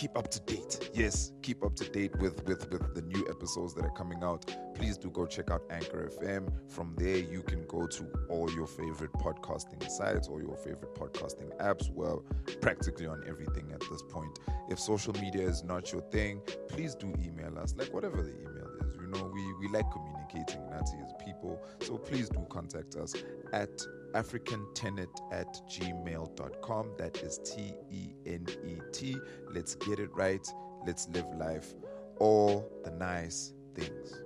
Keep 0.00 0.16
up 0.16 0.30
to 0.30 0.40
date. 0.40 0.90
Yes, 0.94 1.32
keep 1.42 1.62
up 1.62 1.76
to 1.76 1.84
date 1.90 2.16
with, 2.20 2.42
with, 2.46 2.70
with 2.72 2.94
the 2.94 3.02
new 3.02 3.22
episodes 3.28 3.74
that 3.74 3.84
are 3.84 3.90
coming 3.90 4.24
out. 4.24 4.46
Please 4.74 4.96
do 4.96 5.10
go 5.10 5.26
check 5.26 5.50
out 5.50 5.62
Anchor 5.68 6.10
FM. 6.18 6.50
From 6.70 6.94
there, 6.96 7.18
you 7.18 7.42
can 7.42 7.66
go 7.66 7.86
to 7.86 8.06
all 8.30 8.50
your 8.52 8.66
favorite 8.66 9.12
podcasting 9.12 9.86
sites 9.90 10.26
all 10.28 10.40
your 10.40 10.56
favorite 10.56 10.94
podcasting 10.94 11.54
apps. 11.58 11.90
Well, 11.90 12.24
practically 12.62 13.06
on 13.06 13.22
everything 13.28 13.72
at 13.74 13.80
this 13.90 14.02
point. 14.08 14.38
If 14.70 14.80
social 14.80 15.12
media 15.20 15.46
is 15.46 15.62
not 15.64 15.92
your 15.92 16.00
thing, 16.00 16.40
please 16.68 16.94
do 16.94 17.12
email 17.22 17.58
us, 17.58 17.74
like 17.76 17.92
whatever 17.92 18.22
the 18.22 18.32
email 18.40 18.70
is. 18.80 18.94
You 18.94 19.06
know, 19.08 19.30
we, 19.34 19.54
we 19.60 19.68
like 19.68 19.90
communicating, 19.90 20.19
Nazi, 20.34 20.96
as 21.04 21.12
people. 21.24 21.60
So 21.80 21.96
please 21.96 22.28
do 22.28 22.46
contact 22.48 22.96
us 22.96 23.14
at 23.52 23.70
africantenet 24.12 25.08
at 25.32 25.60
gmail.com. 25.68 26.90
That 26.98 27.16
is 27.18 27.38
T 27.38 27.74
E 27.90 28.10
N 28.26 28.46
E 28.66 28.78
T. 28.92 29.16
Let's 29.52 29.74
get 29.74 29.98
it 29.98 30.10
right. 30.12 30.46
Let's 30.86 31.08
live 31.08 31.26
life. 31.36 31.74
All 32.18 32.70
the 32.84 32.90
nice 32.92 33.52
things. 33.74 34.22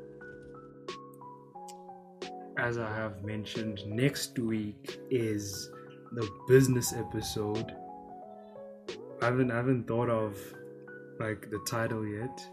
As 2.57 2.79
I 2.79 2.95
have 2.95 3.25
mentioned, 3.25 3.81
next 3.87 4.39
week 4.39 5.01
is 5.11 5.71
the 6.13 6.29
business 6.47 6.93
episode. 6.93 7.75
I 9.21 9.27
haven't 9.27 9.51
I 9.51 9.57
haven't 9.57 9.89
thought 9.89 10.11
of 10.11 10.37
like 11.19 11.51
the 11.51 11.61
title 11.67 12.07
yet. 12.07 12.47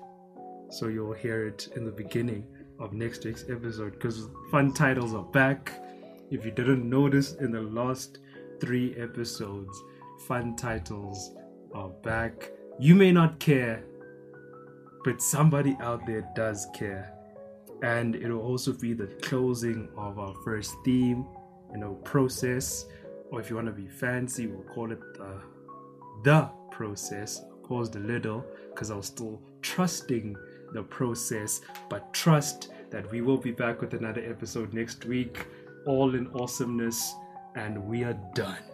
So 0.69 0.87
you'll 0.87 1.13
hear 1.13 1.47
it 1.47 1.67
in 1.75 1.85
the 1.85 1.91
beginning 1.91 2.47
of 2.81 2.93
next 2.93 3.23
week's 3.23 3.45
episode 3.49 3.93
because 3.93 4.27
fun 4.51 4.73
titles 4.73 5.13
are 5.13 5.23
back 5.23 5.71
if 6.31 6.45
you 6.45 6.51
didn't 6.51 6.89
notice 6.89 7.33
in 7.33 7.51
the 7.51 7.61
last 7.61 8.19
three 8.61 8.95
episodes, 8.95 9.83
fun 10.29 10.55
titles 10.55 11.31
are 11.73 11.89
back. 11.89 12.49
You 12.79 12.95
may 12.95 13.11
not 13.11 13.37
care, 13.39 13.83
but 15.03 15.21
somebody 15.21 15.75
out 15.81 16.05
there 16.07 16.25
does 16.33 16.67
care. 16.73 17.13
And 17.83 18.15
it 18.15 18.31
will 18.31 18.39
also 18.39 18.71
be 18.71 18.93
the 18.93 19.07
closing 19.21 19.89
of 19.97 20.19
our 20.19 20.33
first 20.45 20.73
theme, 20.85 21.25
you 21.73 21.79
know, 21.79 21.95
process. 22.05 22.85
Or 23.29 23.41
if 23.41 23.49
you 23.49 23.57
want 23.57 23.67
to 23.67 23.73
be 23.73 23.89
fancy, 23.89 24.47
we'll 24.47 24.63
call 24.73 24.89
it 24.93 25.01
the, 25.15 25.41
the 26.23 26.49
process. 26.71 27.41
Caused 27.63 27.97
a 27.97 27.99
little 27.99 28.45
because 28.69 28.89
I 28.89 28.95
was 28.95 29.07
still 29.07 29.41
trusting 29.61 30.37
the 30.73 30.84
process, 30.84 31.61
but 31.89 32.14
trust 32.14 32.69
that 32.89 33.10
we 33.11 33.22
will 33.22 33.38
be 33.38 33.52
back 33.52 33.81
with 33.81 33.93
another 33.93 34.22
episode 34.22 34.73
next 34.73 35.06
week 35.06 35.48
all 35.85 36.15
in 36.15 36.27
awesomeness, 36.27 37.15
and 37.56 37.84
we 37.88 38.03
are 38.03 38.18
done. 38.34 38.70